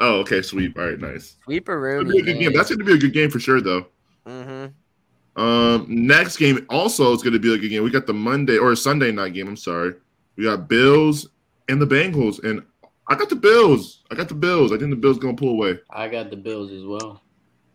Oh, 0.00 0.16
okay, 0.20 0.42
sweet. 0.42 0.76
All 0.76 0.84
right, 0.84 0.98
nice. 0.98 1.36
Sweeper 1.44 2.02
That'll 2.04 2.16
a 2.16 2.22
good. 2.22 2.54
That's 2.54 2.70
gonna 2.70 2.84
be 2.84 2.94
a 2.94 2.98
good 2.98 3.12
game 3.12 3.30
for 3.30 3.38
sure, 3.38 3.60
though. 3.60 3.86
Mm-hmm. 4.26 5.40
Um, 5.40 5.86
next 5.88 6.36
game 6.36 6.66
also 6.68 7.12
is 7.12 7.22
gonna 7.22 7.38
be 7.38 7.54
a 7.54 7.58
good 7.58 7.68
game. 7.68 7.82
We 7.84 7.90
got 7.90 8.06
the 8.06 8.12
Monday 8.12 8.58
or 8.58 8.74
Sunday 8.74 9.12
night 9.12 9.34
game. 9.34 9.48
I'm 9.48 9.56
sorry. 9.56 9.94
We 10.36 10.44
got 10.44 10.68
Bills 10.68 11.28
and 11.68 11.80
the 11.80 11.86
Bengals, 11.86 12.42
and 12.42 12.62
I 13.08 13.14
got 13.14 13.28
the 13.28 13.36
Bills. 13.36 14.02
I 14.10 14.14
got 14.14 14.28
the 14.28 14.34
Bills. 14.34 14.72
I 14.72 14.78
think 14.78 14.90
the 14.90 14.96
Bills 14.96 15.18
gonna 15.18 15.36
pull 15.36 15.50
away. 15.50 15.78
I 15.90 16.08
got 16.08 16.30
the 16.30 16.36
Bills 16.36 16.72
as 16.72 16.84
well. 16.84 17.22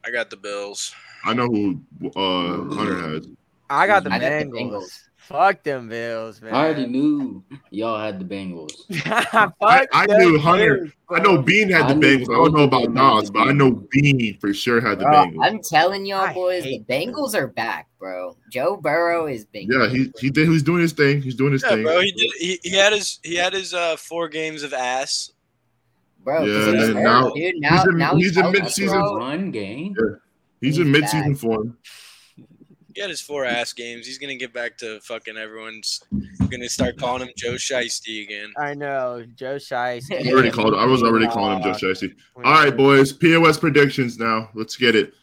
I 0.05 0.11
got 0.11 0.29
the 0.29 0.37
Bills. 0.37 0.93
I 1.25 1.33
know 1.33 1.47
who 1.47 1.81
uh 2.15 2.75
Hunter 2.75 2.99
has. 3.09 3.27
I 3.69 3.87
got 3.87 4.03
the 4.03 4.11
I 4.11 4.19
got 4.19 4.39
the 4.39 4.51
Bengals. 4.51 5.06
Bengals. 5.29 5.37
Fuck 5.53 5.63
them 5.63 5.89
Bills, 5.89 6.41
man. 6.41 6.53
I 6.53 6.65
already 6.65 6.85
knew 6.87 7.43
y'all 7.71 7.99
had 7.99 8.19
the 8.19 8.25
Bengals. 8.25 8.71
Fuck 9.31 9.53
I- 9.61 9.87
I 9.93 10.05
knew 10.07 10.37
Hunter- 10.39 10.77
Bills, 10.77 10.91
I 11.09 11.19
know 11.19 11.41
Bean 11.41 11.69
had 11.69 11.83
I 11.83 11.87
the 11.89 11.95
knew 11.95 12.17
Bengals. 12.19 12.23
I 12.33 12.37
don't 12.37 12.53
know 12.53 12.63
about 12.63 12.71
both 12.71 12.87
of 12.87 12.93
them 12.93 13.03
had 13.05 13.13
Nas, 13.21 13.31
but 13.31 13.47
I 13.47 13.51
know 13.51 13.71
Bean 13.91 14.37
for 14.39 14.53
sure 14.53 14.81
had 14.81 14.99
the 14.99 15.03
Bro, 15.05 15.13
Bengals. 15.13 15.37
I'm 15.41 15.61
telling 15.61 16.05
y'all 16.05 16.33
boys, 16.33 16.63
the 16.63 16.69
hate 16.71 16.87
them. 16.87 17.13
Bengals 17.13 17.35
are 17.35 17.47
back, 17.47 17.87
bro. 17.99 18.35
Joe 18.51 18.77
Burrow 18.77 19.27
is 19.27 19.45
big. 19.45 19.69
Yeah, 19.71 19.87
he 19.89 20.11
he 20.19 20.29
did. 20.29 20.47
He's 20.47 20.63
doing 20.63 20.81
his 20.81 20.93
thing. 20.93 21.21
He's 21.21 21.35
doing 21.35 21.53
his 21.53 21.63
Yeah, 21.63 21.69
thing. 21.69 21.83
bro. 21.83 21.99
He 22.01 22.11
did. 22.11 22.31
He, 22.39 22.59
he 22.63 22.75
had 22.75 22.93
his 22.93 23.19
he 23.23 23.35
had 23.35 23.53
his 23.53 23.73
uh 23.73 23.95
four 23.97 24.27
games 24.29 24.63
of 24.63 24.73
ass. 24.73 25.31
bro. 26.23 26.39
'cause 26.39 26.47
Yeah, 26.47 26.71
he 26.71 26.77
was 26.77 26.89
now- 26.95 27.29
dude. 27.31 27.53
Now, 27.59 27.69
he's 27.77 27.85
in- 27.87 27.97
now 27.97 28.15
he's 28.15 28.37
in 28.37 28.43
healthy, 28.43 28.61
mid-season. 28.61 28.99
bro. 28.99 29.17
One 29.17 29.51
game. 29.51 29.95
He's, 30.59 30.75
He's 30.77 30.85
in 30.85 30.91
mid-season 30.91 31.33
back. 31.33 31.41
form. 31.41 31.77
He 32.97 33.01
had 33.01 33.11
his 33.11 33.21
four 33.21 33.45
ass 33.45 33.73
games. 33.73 34.07
He's 34.07 34.17
gonna 34.17 34.37
get 34.37 34.51
back 34.51 34.75
to 34.79 34.99
fucking 35.01 35.37
everyone's 35.37 36.01
gonna 36.49 36.67
start 36.67 36.97
calling 36.97 37.21
him 37.21 37.29
Joe 37.37 37.51
Shiesty 37.51 38.23
again. 38.23 38.51
I 38.57 38.73
know 38.73 39.23
Joe 39.35 39.57
Shiesty. 39.57 40.27
I 40.27 40.31
already 40.31 40.49
called. 40.49 40.73
I 40.73 40.83
was 40.83 41.03
already 41.03 41.27
calling 41.27 41.61
him 41.61 41.61
Joe 41.61 41.91
Shiesty. 41.91 42.15
All 42.37 42.41
right, 42.41 42.75
boys. 42.75 43.13
POS 43.13 43.59
predictions 43.59 44.17
now. 44.17 44.49
Let's 44.55 44.75
get 44.75 44.95
it. 44.95 45.13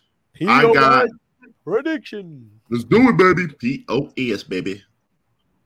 I 0.46 0.72
got. 0.72 1.08
prediction. 1.64 2.48
Let's 2.70 2.84
do 2.84 3.08
it, 3.08 3.16
baby. 3.16 3.52
P 3.58 3.84
O 3.88 4.08
S, 4.16 4.44
baby. 4.44 4.80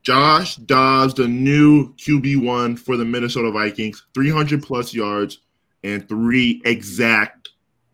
Josh 0.00 0.56
Dobbs, 0.56 1.12
the 1.12 1.28
new 1.28 1.92
QB 1.96 2.42
one 2.42 2.78
for 2.78 2.96
the 2.96 3.04
Minnesota 3.04 3.50
Vikings, 3.50 4.06
300 4.14 4.62
plus 4.62 4.94
yards 4.94 5.40
and 5.84 6.08
three 6.08 6.62
exact 6.64 7.50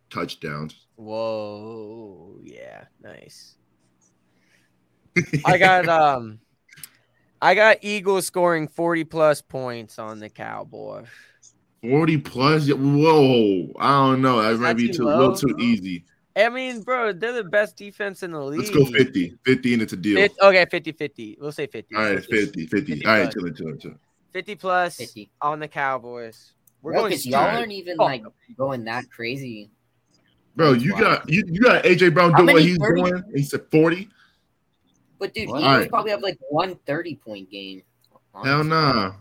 touchdowns. 0.09 0.87
Whoa, 0.95 2.39
yeah, 2.45 2.85
nice. 3.03 3.57
I 5.45 5.59
got 5.59 5.89
um, 5.89 6.41
I 7.41 7.55
got 7.55 7.79
Eagles 7.83 8.27
scoring 8.27 8.69
forty 8.69 9.05
plus 9.05 9.41
points 9.43 9.99
on 9.99 10.21
the 10.21 10.29
Cowboys. 10.29 11.07
40 11.83 12.17
plus. 12.19 12.71
Whoa, 12.73 13.71
I 13.79 13.91
don't 14.07 14.23
know. 14.23 14.41
That 14.41 14.53
Is 14.55 14.59
might 14.61 14.69
that 14.69 14.77
be 14.79 14.87
too 14.89 14.95
too, 14.95 15.03
a 15.05 15.11
little 15.11 15.29
low? 15.29 15.35
too 15.35 15.55
easy. 15.61 16.07
I 16.35 16.49
mean, 16.49 16.81
bro, 16.81 17.12
they're 17.12 17.35
the 17.35 17.45
best 17.45 17.77
defense 17.77 18.23
in 18.23 18.33
the 18.33 18.41
league. 18.41 18.61
Let's 18.61 18.71
go 18.71 18.87
50. 18.87 19.37
50 19.45 19.73
and 19.75 19.83
it's 19.83 19.93
a 19.93 19.97
deal. 19.99 20.17
Fif- 20.17 20.33
okay, 20.41 20.65
50 20.71 20.93
50. 20.93 21.37
We'll 21.39 21.53
say 21.53 21.67
50. 21.67 21.95
All 21.95 22.03
right, 22.03 22.25
50, 22.25 22.67
50. 22.67 22.67
50 22.67 23.05
All 23.07 23.12
right, 23.12 23.23
plus. 23.25 23.35
chilling, 23.35 23.55
chilling, 23.55 23.79
chilling. 23.79 23.99
50 24.33 24.55
plus 24.57 24.97
50. 24.97 25.31
on 25.43 25.61
the 25.61 25.69
Cowboys. 25.69 26.55
We're 26.81 26.93
Bro, 26.93 27.01
going 27.03 27.12
'cause 27.12 27.27
y'all 27.27 27.41
aren't 27.41 27.71
even 27.73 27.97
Oh. 28.01 28.05
like 28.05 28.25
going 28.57 28.85
that 28.85 29.05
crazy. 29.11 29.71
Bro, 30.57 30.73
you 30.73 30.95
Wow. 30.95 31.01
got 31.01 31.29
you, 31.29 31.43
you 31.47 31.61
got 31.61 31.85
AJ 31.85 32.15
Brown 32.15 32.33
How 32.33 32.39
doing 32.39 32.55
what 32.55 32.62
he's 32.62 32.79
30? 32.79 33.03
doing. 33.03 33.23
He 33.35 33.43
said 33.43 33.61
40. 33.71 34.09
But 35.19 35.33
dude, 35.35 35.49
What? 35.49 35.59
Eagles 35.61 35.73
Alright. 35.73 35.89
probably 35.91 36.11
have 36.11 36.23
like 36.23 36.39
one 36.49 36.77
30 36.87 37.17
point 37.17 37.51
game. 37.51 37.83
Hell 38.45 38.65
nah. 38.65 39.12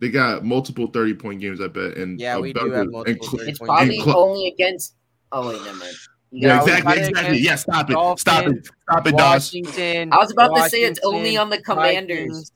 They 0.00 0.08
got 0.10 0.44
multiple 0.44 0.86
30 0.88 1.14
point 1.14 1.40
games, 1.40 1.60
I 1.60 1.68
bet. 1.68 1.96
And 1.96 2.18
Yeah, 2.18 2.38
we 2.38 2.52
do 2.52 2.70
have 2.72 2.88
multiple 2.90 3.26
cl- 3.28 3.38
30 3.38 3.50
It's 3.50 3.58
point 3.58 3.68
probably 3.68 3.94
And 3.96 4.04
cl- 4.04 4.18
only 4.18 4.48
against. 4.48 4.94
Oh 5.30 5.48
wait, 5.48 5.62
never 5.62 5.76
mind. 5.78 5.92
You 6.30 6.48
Yeah, 6.48 6.56
got- 6.56 6.62
exactly, 6.68 6.92
exactly. 6.98 7.20
against 7.38 7.44
Yeah, 7.44 7.54
stop 7.56 7.90
it. 7.90 8.18
Stop 8.18 8.46
it. 8.46 8.68
Stop 8.90 9.06
it, 9.06 9.16
Doss. 9.16 9.52
Washington. 9.54 10.12
I 10.12 10.16
was 10.16 10.32
about 10.32 10.54
to 10.56 10.68
say 10.70 10.82
it's 10.82 11.00
only 11.04 11.36
on 11.36 11.50
the 11.50 11.60
Commanders. 11.62 12.28
Vikings. 12.30 12.52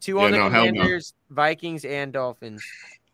Two 0.00 0.16
Yeah, 0.16 0.22
on 0.24 0.30
the 0.32 0.38
no, 0.38 0.50
hell 0.50 0.64
no. 0.66 0.70
Commanders, 0.72 1.14
Vikings, 1.30 1.84
and 1.84 2.12
Dolphins. 2.12 2.64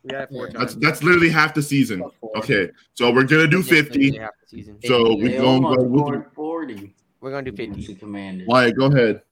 We 0.03 0.11
got 0.11 0.29
four 0.31 0.47
Yeah. 0.49 0.53
times. 0.55 0.75
That's 0.75 0.75
that's 0.75 1.03
literally 1.03 1.31
half 1.31 1.55
the 1.55 1.62
season. 1.62 2.03
Okay, 2.37 2.71
so 2.95 3.12
we're 3.12 3.25
gonna 3.25 3.47
do 3.47 3.62
50. 3.62 4.17
half 4.19 4.31
the 4.43 4.47
season. 4.49 4.79
So 4.85 5.17
we're 5.17 5.41
gonna 5.41 5.77
go 5.77 5.85
with 6.11 6.33
40 6.35 6.95
We're 7.25 7.31
gonna 7.31 7.51
do 7.51 7.55
against 7.55 7.79
50. 7.87 7.95
the 7.95 8.01
Commanders. 8.01 8.47
Wyatt, 8.47 8.77
go 8.77 8.85
ahead. 8.85 9.22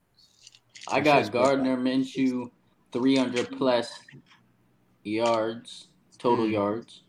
I 0.89 1.01
got 1.01 1.31
Gardner 1.31 1.77
Minshew, 1.77 2.51
300 2.91 3.51
plus 3.59 3.93
yards, 5.05 5.89
total 6.17 6.47
Mm. 6.47 6.53
yards, 6.53 7.03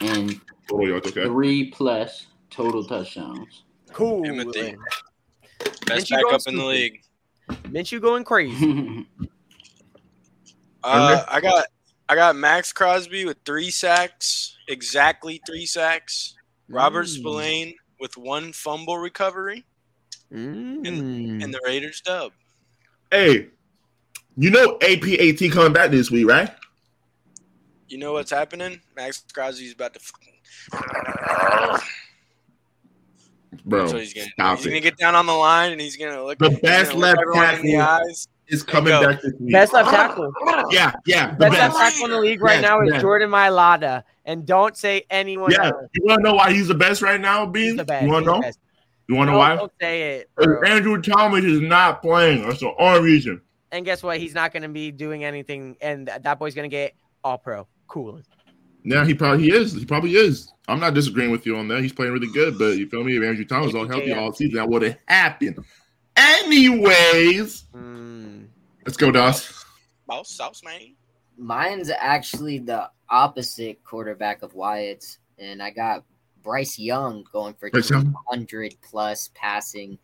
and 0.00 0.40
Oh, 0.72 0.86
yeah, 0.86 0.94
okay. 0.94 1.10
three 1.26 1.70
plus 1.70 2.28
total 2.48 2.82
touchdowns. 2.82 3.64
Cool. 3.92 4.24
Timothy. 4.24 4.76
Best 5.58 5.82
Minshew 5.84 6.10
going 6.22 6.24
backup 6.24 6.48
in 6.48 6.56
the 6.56 6.64
league. 6.64 7.02
Minshew 7.64 8.00
going 8.00 8.24
crazy. 8.24 9.06
Uh, 10.82 11.24
I 11.28 11.40
got 11.40 11.66
I 12.08 12.14
got 12.14 12.36
Maxx 12.36 12.72
Crosby 12.72 13.24
with 13.26 13.38
three 13.44 13.70
sacks, 13.70 14.56
exactly 14.68 15.42
three 15.46 15.66
sacks. 15.66 16.36
Robert 16.68 17.06
Mm. 17.06 17.18
Spillane 17.18 17.74
with 17.98 18.16
one 18.16 18.52
fumble 18.52 18.96
recovery, 18.96 19.66
Mm. 20.32 21.42
and 21.44 21.54
the 21.54 21.60
Raiders 21.64 22.00
dub. 22.00 22.32
Hey, 23.10 23.48
you 24.36 24.50
know 24.50 24.76
APAT 24.78 25.50
coming 25.52 25.72
back 25.72 25.90
this 25.90 26.10
week, 26.10 26.26
right? 26.26 26.50
You 27.88 27.98
know 27.98 28.12
what's 28.14 28.30
happening? 28.32 28.80
Maxx 28.96 29.22
Crosby's 29.32 29.72
about 29.72 29.94
to. 29.94 30.00
F- 30.00 30.12
Bro, 33.64 33.80
That's 33.80 33.92
what 33.94 34.02
he's 34.02 34.14
gonna 34.14 34.26
stop 34.32 34.56
He's 34.58 34.66
it. 34.66 34.70
gonna 34.70 34.80
get 34.80 34.96
down 34.96 35.14
on 35.14 35.26
the 35.26 35.32
line 35.32 35.72
and 35.72 35.80
he's 35.80 35.96
gonna 35.96 36.22
look. 36.24 36.38
The 36.38 36.50
best 36.62 36.94
left 36.94 37.18
everyone 37.20 37.54
in 37.56 37.62
the 37.66 37.72
tackle. 37.72 38.06
eyes. 38.08 38.28
It's 38.48 38.62
coming 38.62 38.92
go. 38.92 39.08
back 39.08 39.22
this 39.22 39.32
week. 39.40 39.52
Best 39.52 39.72
left 39.72 39.90
tackle. 39.90 40.32
Yeah, 40.70 40.92
yeah, 41.04 41.30
the 41.32 41.36
Best 41.50 41.52
left 41.58 41.76
tackle 41.76 42.04
in 42.04 42.10
the 42.12 42.20
league 42.20 42.40
right 42.42 42.60
Yes, 42.60 42.62
now 42.62 42.80
is 42.82 42.92
yes. 42.92 43.02
Jordan 43.02 43.30
Mailata. 43.30 44.04
And 44.24 44.46
don't 44.46 44.76
say 44.76 45.04
anyone 45.10 45.50
Yeah, 45.50 45.66
else. 45.66 45.74
you 45.94 46.02
want 46.04 46.18
to 46.18 46.22
know 46.22 46.34
why 46.34 46.52
he's 46.52 46.68
the 46.68 46.74
best 46.74 47.02
right 47.02 47.20
now, 47.20 47.44
He's 47.46 47.52
Bean? 47.52 47.76
the 47.76 47.84
best. 47.84 48.04
You 48.04 48.10
want 48.12 48.24
to 48.26 48.32
know? 48.32 48.40
best. 48.40 48.58
You 49.08 49.14
want 49.14 49.28
to 49.28 49.32
know 49.32 49.38
Don't, 49.38 49.48
why? 49.50 49.56
don't 49.56 49.72
say 49.80 50.02
it. 50.16 50.30
Andrew 50.66 51.00
Thomas 51.00 51.44
is 51.44 51.60
not 51.60 52.02
playing. 52.02 52.42
That's 52.46 52.60
the 52.60 52.72
only 52.78 53.00
reason. 53.02 53.40
And 53.72 53.84
guess 53.84 54.02
what? 54.02 54.18
He's 54.18 54.34
not 54.34 54.52
going 54.52 54.62
to 54.64 54.68
be 54.68 54.90
doing 54.90 55.24
anything. 55.24 55.76
And 55.80 56.08
that 56.08 56.38
boy's 56.38 56.54
going 56.54 56.68
to 56.68 56.74
get 56.74 56.94
all 57.22 57.38
pro. 57.38 57.66
Cool. 57.88 58.20
Yeah, 58.84 59.04
he 59.04 59.14
probably 59.14 59.44
he 59.44 59.52
is. 59.52 59.72
He 59.72 59.84
probably 59.84 60.14
is. 60.14 60.52
I'm 60.68 60.80
not 60.80 60.94
disagreeing 60.94 61.30
with 61.30 61.44
you 61.46 61.56
on 61.56 61.68
that. 61.68 61.82
He's 61.82 61.92
playing 61.92 62.12
really 62.12 62.30
good, 62.32 62.58
but 62.58 62.76
you 62.78 62.88
feel 62.88 63.04
me? 63.04 63.16
If 63.16 63.22
Andrew 63.22 63.44
Thomas 63.44 63.66
was 63.66 63.74
all 63.74 63.86
healthy 63.88 64.12
all 64.12 64.32
season, 64.32 64.56
that 64.56 64.68
would 64.68 64.82
have 64.82 64.96
happened. 65.06 65.64
Anyways, 66.16 67.64
Mm. 67.74 68.46
let's 68.84 68.96
go, 68.96 69.10
Doss. 69.10 69.64
Boss 70.06 70.30
sauce 70.30 70.62
man. 70.64 70.94
Mine's 71.36 71.90
actually 71.90 72.58
the 72.58 72.88
opposite 73.10 73.82
quarterback 73.84 74.42
of 74.42 74.54
Wyatt's, 74.54 75.18
and 75.38 75.62
I 75.62 75.70
got 75.70 76.04
Bryce 76.46 76.78
Young 76.78 77.24
going 77.32 77.54
for 77.54 77.68
Bryce 77.70 77.90
Young? 77.90 78.12
200 78.30 78.76
plus 78.82 79.30
passing 79.34 79.98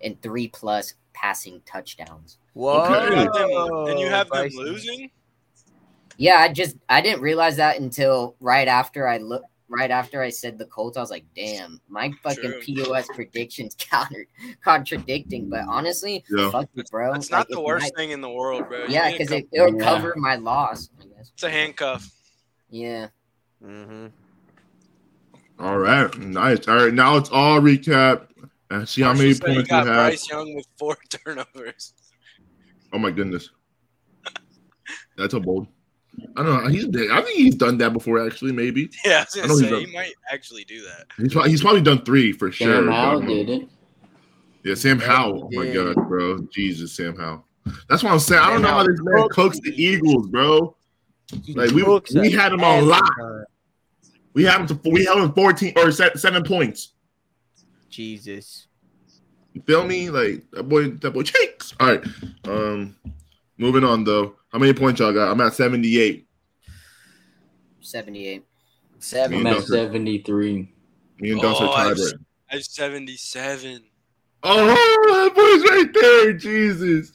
and 0.00 0.20
three 0.22 0.46
plus 0.48 0.94
passing 1.12 1.60
touchdowns. 1.66 2.38
Whoa. 2.54 2.84
Okay. 2.84 3.24
Them, 3.24 3.88
and 3.88 3.98
you 3.98 4.06
have 4.08 4.28
them 4.30 4.38
Bryson. 4.42 4.60
losing. 4.60 5.10
Yeah, 6.16 6.36
I 6.36 6.52
just 6.52 6.76
I 6.88 7.00
didn't 7.00 7.20
realize 7.20 7.56
that 7.56 7.80
until 7.80 8.36
right 8.40 8.68
after 8.68 9.06
I 9.08 9.18
look 9.18 9.42
right 9.68 9.90
after 9.90 10.22
I 10.22 10.30
said 10.30 10.56
the 10.56 10.64
Colts. 10.66 10.96
I 10.96 11.00
was 11.00 11.10
like, 11.10 11.24
damn, 11.36 11.80
my 11.88 12.10
fucking 12.22 12.42
True. 12.42 12.60
POS 12.62 13.06
predictions 13.08 13.74
counter 13.78 14.26
contradicting. 14.64 15.48
But 15.50 15.64
honestly, 15.68 16.24
Yeah. 16.30 16.50
fuck 16.50 16.68
you, 16.74 16.84
bro. 16.90 17.12
That's 17.12 17.30
not 17.30 17.40
Like, 17.40 17.48
the 17.48 17.60
worst 17.60 17.84
my- 17.94 18.00
thing 18.02 18.10
in 18.12 18.20
the 18.20 18.30
world, 18.30 18.68
bro. 18.68 18.86
Yeah, 18.88 19.10
because 19.10 19.30
it, 19.32 19.46
it'll 19.52 19.76
Yeah. 19.76 19.84
cover 19.84 20.14
my 20.16 20.36
loss. 20.36 20.88
I 21.00 21.04
guess. 21.04 21.30
it's 21.34 21.42
a 21.42 21.50
handcuff. 21.50 22.08
Yeah. 22.70 23.08
Mm-hmm. 23.64 24.06
All 25.58 25.78
right, 25.78 26.16
nice. 26.18 26.68
All 26.68 26.76
right, 26.76 26.94
now 26.94 27.16
it's 27.16 27.30
all 27.30 27.60
recap 27.60 28.26
and 28.70 28.88
see 28.88 29.02
how 29.02 29.12
many 29.12 29.30
Marshall 29.30 29.48
he 29.48 29.54
points 29.54 29.70
you 29.70 29.76
got 29.76 29.86
have. 29.86 29.96
Bryce 29.96 30.30
Young 30.30 30.54
with 30.54 30.66
four 30.78 30.96
turnovers. 31.10 31.94
Oh 32.92 32.98
my 32.98 33.10
goodness, 33.10 33.50
that's 35.16 35.34
a 35.34 35.40
bold. 35.40 35.66
I 36.36 36.42
don't 36.42 36.64
know. 36.64 36.68
He's 36.70 36.84
I 37.10 37.20
think 37.22 37.36
he's 37.36 37.54
done 37.54 37.78
that 37.78 37.92
before. 37.92 38.24
Actually, 38.24 38.52
maybe 38.52 38.90
Yeah, 39.04 39.18
I 39.18 39.20
was 39.20 39.36
I 39.36 39.40
gonna 39.40 39.70
know 39.70 39.78
say 39.80 39.84
he 39.86 39.92
might 39.92 40.12
actually 40.30 40.64
do 40.64 40.82
that. 40.82 41.06
he's 41.16 41.32
probably, 41.32 41.50
he's 41.50 41.60
probably 41.62 41.82
done 41.82 42.04
three 42.04 42.32
for 42.32 42.50
sure. 42.50 42.74
Sam 42.84 42.88
Howell 42.90 43.20
did 43.22 43.48
it. 43.48 43.68
Yeah, 44.64 44.74
Sam 44.74 44.98
Howell. 44.98 45.44
Oh 45.52 45.56
my 45.56 45.64
did. 45.66 45.94
god, 45.94 46.08
bro, 46.08 46.38
Jesus, 46.52 46.92
Sam 46.92 47.16
Howell. 47.16 47.44
That's 47.88 48.02
what 48.02 48.12
I'm 48.12 48.18
saying. 48.18 48.42
I 48.42 48.46
don't 48.46 48.54
Sam 48.56 48.62
know 48.62 48.68
how 48.68 48.74
Howell 48.78 48.86
this 48.88 49.00
man 49.02 49.22
cooks 49.28 49.34
cooks 49.34 49.60
the 49.60 49.82
Eagles, 49.82 50.28
bro. 50.28 50.76
Like 51.48 51.70
we 51.72 51.82
Cooks 51.84 52.14
we 52.14 52.32
had 52.32 52.52
him 52.52 52.64
on 52.64 52.78
every 52.78 52.88
lock. 52.88 53.14
Time. 54.44 54.58
We 54.58 54.62
have 54.62 54.70
him 54.70 54.82
to 54.82 54.90
we 54.90 55.04
held 55.04 55.18
him 55.20 55.32
14 55.32 55.72
or 55.76 55.90
seven 55.92 56.42
points. 56.44 56.92
Jesus. 57.90 58.66
You 59.54 59.62
feel 59.62 59.84
me? 59.86 60.10
Like 60.10 60.44
that 60.52 60.64
boy, 60.64 60.90
that 60.90 61.10
boy 61.10 61.24
shakes. 61.24 61.74
All 61.80 61.88
right. 61.88 62.04
Um, 62.44 62.96
moving 63.56 63.84
on 63.84 64.04
though. 64.04 64.34
How 64.52 64.58
many 64.58 64.72
points 64.72 65.00
y'all 65.00 65.12
got? 65.12 65.30
I'm 65.30 65.40
at 65.40 65.54
78. 65.54 66.26
78. 67.80 68.44
Seven. 68.98 69.38
I'm 69.40 69.46
at 69.46 69.62
73. 69.64 70.72
Me 71.20 71.30
and 71.32 71.40
Dust 71.40 71.60
Oh, 71.62 71.68
are 71.70 71.76
tied 71.76 71.98
I- 71.98 72.04
right. 72.04 72.14
I 72.50 72.54
have 72.54 72.64
77. 72.64 73.84
Oh, 74.42 74.66
that 74.66 75.34
boy's 75.34 75.70
right 75.70 75.92
there. 75.92 76.32
Jesus. 76.32 77.12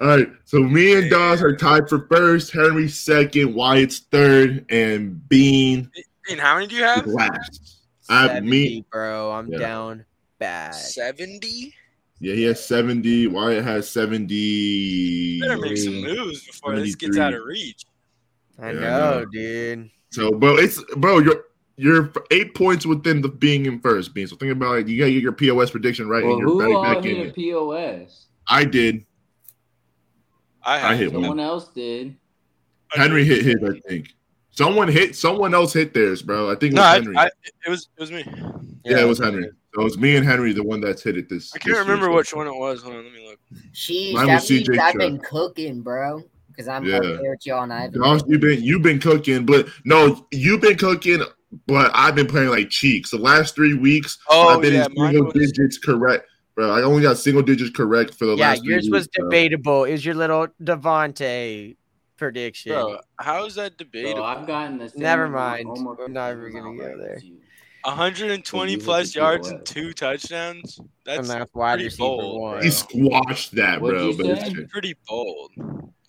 All 0.00 0.08
right. 0.08 0.28
So 0.44 0.58
me 0.60 0.94
and 0.98 1.08
Dawes 1.10 1.40
are 1.42 1.56
tied 1.56 1.88
for 1.88 2.06
first. 2.08 2.52
Henry 2.52 2.88
second. 2.88 3.54
Wyatt's 3.54 4.00
third, 4.10 4.66
and 4.70 5.26
Bean 5.28 5.90
And 6.30 6.40
how 6.40 6.54
many 6.54 6.66
do 6.66 6.76
you 6.76 6.82
have? 6.84 7.06
last. 7.06 7.78
I 8.08 8.22
have 8.22 8.30
70, 8.32 8.50
me. 8.50 8.84
bro. 8.90 9.32
I'm 9.32 9.50
Yeah. 9.50 9.58
down 9.58 10.04
bad. 10.38 10.74
70? 10.74 11.74
Yeah, 12.20 12.34
he 12.34 12.44
has 12.44 12.64
70. 12.64 13.26
Wyatt 13.26 13.64
has 13.64 13.88
70. 13.88 15.40
Better 15.40 15.58
make 15.58 15.76
some 15.76 16.00
moves 16.00 16.46
before 16.46 16.76
this 16.76 16.94
gets 16.94 17.18
out 17.18 17.34
of 17.34 17.42
reach. 17.44 17.84
I 18.58 18.68
Yeah, 18.72 18.80
know, 18.80 19.18
know. 19.20 19.24
dude. 19.26 19.90
So, 20.10 20.30
bro, 20.32 20.56
it's 20.56 20.82
bro, 20.96 21.18
you're 21.18 21.44
you're 21.76 22.10
eight 22.30 22.54
points 22.54 22.86
within 22.86 23.20
the 23.20 23.28
being 23.28 23.66
in 23.66 23.80
first, 23.80 24.14
being 24.14 24.26
So 24.26 24.36
think 24.36 24.50
about 24.52 24.78
it. 24.78 24.88
You 24.88 24.98
gotta 24.98 25.10
get 25.12 25.22
your 25.22 25.32
POS 25.32 25.70
prediction 25.70 26.08
right, 26.08 26.22
Well, 26.24 26.32
and 26.32 26.40
you're 26.40 26.48
who 26.48 26.58
back, 26.60 26.70
all 26.74 26.82
back 26.82 27.04
in 27.04 27.16
hit 27.16 27.26
a 27.26 27.28
it. 27.28 27.34
POS? 27.34 28.26
I 28.48 28.64
did. 28.64 29.04
I, 30.62 30.76
I 30.76 30.78
have 30.78 30.98
hit 30.98 31.10
Someone 31.12 31.28
one. 31.36 31.40
else 31.40 31.68
did. 31.68 32.16
Henry 32.92 33.24
hit 33.24 33.44
his, 33.44 33.56
I 33.62 33.78
think. 33.88 34.14
Someone 34.56 34.88
hit. 34.88 35.14
Someone 35.14 35.54
else 35.54 35.72
hit 35.72 35.92
theirs, 35.92 36.22
bro. 36.22 36.50
I 36.50 36.54
think 36.54 36.72
it 36.72 36.76
was 36.76 36.84
No, 36.84 36.90
Henry. 36.90 37.16
I, 37.16 37.26
it 37.66 37.68
was 37.70 37.88
it 37.96 38.00
was 38.00 38.10
me. 38.10 38.24
yeah, 38.84 39.00
it 39.00 39.08
was 39.08 39.18
Henry. 39.18 39.50
So 39.74 39.82
it 39.82 39.84
was 39.84 39.98
me 39.98 40.16
and 40.16 40.24
Henry, 40.24 40.52
the 40.54 40.62
one 40.62 40.80
that's 40.80 41.02
hit 41.02 41.18
it 41.18 41.28
this. 41.28 41.52
I 41.54 41.58
can't 41.58 41.76
this 41.76 41.86
remember 41.86 42.10
which 42.10 42.32
one 42.32 42.46
it 42.46 42.54
was. 42.56 42.82
Hold 42.82 42.96
on, 42.96 43.04
let 43.04 43.12
me 43.12 43.26
look. 43.28 43.38
Sheesh, 43.74 44.14
Mine 44.14 44.32
was 44.32 44.48
CJ 44.48 44.78
I've 44.80 44.90
Stroud. 44.90 44.98
been 44.98 45.18
cooking, 45.18 45.82
bro. 45.82 46.22
Because 46.48 46.68
I'm 46.68 46.86
Yeah. 46.86 46.96
up 46.96 47.02
there 47.02 47.30
with 47.32 47.44
y'all 47.44 47.64
and 47.64 47.72
I've 47.72 47.92
been 47.92 48.02
Josh, 48.02 48.22
you've 48.26 48.40
been 48.40 48.62
you've 48.62 48.82
been 48.82 48.98
cooking, 48.98 49.44
but 49.44 49.68
no, 49.84 50.26
you've 50.30 50.62
been 50.62 50.78
cooking, 50.78 51.20
but 51.66 51.90
I've 51.92 52.14
been 52.14 52.26
playing 52.26 52.48
like 52.48 52.70
cheeks. 52.70 53.10
The 53.10 53.18
last 53.18 53.54
three 53.54 53.74
weeks, 53.74 54.16
Oh 54.30 54.48
I've 54.48 54.62
been 54.62 54.72
yeah, 54.72 54.86
in 54.86 54.96
single 54.96 55.24
was, 55.26 55.34
digits 55.34 55.76
correct, 55.76 56.26
bro. 56.54 56.70
I 56.70 56.80
only 56.82 57.02
got 57.02 57.18
single 57.18 57.42
digits 57.42 57.76
correct 57.76 58.14
for 58.14 58.24
the 58.24 58.34
Yeah, 58.36 58.52
last. 58.52 58.64
three 58.64 58.72
yours 58.72 58.88
was 58.88 59.02
weeks, 59.02 59.08
bro. 59.18 59.28
debatable. 59.28 59.84
Is 59.84 60.06
your 60.06 60.14
little 60.14 60.48
Devonte 60.64 61.76
prediction? 62.16 62.72
bro. 62.72 62.98
How 63.18 63.44
is 63.46 63.54
that 63.56 63.76
Bro, 63.76 63.86
debatable? 63.86 64.24
I've 64.24 64.46
gotten 64.46 64.78
the 64.78 64.88
same 64.88 65.02
Never 65.02 65.28
mind. 65.28 65.66
almost 65.66 65.98
We're 65.98 66.08
not 66.08 66.34
the 66.34 66.40
even 66.46 66.52
gonna 66.52 66.70
amount 66.70 66.78
go 66.98 66.98
there. 66.98 67.20
120 67.84 68.76
plus 68.78 69.14
yards 69.14 69.48
and 69.48 69.64
two 69.64 69.92
touchdowns. 69.92 70.78
and 70.78 70.88
That's 71.04 71.28
that's 71.28 71.54
wide 71.54 71.74
pretty 71.74 71.84
receiver 71.84 71.98
bold, 71.98 72.40
one. 72.42 72.62
He 72.62 72.70
squashed 72.70 73.54
that, 73.54 73.78
bro. 73.80 74.16
But 74.16 74.26
it's 74.26 74.72
pretty 74.72 74.94
bold. 75.06 75.52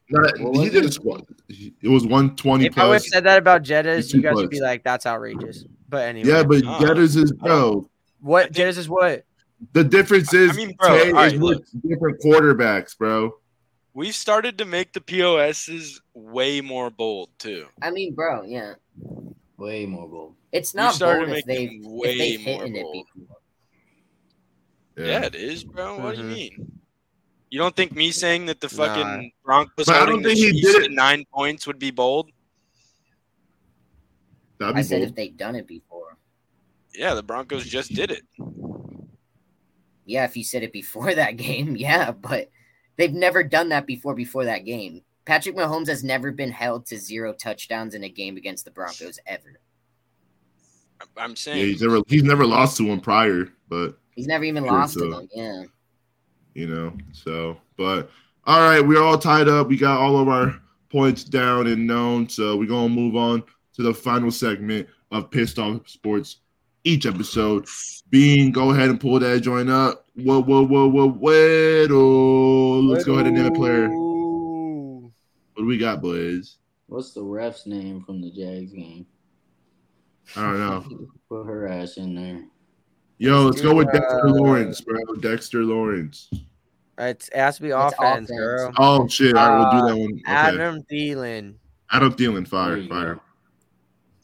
Not, 0.10 0.38
he 0.55 0.70
did 0.70 0.86
a 0.86 0.88
it? 0.88 0.93
squat. 0.93 1.24
It 1.49 1.88
was 1.89 2.05
one 2.08 2.36
twenty 2.36 2.66
If 2.66 2.78
I 2.78 2.86
would 2.88 2.93
have 2.93 3.03
said 3.03 3.26
that 3.26 3.38
about 3.38 3.64
Jettas, 3.64 4.14
you 4.14 4.22
guys 4.22 4.36
would 4.36 4.49
be 4.49 4.62
like, 4.62 4.84
"That's 4.84 5.05
outrageous." 5.05 5.66
But 5.89 6.05
anyway, 6.08 6.30
Yeah, 6.30 6.43
but 6.43 6.64
Oh. 6.66 6.80
Getters 6.80 7.16
is 7.18 7.32
bro. 7.34 7.89
what 8.22 8.45
I 8.45 8.49
Jettas 8.49 8.78
is 8.78 8.89
what? 8.89 9.26
The 9.74 9.84
difference 9.84 10.34
is 10.34 10.51
I 10.51 10.53
mean, 10.53 10.76
bro, 10.80 10.88
Tay 10.89 11.08
all 11.12 11.16
right, 11.18 11.34
is 11.34 11.39
with 11.39 11.82
different 11.88 12.22
quarterbacks, 12.22 12.97
bro. 12.97 13.34
We've 13.97 14.13
started 14.13 14.59
to 14.59 14.65
make 14.65 14.93
the 14.93 15.01
POSs 15.01 15.99
way 16.13 16.61
more 16.61 16.91
bold 16.91 17.31
too. 17.39 17.65
I 17.81 17.89
mean, 17.89 18.13
bro, 18.13 18.43
yeah. 18.43 18.75
Way 19.57 19.87
more 19.87 20.07
bold. 20.07 20.35
It's 20.51 20.75
not 20.75 20.93
started 20.93 21.25
bold 21.25 21.37
if 21.39 21.45
they've, 21.45 21.69
them 21.71 21.81
if 21.83 21.91
way 21.99 22.17
they've 22.19 22.41
more 22.45 22.63
hit 22.65 22.75
it 22.75 22.83
bold. 22.83 23.07
before. 23.15 23.37
Yeah, 25.03 25.25
it 25.25 25.33
is, 25.33 25.63
bro. 25.63 25.97
What 25.99 26.15
do 26.15 26.21
you 26.21 26.27
Mhm. 26.27 26.31
mean? 26.35 26.79
You 27.49 27.57
don't 27.57 27.75
think 27.75 27.95
me 27.95 28.11
saying 28.11 28.45
that 28.45 28.61
the 28.61 28.69
fucking 28.69 29.03
Nah. 29.03 29.29
Broncos 29.43 29.87
But 29.87 29.95
I 29.95 29.99
don't 30.05 30.09
holding 30.09 30.23
the 30.27 30.33
he 30.35 30.51
Chiefs 30.51 30.61
did 30.61 30.75
at 30.83 30.91
it- 30.91 30.91
nine 30.91 31.25
points 31.33 31.65
would 31.65 31.79
be 31.79 31.89
bold? 31.89 32.29
That'd 34.59 34.75
be 34.75 34.79
I 34.79 34.83
said 34.83 34.99
bold. 34.99 35.09
if 35.09 35.15
they'd 35.15 35.37
done 35.37 35.55
it 35.55 35.65
before. 35.65 36.17
Yeah, 36.93 37.15
the 37.15 37.23
Broncos 37.23 37.65
just 37.65 37.95
did 37.95 38.11
it. 38.11 38.23
Yeah, 40.05 40.25
if 40.25 40.37
you 40.37 40.43
said 40.43 40.61
it 40.61 40.71
before 40.71 41.15
that 41.15 41.35
game, 41.37 41.75
yeah, 41.75 42.11
but 42.11 42.51
they've 42.97 43.13
never 43.13 43.43
done 43.43 43.69
that 43.69 43.85
before 43.87 44.13
before 44.15 44.45
that 44.45 44.65
game. 44.65 45.01
Patrick 45.25 45.55
Mahomes 45.55 45.87
has 45.87 46.03
never 46.03 46.31
been 46.31 46.51
held 46.51 46.85
to 46.87 46.97
zero 46.97 47.33
touchdowns 47.33 47.95
in 47.95 48.03
a 48.03 48.09
game 48.09 48.37
against 48.37 48.65
the 48.65 48.71
Broncos 48.71 49.19
ever. 49.27 49.59
I'm- 50.99 51.09
I'm 51.17 51.29
Yeah, 51.31 51.35
saying. 51.35 51.65
he's 51.67 51.81
never 51.81 52.01
he's 52.07 52.23
never 52.23 52.45
lost 52.45 52.77
to 52.77 52.87
one 52.87 53.01
prior, 53.01 53.49
but 53.69 53.97
He's 54.15 54.25
never 54.25 54.45
even 54.45 54.63
Sure, 54.63 54.71
lost 54.73 54.95
so- 54.95 55.01
to 55.05 55.09
them. 55.11 55.29
Yeah. 55.33 55.63
you 56.55 56.67
know. 56.67 56.97
So, 57.11 57.57
but 57.77 58.09
all 58.45 58.61
right, 58.61 58.81
we're 58.85 59.01
all 59.03 59.17
tied 59.19 59.47
up. 59.47 59.67
We 59.67 59.77
got 59.77 59.99
all 59.99 60.17
of 60.19 60.27
our 60.27 60.59
points 60.89 61.23
down 61.23 61.67
and 61.67 61.85
known. 61.85 62.27
So 62.29 62.55
we're 62.57 62.65
gonna 62.67 62.89
move 62.89 63.15
on 63.15 63.43
to 63.73 63.83
the 63.83 63.93
final 63.93 64.31
segment 64.31 64.87
of 65.11 65.29
Pissed 65.29 65.59
Off 65.59 65.87
Sports. 65.87 66.37
Each 66.83 67.05
episode 67.05 67.67
being 68.09 68.51
go 68.51 68.71
ahead 68.71 68.89
and 68.89 68.99
pull 68.99 69.19
that 69.19 69.41
joint 69.41 69.69
up. 69.69 70.07
Whoa, 70.18 70.41
whoa, 70.41 70.65
whoa, 70.65 70.88
whoa, 70.88 71.09
whoa. 71.09 71.88
oh, 71.91 72.80
Let's 72.82 73.03
go 73.03 73.13
ahead 73.15 73.28
and 73.28 73.36
name 73.36 73.45
a 73.45 73.51
player. 73.51 73.88
What 73.89 75.61
do 75.63 75.65
we 75.65 75.78
got, 75.78 76.01
boys? 76.01 76.57
What's 76.88 77.13
the 77.13 77.22
ref's 77.22 77.68
name 77.68 78.03
from 78.03 78.22
the 78.22 78.32
Jags 78.32 78.72
game? 78.74 79.05
I 80.36 80.41
don't 80.41 80.59
know. 80.59 81.07
Put 81.30 81.43
her 81.45 81.68
ass 81.68 81.97
in 81.97 82.15
there. 82.15 82.43
Yo, 83.20 83.43
let's 83.45 83.61
go 83.61 83.76
with 83.76 83.89
Uh, 83.89 83.91
Dexter 83.93 84.30
Lawrence, 84.30 84.82
bro. 84.82 84.97
Dexter 85.22 85.63
Lawrence. 85.63 86.30
It's, 86.99 87.28
it 87.30 87.36
has 87.38 87.57
to 87.57 87.61
be 87.63 87.70
It's 87.70 87.78
offense, 87.78 88.30
offense. 88.30 88.32
girl. 88.32 88.72
Oh 88.80 89.07
shit! 89.07 89.36
All 89.36 89.49
right, 89.49 89.57
we'll 89.59 89.72
do 89.72 89.78
Uh, 89.78 89.88
that 89.89 89.97
one. 89.99 90.11
Okay. 90.13 90.22
Adam, 90.26 90.59
Adam 90.61 90.84
Thielen. 90.91 91.53
Thielen, 91.91 92.47
fire, 92.47 92.70
There 92.72 92.78
you 92.80 92.89
fire. 92.89 93.15
go. 93.15 93.22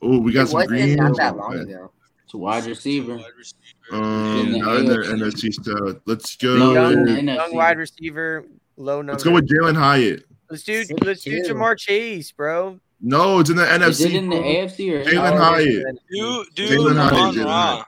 Oh, 0.01 0.19
we 0.19 0.31
It 0.31 0.33
got 0.35 0.49
some 0.49 0.65
green. 0.65 0.95
not 0.95 1.15
that 1.17 1.37
long 1.37 1.53
ago. 1.59 1.91
It's 2.33 2.37
a 2.39 2.39
wide 2.39 2.65
receiver. 2.65 3.15
Wide 3.17 3.25
receiver. 3.37 3.59
Um, 4.03 4.51
the 4.53 4.57
in 4.79 5.19
the 5.19 5.25
NFC 5.25 5.53
stuff. 5.53 5.97
Let's 6.05 6.35
go. 6.35 6.55
in 6.55 6.73
Young, 6.73 7.05
the 7.05 7.11
with- 7.13 7.19
NFC. 7.19 7.35
young 7.35 7.55
wide 7.55 7.77
receiver, 7.77 8.45
low 8.75 8.97
number. 9.03 9.11
let's 9.11 9.23
go 9.23 9.31
with 9.33 9.47
Jalen 9.47 9.75
Hyatt. 9.75 10.23
Let's 10.49 10.63
do 10.63 10.83
Six 10.83 10.99
let's 11.03 11.21
do. 11.21 11.43
Ja'Marr 11.43 11.77
Chase, 11.77 12.31
bro. 12.31 12.79
No, 13.01 13.39
it's 13.39 13.51
in 13.51 13.55
the 13.57 13.63
Is 13.85 13.99
NFC. 14.01 14.05
it 14.07 14.13
in 14.15 14.29
the. 14.29 14.35
AFC 14.37 14.93
or 14.93 15.03
Jalen 15.05 15.37
Hyatt. 15.37 15.67
it 15.67 15.69
is 15.69 15.99
Do 16.09 16.45
do 16.55 16.67
Jalen 16.79 16.95
Hyatt, 16.95 17.13
Amon 17.13 17.35
Jalen 17.35 17.45
Ra. 17.45 17.85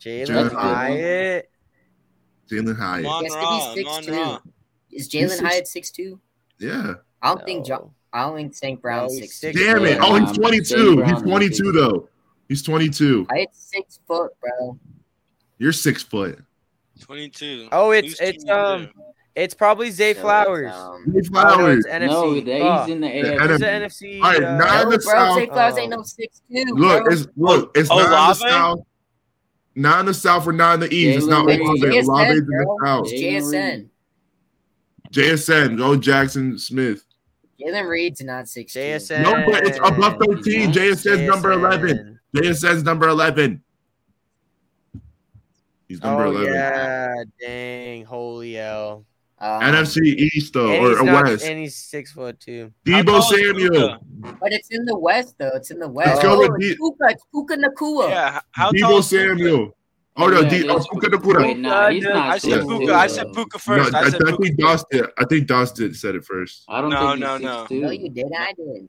Jalen 0.00 0.26
Jalen 0.26 0.52
Hyatt. 0.52 1.48
Jalen 2.50 2.76
Hyatt. 2.76 3.06
Amon 3.06 3.24
He 3.24 3.30
has 3.30 3.34
to 3.34 3.38
Ra. 3.38 3.74
be 3.74 3.86
Amon 3.86 4.02
6'2". 4.02 4.40
Is 4.90 5.08
Jalen 5.08 5.40
Hyatt 5.42 5.68
six 5.68 5.90
two? 5.92 6.18
Yeah. 6.58 6.94
I 7.22 7.28
don't 7.34 7.44
think 7.44 7.66
John. 7.66 7.90
I 8.12 8.22
don't 8.22 8.34
think 8.36 8.54
St. 8.54 8.82
Brown's 8.82 9.12
No, 9.12 9.20
he's 9.20 9.30
six 9.30 9.40
six 9.40 9.56
two. 9.58 9.64
Damn 9.64 9.84
it! 9.84 9.98
Oh, 10.00 10.14
he's 10.18 10.28
um, 10.30 10.34
22. 10.34 11.02
He's 11.04 11.22
22 11.22 11.72
though. 11.72 12.08
He's 12.48 12.62
22. 12.62 13.26
Hyatt's 13.30 13.58
six 13.70 14.00
foot, 14.06 14.32
bro. 14.40 14.78
You're 15.58 15.72
six 15.72 16.02
foot. 16.02 16.38
22. 17.00 17.68
Oh, 17.72 17.90
it's 17.90 18.18
Who's 18.18 18.20
it's 18.20 18.48
um 18.48 18.86
do? 18.86 18.90
it's 19.36 19.54
probably 19.54 19.90
Zay 19.90 20.14
So, 20.14 20.22
Flowers. 20.22 20.72
um, 20.72 21.04
Hey, 21.04 21.10
Oh, 21.10 21.14
no, 21.14 21.22
Flowers. 21.30 21.84
NFC. 21.86 22.06
No, 22.10 22.40
they, 22.40 22.60
Oh, 22.62 22.82
he's 22.84 22.92
in 22.94 23.00
the 23.00 23.08
The 23.08 23.14
AFC. 23.14 23.32
it's 23.32 23.42
NFC. 23.42 23.58
the 23.58 23.66
NFC. 23.66 24.16
All 24.22 24.30
right, 24.32 24.42
uh, 24.44 24.56
nine- 24.56 24.84
no, 24.84 24.90
the 24.90 24.98
bro, 24.98 25.12
South- 25.14 25.38
Zay 25.38 25.46
Flowers 25.46 25.74
Oh. 25.74 25.78
ain't 25.78 25.90
no 25.90 26.02
six 26.02 26.42
two. 26.50 26.64
Look, 26.74 27.04
bro. 27.04 27.12
it's 27.12 27.26
look, 27.36 27.76
it's 27.76 27.90
Oh, 27.90 27.96
not 27.98 28.04
in 28.04 28.28
the 28.28 28.34
south. 28.34 28.80
Not 29.74 30.00
in 30.00 30.06
the 30.06 30.14
south 30.14 30.46
or 30.48 30.52
not 30.52 30.74
in 30.74 30.80
the 30.80 30.92
east. 30.92 31.18
It's 31.18 31.26
Jalen 31.26 31.30
not 31.30 31.44
Olave. 31.44 31.80
JSN, 31.80 32.08
Olave's 32.08 32.38
in 32.38 32.46
the 32.46 32.78
south. 32.84 33.06
It's 33.12 33.20
JSN. 33.22 33.88
JSN, 35.12 35.76
go 35.76 35.96
Jackson 35.96 36.58
Smith. 36.58 37.04
Jalen 37.60 37.88
Reed's 37.88 38.22
not 38.22 38.48
six. 38.48 38.72
JSN. 38.74 39.22
No, 39.22 39.32
but 39.50 39.66
it's 39.66 39.78
above 39.78 40.16
13. 40.20 40.72
JSN's 40.72 41.28
number 41.28 41.52
11. 42.34 42.52
JSN's 42.52 42.82
number 42.84 43.08
11. 43.08 43.62
He's 45.88 46.02
number 46.02 46.24
Oh 46.24 46.30
11. 46.32 46.52
yeah, 46.52 47.14
dang, 47.40 48.04
holy 48.04 48.58
L. 48.58 49.04
Um, 49.40 49.62
NFC 49.62 50.02
East 50.02 50.52
though, 50.52 50.68
or, 50.84 50.90
he's 50.90 50.98
or 50.98 51.04
not- 51.04 51.24
West. 51.24 51.44
and 51.46 51.58
he's 51.60 51.76
six 51.76 52.12
foot 52.12 52.38
two. 52.40 52.72
Deebo 52.84 53.22
Samuel. 53.22 53.96
But 54.40 54.52
it's 54.52 54.68
in 54.70 54.84
the 54.84 54.98
West, 54.98 55.36
though. 55.38 55.52
It's 55.54 55.70
in 55.70 55.78
the 55.78 55.88
West. 55.88 56.08
Let's 56.08 56.22
go 56.22 56.34
oh, 56.34 56.38
with 56.40 56.50
it's 56.60 56.70
D- 56.72 56.76
Puka. 56.76 57.04
It's 57.10 57.24
Puka 57.32 57.56
Nacua. 57.56 58.08
Yeah, 58.10 58.36
h- 58.38 58.42
how 58.50 58.72
tall 58.72 58.72
Deebo 58.72 58.98
is 58.98 59.08
Puka? 59.08 59.28
Samuel. 59.28 59.76
Oh 60.16 60.26
no, 60.26 60.40
Yeah, 60.40 60.48
D- 60.50 60.68
oh, 60.68 60.78
Puka 60.90 61.06
Nacua. 61.06 61.36
Wait, 61.38 61.58
nah, 61.58 61.88
he's 61.88 62.02
not. 62.02 62.16
I 62.16 62.38
said 62.38 62.50
Yeah. 62.50 62.56
6'2", 62.64 62.78
Puka. 62.80 62.94
I 62.94 63.06
said 63.06 63.26
though. 63.28 63.32
Puka 63.32 63.56
No, 63.56 63.58
first. 63.84 63.94
I, 63.94 64.00
I 64.00 64.10
said 64.10 64.22
I 64.26 64.36
think 64.36 64.56
Doss 64.58 64.84
did. 64.90 65.04
I 65.16 65.24
think 65.24 65.46
Doss 65.46 65.72
did 65.72 65.96
said 65.96 66.14
it 66.16 66.24
first. 66.24 66.64
I 66.68 66.80
don't 66.80 66.90
No, 66.90 66.98
think 66.98 67.10
he's 67.12 67.20
no, 67.20 67.38
no. 67.38 67.66
6'2". 67.70 67.80
No, 67.80 67.90
you 67.92 68.10
did. 68.10 68.26
I 68.36 68.52
did. 68.54 68.88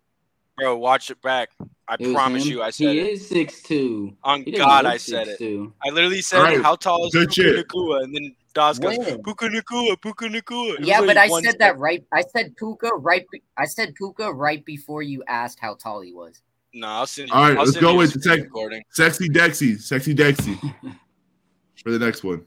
Bro, 0.59 0.77
watch 0.77 1.09
it 1.09 1.21
back. 1.21 1.49
I 1.87 1.95
It 1.99 2.13
promise 2.13 2.45
him. 2.45 2.51
you, 2.51 2.61
I 2.61 2.69
said 2.69 2.89
he 2.91 2.99
it. 2.99 3.07
is 3.13 3.27
six 3.27 3.61
two. 3.63 4.15
On 4.23 4.43
God, 4.43 4.85
I 4.85 4.97
said 4.97 5.27
it. 5.27 5.39
6'2". 5.39 5.71
I 5.83 5.89
literally 5.89 6.21
said, 6.21 6.37
Alright, 6.39 6.61
"How 6.61 6.75
tall 6.75 7.07
is 7.07 7.13
good 7.13 7.29
Puka. 7.31 7.63
Nacua?" 7.63 8.03
And 8.03 8.15
then 8.15 8.35
Doss 8.53 8.77
goes, 8.79 8.97
"Puka 8.97 9.47
Nacua, 9.47 9.99
Puka 10.01 10.25
Nacua." 10.25 10.75
Yeah, 10.81 11.01
but 11.01 11.17
I 11.17 11.27
said 11.27 11.43
step- 11.45 11.59
that 11.59 11.77
right. 11.79 12.03
I 12.13 12.21
said 12.21 12.55
Puka 12.57 12.89
right. 12.97 13.25
be- 13.31 13.41
I 13.57 13.65
said 13.65 13.95
Puka 13.95 14.31
right 14.31 14.63
before 14.65 15.01
you 15.01 15.23
asked 15.27 15.59
how 15.59 15.75
tall 15.75 16.01
he 16.01 16.13
was. 16.13 16.41
No, 16.73 16.87
I'll 16.87 17.07
send 17.07 17.29
you. 17.29 17.33
All 17.35 17.41
right, 17.43 17.57
I'll 17.57 17.65
let's 17.65 17.77
go 17.77 17.95
with 17.95 18.11
a 18.11 18.13
the 18.17 18.21
screen 18.21 18.37
tech- 18.37 18.45
recording. 18.45 18.83
Sexy 18.91 19.27
Dexy, 19.29 19.79
sexy 19.79 20.13
Dexy 20.13 20.55
for 21.83 21.89
the 21.91 21.97
next 21.99 22.23
one, 22.23 22.45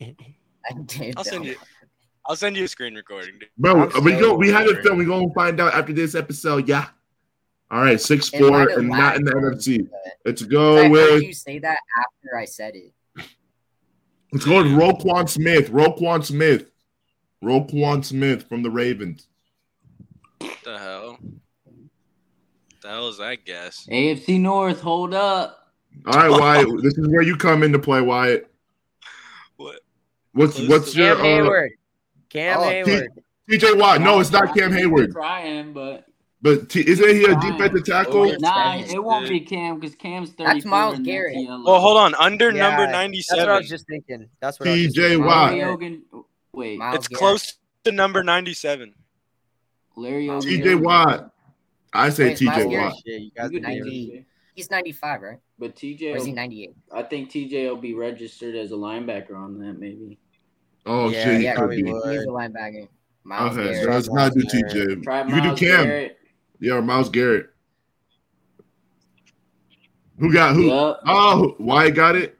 I 0.00 0.14
did. 0.86 1.14
I'll 1.16 1.24
send 1.24 1.46
you. 1.46 1.56
I'll 2.26 2.36
send 2.36 2.56
you 2.56 2.64
a 2.64 2.68
screen 2.68 2.94
recording. 2.94 3.38
Dude. 3.38 3.48
bro. 3.58 3.88
I'm 3.90 4.04
we 4.04 4.12
so 4.12 4.20
go. 4.20 4.34
We 4.34 4.48
have 4.50 4.66
it 4.66 4.70
sorry. 4.70 4.82
filmed. 4.82 4.98
We 4.98 5.04
gonna 5.06 5.32
find 5.34 5.60
out 5.60 5.72
after 5.74 5.92
this 5.94 6.14
episode. 6.14 6.68
Yeah. 6.68 6.88
All 7.70 7.80
right, 7.80 8.00
six 8.00 8.32
It 8.32 8.38
four 8.38 8.68
and 8.68 8.88
not 8.88 9.16
in 9.16 9.24
the 9.24 9.32
lagged, 9.34 9.58
NFC. 9.60 9.88
but 9.90 10.12
Let's 10.24 10.42
I 10.42 10.46
go 10.46 10.76
heard 10.76 10.90
with 10.90 11.22
you 11.22 11.32
say 11.32 11.58
that 11.58 11.78
after 11.98 12.36
I 12.38 12.44
said 12.44 12.74
it. 12.76 12.92
let's 14.32 14.44
go 14.44 14.62
with 14.62 14.72
Roquan 14.72 15.28
Smith. 15.28 15.70
Roquan 15.70 16.24
Smith. 16.24 16.70
Roquan 17.42 18.04
Smith 18.04 18.48
from 18.48 18.62
the 18.62 18.70
Ravens. 18.70 19.26
What 20.38 20.56
the 20.64 20.78
hell? 20.78 21.18
The 22.82 22.88
hell 22.88 23.08
is 23.08 23.18
that 23.18 23.44
guess? 23.44 23.86
AFC 23.90 24.38
North, 24.40 24.80
hold 24.80 25.14
up. 25.14 25.72
All 26.06 26.12
right, 26.12 26.30
Wyatt. 26.30 26.68
this 26.82 26.96
is 26.98 27.08
where 27.08 27.22
you 27.22 27.36
come 27.36 27.62
into 27.62 27.78
play, 27.78 28.00
Wyatt. 28.02 28.50
What? 29.56 29.80
What's 30.32 30.56
Close 30.56 30.68
what's 30.68 30.92
to- 30.92 31.02
your 31.02 31.16
Cam 31.16 31.46
uh, 31.46 31.48
Heyward. 31.48 31.68
Cam 32.28 32.58
Oh, 32.58 32.62
Heyward. 32.62 33.06
TJ 33.50 33.78
Watt? 33.78 34.00
No, 34.00 34.20
it's 34.20 34.30
not 34.32 34.54
Cam 34.56 34.70
Heyward. 34.70 35.12
Trying, 35.12 35.72
but 35.72 36.04
But 36.44 36.68
T- 36.68 36.86
isn't 36.86 37.08
he 37.08 37.24
a 37.24 37.28
Fine. 37.28 37.52
defensive 37.56 37.86
tackle? 37.86 38.16
Oh, 38.30 38.36
nah, 38.38 38.76
it 38.76 39.02
won't 39.02 39.26
be 39.30 39.40
Cam 39.40 39.80
because 39.80 39.96
Cam's 39.96 40.30
thirty. 40.32 40.60
Myles 40.68 40.98
Garrett. 40.98 41.34
Well, 41.38 41.80
hold 41.80 41.96
on. 41.96 42.14
Under 42.16 42.50
Yeah, 42.52 42.60
number 42.60 42.82
That's 42.82 42.92
what 42.92 42.94
I 42.96 43.02
ninety-seven. 43.02 43.48
was 43.56 43.68
just 43.70 43.86
thinking. 43.86 44.28
That's 44.40 44.60
what 44.60 44.68
I 44.68 44.72
was 44.72 44.80
just 44.82 44.96
TJ 44.96 45.02
thinking. 45.08 45.24
Watt. 45.26 45.52
Larry 45.52 45.60
Hogan. 45.62 46.02
Wait, 46.52 46.78
Myles 46.78 46.96
It's 46.96 47.08
Garrett. 47.08 47.18
close 47.18 47.54
to 47.84 47.92
number 47.92 48.22
ninety-seven. 48.22 48.94
Larry 49.96 50.26
Hogan. 50.26 50.48
TJ 50.50 50.74
Watt. 50.82 51.30
I 51.94 52.10
say 52.10 52.24
Wait, 52.28 52.42
Myles 52.42 52.62
TJ 52.64 52.78
Watt. 52.78 52.94
Shit, 53.06 53.22
you 53.22 53.30
guys 53.34 53.50
You 53.50 53.60
could 53.60 53.62
ninety- 53.62 54.26
He's 54.54 54.70
95, 54.70 55.22
right? 55.22 55.38
But 55.58 55.70
Or 55.82 56.16
is 56.16 56.24
he 56.26 56.32
98? 56.32 56.70
I 56.92 57.02
think 57.04 57.28
TJ 57.30 57.68
will 57.70 57.76
be 57.76 57.94
registered 57.94 58.54
as 58.54 58.70
a 58.70 58.74
linebacker 58.76 59.34
on 59.34 59.58
that 59.60 59.80
maybe. 59.80 60.18
Oh 60.86 61.08
Yeah, 61.08 61.24
shit, 61.24 61.38
he 61.38 61.44
yeah, 61.44 61.52
could 61.54 61.58
probably 61.58 61.82
be. 61.82 61.88
He's 61.90 62.22
a 62.22 62.26
linebacker. 62.26 62.86
Myles 63.24 63.56
Okay, 63.58 63.82
so 63.82 63.88
let's 63.90 64.10
not 64.10 64.32
do 64.34 64.42
TJ. 64.42 65.02
Try 65.02 65.22
You 65.24 65.28
can 65.30 65.42
do 65.42 65.56
Cam. 65.56 65.84
Garrett. 65.84 66.18
Yeah, 66.64 66.80
Myles 66.80 67.10
Garrett. 67.10 67.50
Who 70.18 70.32
got 70.32 70.54
who? 70.54 70.62
Yup. 70.68 71.00
Oh, 71.06 71.54
Wyatt 71.58 71.94
got 71.94 72.16
it. 72.16 72.38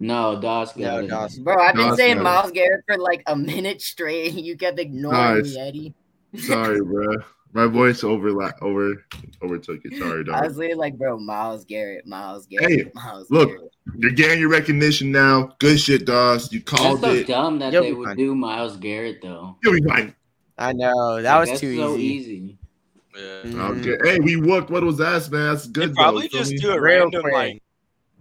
No, 0.00 0.40
Doss 0.40 0.72
got 0.72 0.78
No, 0.78 0.98
it. 1.04 1.08
Dawson. 1.08 1.44
Bro, 1.44 1.60
I've 1.60 1.74
been 1.74 1.82
Dawson 1.84 1.96
saying 1.98 2.14
got 2.16 2.20
it. 2.20 2.24
Myles 2.24 2.50
Garrett 2.52 2.84
for 2.86 2.96
like 2.98 3.22
a 3.26 3.36
minute 3.36 3.82
straight. 3.82 4.32
You 4.32 4.56
kept 4.56 4.78
ignoring 4.78 5.18
Nice. 5.42 5.54
me, 5.54 5.60
Eddie. 5.60 5.94
Sorry, 6.38 6.80
bro. 6.84 7.16
My 7.52 7.66
voice 7.66 8.02
overlap 8.04 8.62
over 8.62 9.04
overtook 9.42 9.80
it. 9.84 9.98
Sorry, 9.98 10.24
dog. 10.24 10.34
I 10.36 10.46
was 10.46 10.56
literally 10.56 10.78
like, 10.78 10.96
bro, 10.98 11.18
Myles 11.18 11.64
Garrett, 11.66 12.06
Myles 12.06 12.46
Garrett, 12.46 12.70
Hey, 12.70 12.90
Myles 12.94 13.30
look. 13.30 13.48
Garrett. 13.48 13.70
You're 13.98 14.10
getting 14.12 14.40
your 14.40 14.48
recognition 14.50 15.10
now. 15.12 15.54
Good 15.58 15.78
shit, 15.80 16.06
Doss. 16.06 16.50
You 16.52 16.62
called 16.62 17.00
That's 17.00 17.00
called 17.00 17.14
so 17.16 17.20
it. 17.20 17.26
dumb 17.26 17.58
that 17.58 17.72
You'll 17.72 17.82
they 17.82 17.92
would 17.92 18.08
fine. 18.08 18.16
do 18.16 18.34
Myles 18.34 18.76
Garrett 18.78 19.20
though. 19.22 19.56
You'll 19.62 19.74
be 19.74 19.82
fine. 19.88 20.14
I 20.58 20.72
know 20.72 21.20
that 21.22 21.36
Like, 21.38 21.50
was 21.50 21.60
too 21.60 21.76
so 21.76 21.96
easy. 21.96 22.32
easy. 22.32 22.58
Yeah. 23.16 23.62
Okay. 23.70 23.96
Hey, 24.04 24.18
we 24.20 24.36
looked. 24.36 24.70
What 24.70 24.82
was 24.84 24.98
that, 24.98 25.30
man? 25.30 25.54
That's 25.54 25.66
They 25.66 25.72
good. 25.86 25.94
probably 25.94 26.28
though, 26.28 26.38
just 26.38 26.50
feel 26.52 26.60
do 26.60 26.68
me? 26.70 26.74
a 26.76 26.80
random 26.80 27.22
quick. 27.22 27.32
like. 27.34 27.62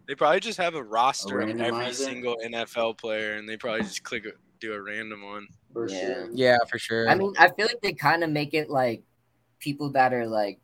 They 0.07 0.13
probably 0.15 0.39
just 0.39 0.57
have 0.59 0.75
a 0.75 0.83
roster 0.83 1.39
of 1.41 1.59
every 1.59 1.91
single 1.93 2.37
NFL 2.45 2.97
player, 2.99 3.33
and 3.37 3.49
they 3.49 3.57
probably 3.57 3.81
just 3.81 4.03
click 4.03 4.23
do 4.59 4.73
a 4.73 4.81
random 4.81 5.23
one. 5.25 5.47
For 5.73 5.89
Yeah. 5.89 5.99
sure. 6.01 6.29
Yeah, 6.31 6.57
for 6.69 6.77
sure. 6.77 7.09
I 7.09 7.15
mean, 7.15 7.33
I 7.39 7.49
feel 7.49 7.65
like 7.65 7.81
they 7.81 7.93
kind 7.93 8.23
of 8.23 8.29
make 8.29 8.53
it 8.53 8.69
like 8.69 9.01
people 9.59 9.89
that 9.93 10.13
are 10.13 10.27
like, 10.27 10.59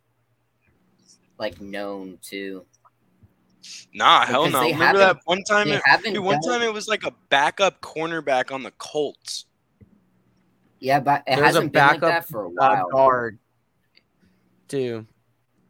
like 1.39 1.59
known 1.59 2.19
too. 2.21 2.65
Nah, 3.93 4.25
hell 4.25 4.45
Because 4.45 4.61
no. 4.61 4.69
Remember 4.71 4.99
that 4.99 5.17
one 5.25 5.43
time? 5.43 5.67
It, 5.69 5.81
dude, 6.03 6.19
one 6.19 6.39
done- 6.41 6.59
time 6.59 6.61
it 6.61 6.71
was 6.73 6.87
like 6.87 7.03
a 7.03 7.13
backup 7.29 7.81
cornerback 7.81 8.51
on 8.51 8.63
the 8.63 8.71
Colts. 8.77 9.45
yeah, 10.79 10.99
but 10.99 11.23
it 11.27 11.35
There 11.35 11.37
was 11.37 11.41
a 11.41 11.45
hasn't 11.45 11.73
been 11.73 11.81
like 11.81 12.01
backup, 12.01 12.09
that 12.09 12.27
for 12.29 12.43
a 12.43 12.49
while. 12.49 12.89
guard 12.91 13.39
too. 14.71 15.05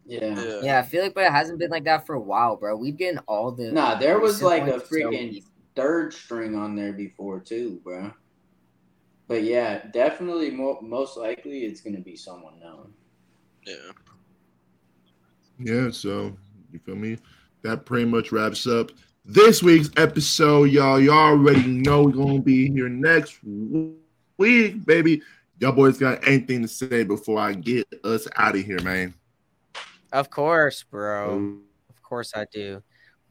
Yeah. 0.06 0.62
Yeah, 0.62 0.80
I 0.80 0.84
feel 0.84 1.04
like, 1.04 1.14
but 1.14 1.26
it 1.26 1.32
hasn't 1.32 1.60
been 1.60 1.70
like 1.70 1.86
that 1.86 2.06
for 2.06 2.16
a 2.16 2.20
while, 2.20 2.56
bro. 2.56 2.76
We've 2.76 2.98
getting 2.98 3.20
all 3.28 3.52
the. 3.52 3.72
Nah, 3.72 3.96
there 3.96 4.20
was 4.20 4.42
like 4.42 4.64
a 4.64 4.72
ones 4.72 4.84
so 4.84 4.96
freaking 4.96 5.44
third 5.76 6.14
string 6.14 6.56
on 6.56 6.76
there 6.76 6.94
before 6.94 7.40
too, 7.40 7.80
bro. 7.84 8.12
But 9.28 9.44
yeah, 9.44 9.86
definitely 9.94 10.52
mo- 10.52 10.80
most 10.82 11.18
likely 11.18 11.66
it's 11.66 11.82
gonna 11.82 12.02
be 12.02 12.16
someone 12.16 12.60
known. 12.60 12.94
Yeah. 13.66 13.92
Yeah, 15.60 15.92
so 15.92 16.36
you 16.72 16.80
feel 16.80 16.96
me? 16.96 17.18
That 17.62 17.86
pretty 17.86 18.06
much 18.06 18.32
wraps 18.32 18.66
up 18.66 18.92
this 19.24 19.62
week's 19.62 19.90
episode, 19.98 20.72
y'all. 20.72 21.00
You 21.00 21.12
already 21.12 21.68
know 21.68 22.04
we're 22.04 22.12
gonna 22.12 22.42
be 22.42 22.70
here 22.72 22.90
next 22.90 23.40
week, 24.38 24.86
baby. 24.86 25.22
Y'all 25.62 25.72
boys 25.72 26.00
got 26.00 26.28
anything 26.28 26.64
to 26.64 26.68
say 26.68 27.04
before 27.04 27.38
I 27.40 27.54
get 27.54 27.88
us 28.04 28.28
out 28.36 28.56
of 28.56 28.66
here, 28.66 28.82
man? 28.82 29.14
Of 30.12 30.32
course, 30.32 30.82
bro. 30.82 31.30
Oh, 31.30 31.58
Of 31.92 32.02
course 32.02 32.32
I 32.36 32.48
do. 32.52 32.82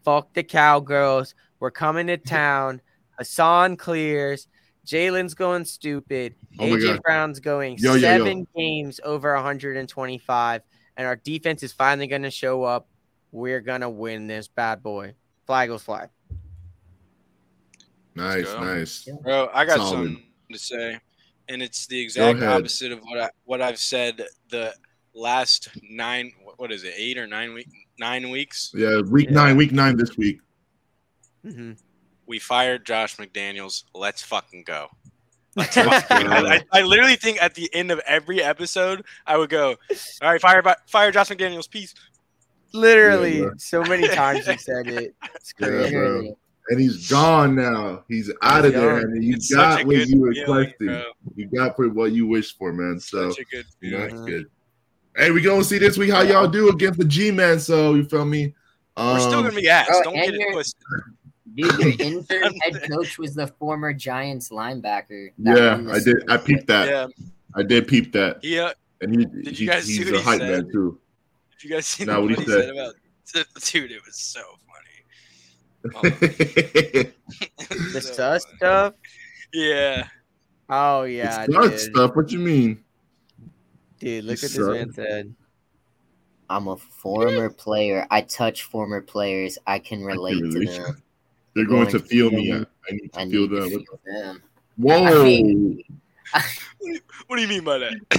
Fuck 0.05 0.33
the 0.33 0.45
cowgirls. 0.45 1.35
We're 1.59 1.73
coming 1.73 2.07
to 2.07 2.17
town. 2.19 2.83
Hassan 3.19 3.77
clears. 3.77 4.47
Jalen's 4.87 5.35
going 5.35 5.65
stupid. 5.65 6.37
Oh 6.61 6.67
AJ 6.67 6.87
God. 6.87 7.03
Brown's 7.03 7.41
going 7.41 7.77
Yo, 7.79 7.95
yo, 7.95 7.95
yo. 7.95 8.01
seven 8.01 8.47
games 8.57 9.01
over 9.05 9.35
125, 9.35 10.63
and 10.97 11.07
our 11.07 11.17
defense 11.17 11.65
is 11.65 11.73
finally 11.73 12.07
going 12.07 12.23
to 12.23 12.31
show 12.31 12.63
up. 12.63 12.89
We're 13.33 13.61
going 13.61 13.81
to 13.83 13.91
win 13.91 14.29
this 14.29 14.47
bad 14.47 14.83
boy. 14.85 15.15
Flag 15.47 15.69
goes 15.69 15.83
fly. 15.83 16.07
nice, 18.15 18.45
go. 18.53 18.61
nice. 18.61 19.09
Bro, 19.23 19.51
I 19.53 19.65
got 19.65 19.79
Solid. 19.79 19.91
something 19.91 20.23
to 20.53 20.59
say, 20.59 20.99
and 21.51 21.63
it's 21.63 21.87
the 21.87 22.01
exact 22.01 22.43
opposite 22.43 22.93
of 22.93 23.01
what 23.01 23.21
I 23.21 23.31
what 23.45 23.61
I've 23.61 23.79
said 23.79 24.23
the 24.49 24.73
last 25.15 25.69
nine. 25.83 26.33
What 26.57 26.73
is 26.73 26.85
it? 26.85 26.95
Eight 26.97 27.19
or 27.19 27.27
nine 27.27 27.53
week? 27.53 27.69
Nine 27.99 28.31
weeks. 28.31 28.73
Yeah, 28.75 29.01
week 29.03 29.27
Yeah. 29.29 29.35
nine, 29.35 29.57
week 29.57 29.73
nine 29.73 29.97
this 29.97 30.17
week. 30.17 30.41
hmm 31.45 31.73
We 32.27 32.39
fired 32.39 32.87
Josh 32.87 33.17
McDaniels. 33.17 33.85
Let's 33.95 34.23
fucking 34.23 34.65
go. 34.65 34.89
Let's 35.57 35.77
Let's 35.77 36.07
fucking 36.07 36.27
go. 36.29 36.33
I, 36.33 36.55
I- 36.73 36.81
I 36.81 36.83
literally 36.83 37.17
think 37.17 37.43
at 37.43 37.55
the 37.55 37.69
end 37.75 37.91
of 37.91 37.99
every 38.07 38.41
episode, 38.43 39.05
I 39.27 39.37
would 39.37 39.51
go, 39.51 39.71
"All 40.23 40.31
right, 40.31 40.41
fire, 40.41 40.63
fire 40.87 41.11
Josh 41.11 41.29
McDaniels, 41.29 41.69
peace." 41.69 41.93
Literally, 42.73 43.41
Yeah, 43.41 43.49
so 43.59 43.83
many 43.83 44.07
times 44.07 44.47
you 44.47 44.57
said 44.71 44.87
it. 44.87 45.15
It's 45.35 45.53
crazy. 45.53 45.93
bro. 45.93 46.37
Literally. 46.71 46.85
And 46.87 46.97
he's 46.97 47.11
gone 47.11 47.55
now. 47.57 48.05
He's 48.09 48.31
out 48.43 48.65
of 48.65 48.73
there, 48.73 49.01
gone. 49.01 49.11
and 49.13 49.25
you 49.25 49.35
It's 49.35 49.53
got 49.53 49.85
what 49.87 50.07
you 50.09 50.25
requested. 50.25 50.77
bro. 50.79 51.03
You 51.37 51.47
got 51.49 51.77
for 51.77 51.89
what 51.89 52.13
you 52.13 52.27
wished 52.27 52.57
for, 52.59 52.73
man. 52.73 53.01
So 53.01 53.31
Such 53.31 53.41
a 53.41 53.45
good 53.45 53.67
you 53.81 53.91
know, 53.93 53.99
that's 53.99 54.21
good. 54.23 54.47
Hey, 55.17 55.31
we 55.33 55.43
gonna 55.43 55.65
see 55.65 55.79
this 55.79 55.99
week 55.99 56.11
how 56.11 56.23
y'all 56.23 56.47
do 56.49 56.69
against 56.71 56.99
the 56.99 57.05
G 57.05 57.31
Man. 57.33 57.59
So 57.59 57.95
you 57.95 58.05
feel 58.05 58.25
me? 58.25 58.55
Um, 58.97 59.15
We're 59.15 59.21
still 59.21 59.43
gonna 59.43 59.55
be 59.55 59.69
ass. 59.69 59.89
Oh, 59.93 60.03
Don't 60.05 60.17
and 60.17 60.31
get 60.33 60.35
it 60.41 60.53
twisted. 60.53 60.83
Dude, 61.55 61.79
your 61.79 61.89
intern 61.99 62.55
head 62.63 62.81
coach 62.91 63.19
was 63.19 63.35
the 63.35 63.49
former 63.59 63.93
Giants 63.93 64.51
linebacker. 64.51 65.31
yeah, 65.39 65.83
I 65.91 65.99
did. 65.99 66.23
I 66.31 66.37
peeped 66.37 66.69
that. 66.69 66.89
Yeah, 66.89 67.07
I 67.57 67.63
did 67.65 67.89
peep 67.89 68.13
that. 68.13 68.43
yeah. 68.45 68.73
And 69.01 69.19
he, 69.19 69.25
Did 69.25 69.57
he- 69.57 69.65
you 69.65 69.71
guys 69.71 69.85
see 69.87 69.97
he's 69.97 70.07
what 70.07 70.15
a 70.15 70.19
he 70.19 70.25
hype 70.25 70.39
said? 70.41 70.51
man 70.65 70.73
too. 70.73 71.01
If 71.57 71.65
you 71.65 71.71
guys 71.71 71.87
seen 71.87 72.07
Nah, 72.07 72.21
what 72.21 72.31
he 72.31 72.37
he 72.37 72.45
said 72.45 72.69
about, 72.71 72.95
dude, 73.65 73.91
it 73.91 74.01
was 74.07 74.17
so 74.17 74.41
funny. 74.41 74.60
The 77.93 78.01
So 78.01 78.01
sus 78.01 78.45
funny. 78.45 78.57
stuff. 78.57 78.95
Yeah. 79.53 80.07
Oh 80.69 81.03
yeah, 81.05 81.43
it's 81.45 81.53
not 81.53 81.71
dude. 81.71 81.81
stuff. 81.81 82.17
What 82.17 82.31
you 82.31 82.39
mean? 82.39 82.83
Dude, 83.99 84.25
look 84.25 84.41
You 84.43 84.49
what 84.65 84.73
this 84.75 84.87
man 84.87 84.93
said. 84.93 85.35
I'm 86.49 86.69
a 86.69 86.77
former 86.77 87.51
player. 87.65 88.07
I 88.11 88.21
touch 88.23 88.65
former 88.65 89.01
players. 89.01 89.59
I 89.67 89.79
can 89.79 90.03
relate 90.05 90.39
to 90.39 90.45
relate. 90.51 90.69
them. 90.79 91.03
They're 91.55 91.65
going, 91.67 91.83
Going 91.83 91.93
to 91.93 91.99
to 91.99 92.05
feel 92.05 92.31
feel 92.31 92.39
me. 92.39 92.53
me. 92.53 92.59
I, 92.59 92.67
I 92.89 92.93
need 92.93 93.13
to 93.13 93.21
I 93.21 93.29
feel 93.29 93.41
need 93.43 93.49
to 93.51 93.61
them. 93.61 93.71
feel 93.71 94.01
them. 94.07 94.43
Whoa! 94.77 95.05
I 95.05 95.25
mean- 95.25 95.85
What 97.27 97.37
do 97.37 97.43
you 97.43 97.49
mean 97.49 97.65
by 97.65 97.79
that? 97.79 97.93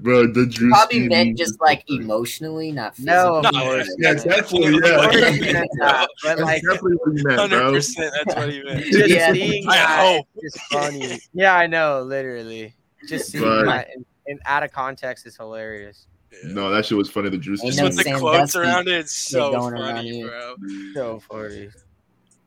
Bro, 0.00 0.32
the 0.32 0.46
Drew 0.46 0.70
Probably 0.70 1.08
meant 1.08 1.36
just 1.38 1.60
like 1.60 1.82
emotionally, 1.88 2.70
not 2.72 2.94
physically. 2.96 3.14
No, 3.16 3.40
No, 3.40 3.50
course. 3.50 3.96
Yeah, 3.98 4.14
definitely. 4.14 4.76
Of 4.76 4.82
course 4.82 5.14
Yeah, 5.16 5.30
he 5.32 5.52
but 6.22 6.38
like 6.38 6.62
definitely 6.62 6.96
what 6.96 7.16
he 7.16 7.22
meant, 7.24 7.40
Hundred 7.40 7.58
bro. 7.58 7.72
percent. 7.72 8.14
That's 8.14 8.36
what 8.36 8.52
he 8.52 8.62
meant. 8.62 8.84
just 8.86 9.08
Yeah. 9.08 9.32
seeing 9.32 9.68
I 9.68 9.76
that 9.76 9.98
hope. 10.16 10.26
is 10.36 10.52
just 10.52 10.64
funny. 10.72 11.18
Yeah, 11.34 11.54
I 11.56 11.66
know, 11.66 12.02
literally. 12.02 12.74
Just 13.08 13.30
seeing 13.32 13.44
But- 13.44 13.64
that 13.66 13.88
in, 13.94 14.04
in 14.26 14.38
out 14.46 14.62
of 14.62 14.72
context 14.72 15.26
is 15.26 15.36
hilarious. 15.36 16.06
Yeah. 16.32 16.52
No, 16.52 16.70
that 16.70 16.84
shit 16.86 16.96
was 16.98 17.10
funny. 17.10 17.28
The 17.30 17.38
juice. 17.38 17.62
Ain't 17.62 17.72
Just 17.74 17.82
no 17.82 17.90
Stevens. 17.90 17.96
with 17.96 18.04
the 18.04 18.10
Sandusky 18.10 18.38
quotes 18.38 18.56
around 18.56 18.88
it, 18.88 18.94
it's 19.00 19.12
so 19.14 19.50
going 19.52 19.74
around 19.74 19.96
funny, 19.96 20.22
bro. 20.22 20.54
So 20.94 21.20
funny. 21.20 21.68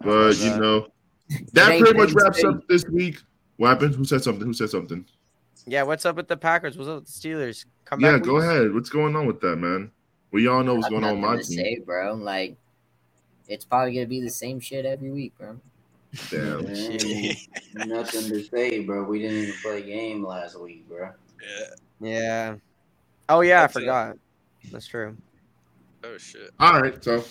But 0.02 0.38
you 0.38 0.56
know, 0.58 0.88
that 1.54 1.80
pretty 1.80 1.98
much 1.98 2.14
wraps 2.14 2.44
up 2.44 2.68
this 2.68 2.86
week. 2.86 3.22
What 3.58 3.70
happened? 3.70 3.96
Who 3.96 4.06
said 4.06 4.24
something? 4.24 4.46
Who 4.46 4.54
said 4.54 4.70
something? 4.70 5.06
Yeah, 5.66 5.84
what's 5.84 6.06
up 6.06 6.16
with 6.16 6.28
the 6.28 6.38
Packers? 6.38 6.78
What's 6.78 6.90
up 6.90 6.96
with 7.02 7.06
the 7.06 7.12
Steelers? 7.12 7.66
Come 7.86 8.00
back. 8.00 8.12
Yeah, 8.12 8.18
back. 8.18 8.24
go 8.26 8.38
ahead. 8.38 8.74
What's 8.74 8.90
going 8.90 9.16
on 9.16 9.28
with 9.28 9.42
that, 9.42 9.58
man? 9.58 9.92
We 10.32 10.48
all 10.48 10.64
know 10.64 10.76
what's 10.76 10.86
Got 10.86 11.02
going 11.02 11.04
on 11.04 11.22
with 11.22 11.30
my 11.30 11.38
to 11.38 11.44
team. 11.44 11.58
say, 11.58 11.80
bro. 11.86 12.14
Like, 12.14 12.56
it's 13.48 13.66
probably 13.66 13.94
gonna 13.94 14.06
be 14.08 14.22
the 14.22 14.30
same 14.30 14.60
shit 14.60 14.86
every 14.86 15.12
week, 15.12 15.34
bro. 15.38 15.60
Damn. 16.32 16.66
Man, 16.66 17.36
nothing 17.88 18.30
to 18.30 18.44
say, 18.44 18.80
bro. 18.80 19.04
We 19.04 19.20
didn't 19.20 19.38
even 19.38 19.56
play 19.62 19.80
a 19.80 19.86
game 19.86 20.26
last 20.26 20.60
week, 20.60 20.88
bro. 20.88 21.10
Yeah. 21.42 21.66
Yeah. 22.00 22.56
Oh 23.28 23.42
yeah, 23.42 23.62
That's 23.62 23.76
I 23.76 23.80
it. 23.80 23.84
forgot. 23.84 24.18
That's 24.72 24.88
true. 24.88 25.16
Oh 26.04 26.18
shit. 26.18 26.50
All 26.60 26.82
right, 26.82 27.04
so 27.04 27.24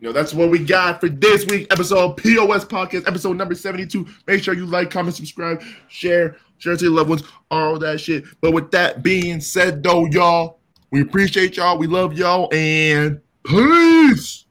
you 0.00 0.08
know 0.08 0.12
that's 0.12 0.32
what 0.32 0.50
we 0.50 0.58
got 0.58 1.00
for 1.00 1.10
this 1.10 1.44
week 1.46 1.70
episode 1.70 2.16
POS 2.16 2.64
podcast 2.64 3.06
episode 3.06 3.36
number 3.36 3.54
seventy 3.54 3.86
two. 3.86 4.06
Make 4.26 4.42
sure 4.42 4.54
you 4.54 4.64
like, 4.64 4.90
comment, 4.90 5.14
subscribe, 5.14 5.62
share, 5.88 6.36
share 6.56 6.74
to 6.76 6.84
your 6.84 6.94
loved 6.94 7.10
ones, 7.10 7.22
all 7.50 7.78
that 7.78 8.00
shit. 8.00 8.24
But 8.40 8.52
with 8.52 8.70
that 8.70 9.02
being 9.02 9.40
said, 9.40 9.82
though, 9.82 10.06
y'all, 10.06 10.58
we 10.90 11.02
appreciate 11.02 11.56
y'all, 11.58 11.76
we 11.76 11.86
love 11.86 12.14
y'all, 12.14 12.48
and 12.52 13.20
peace. 13.44 14.46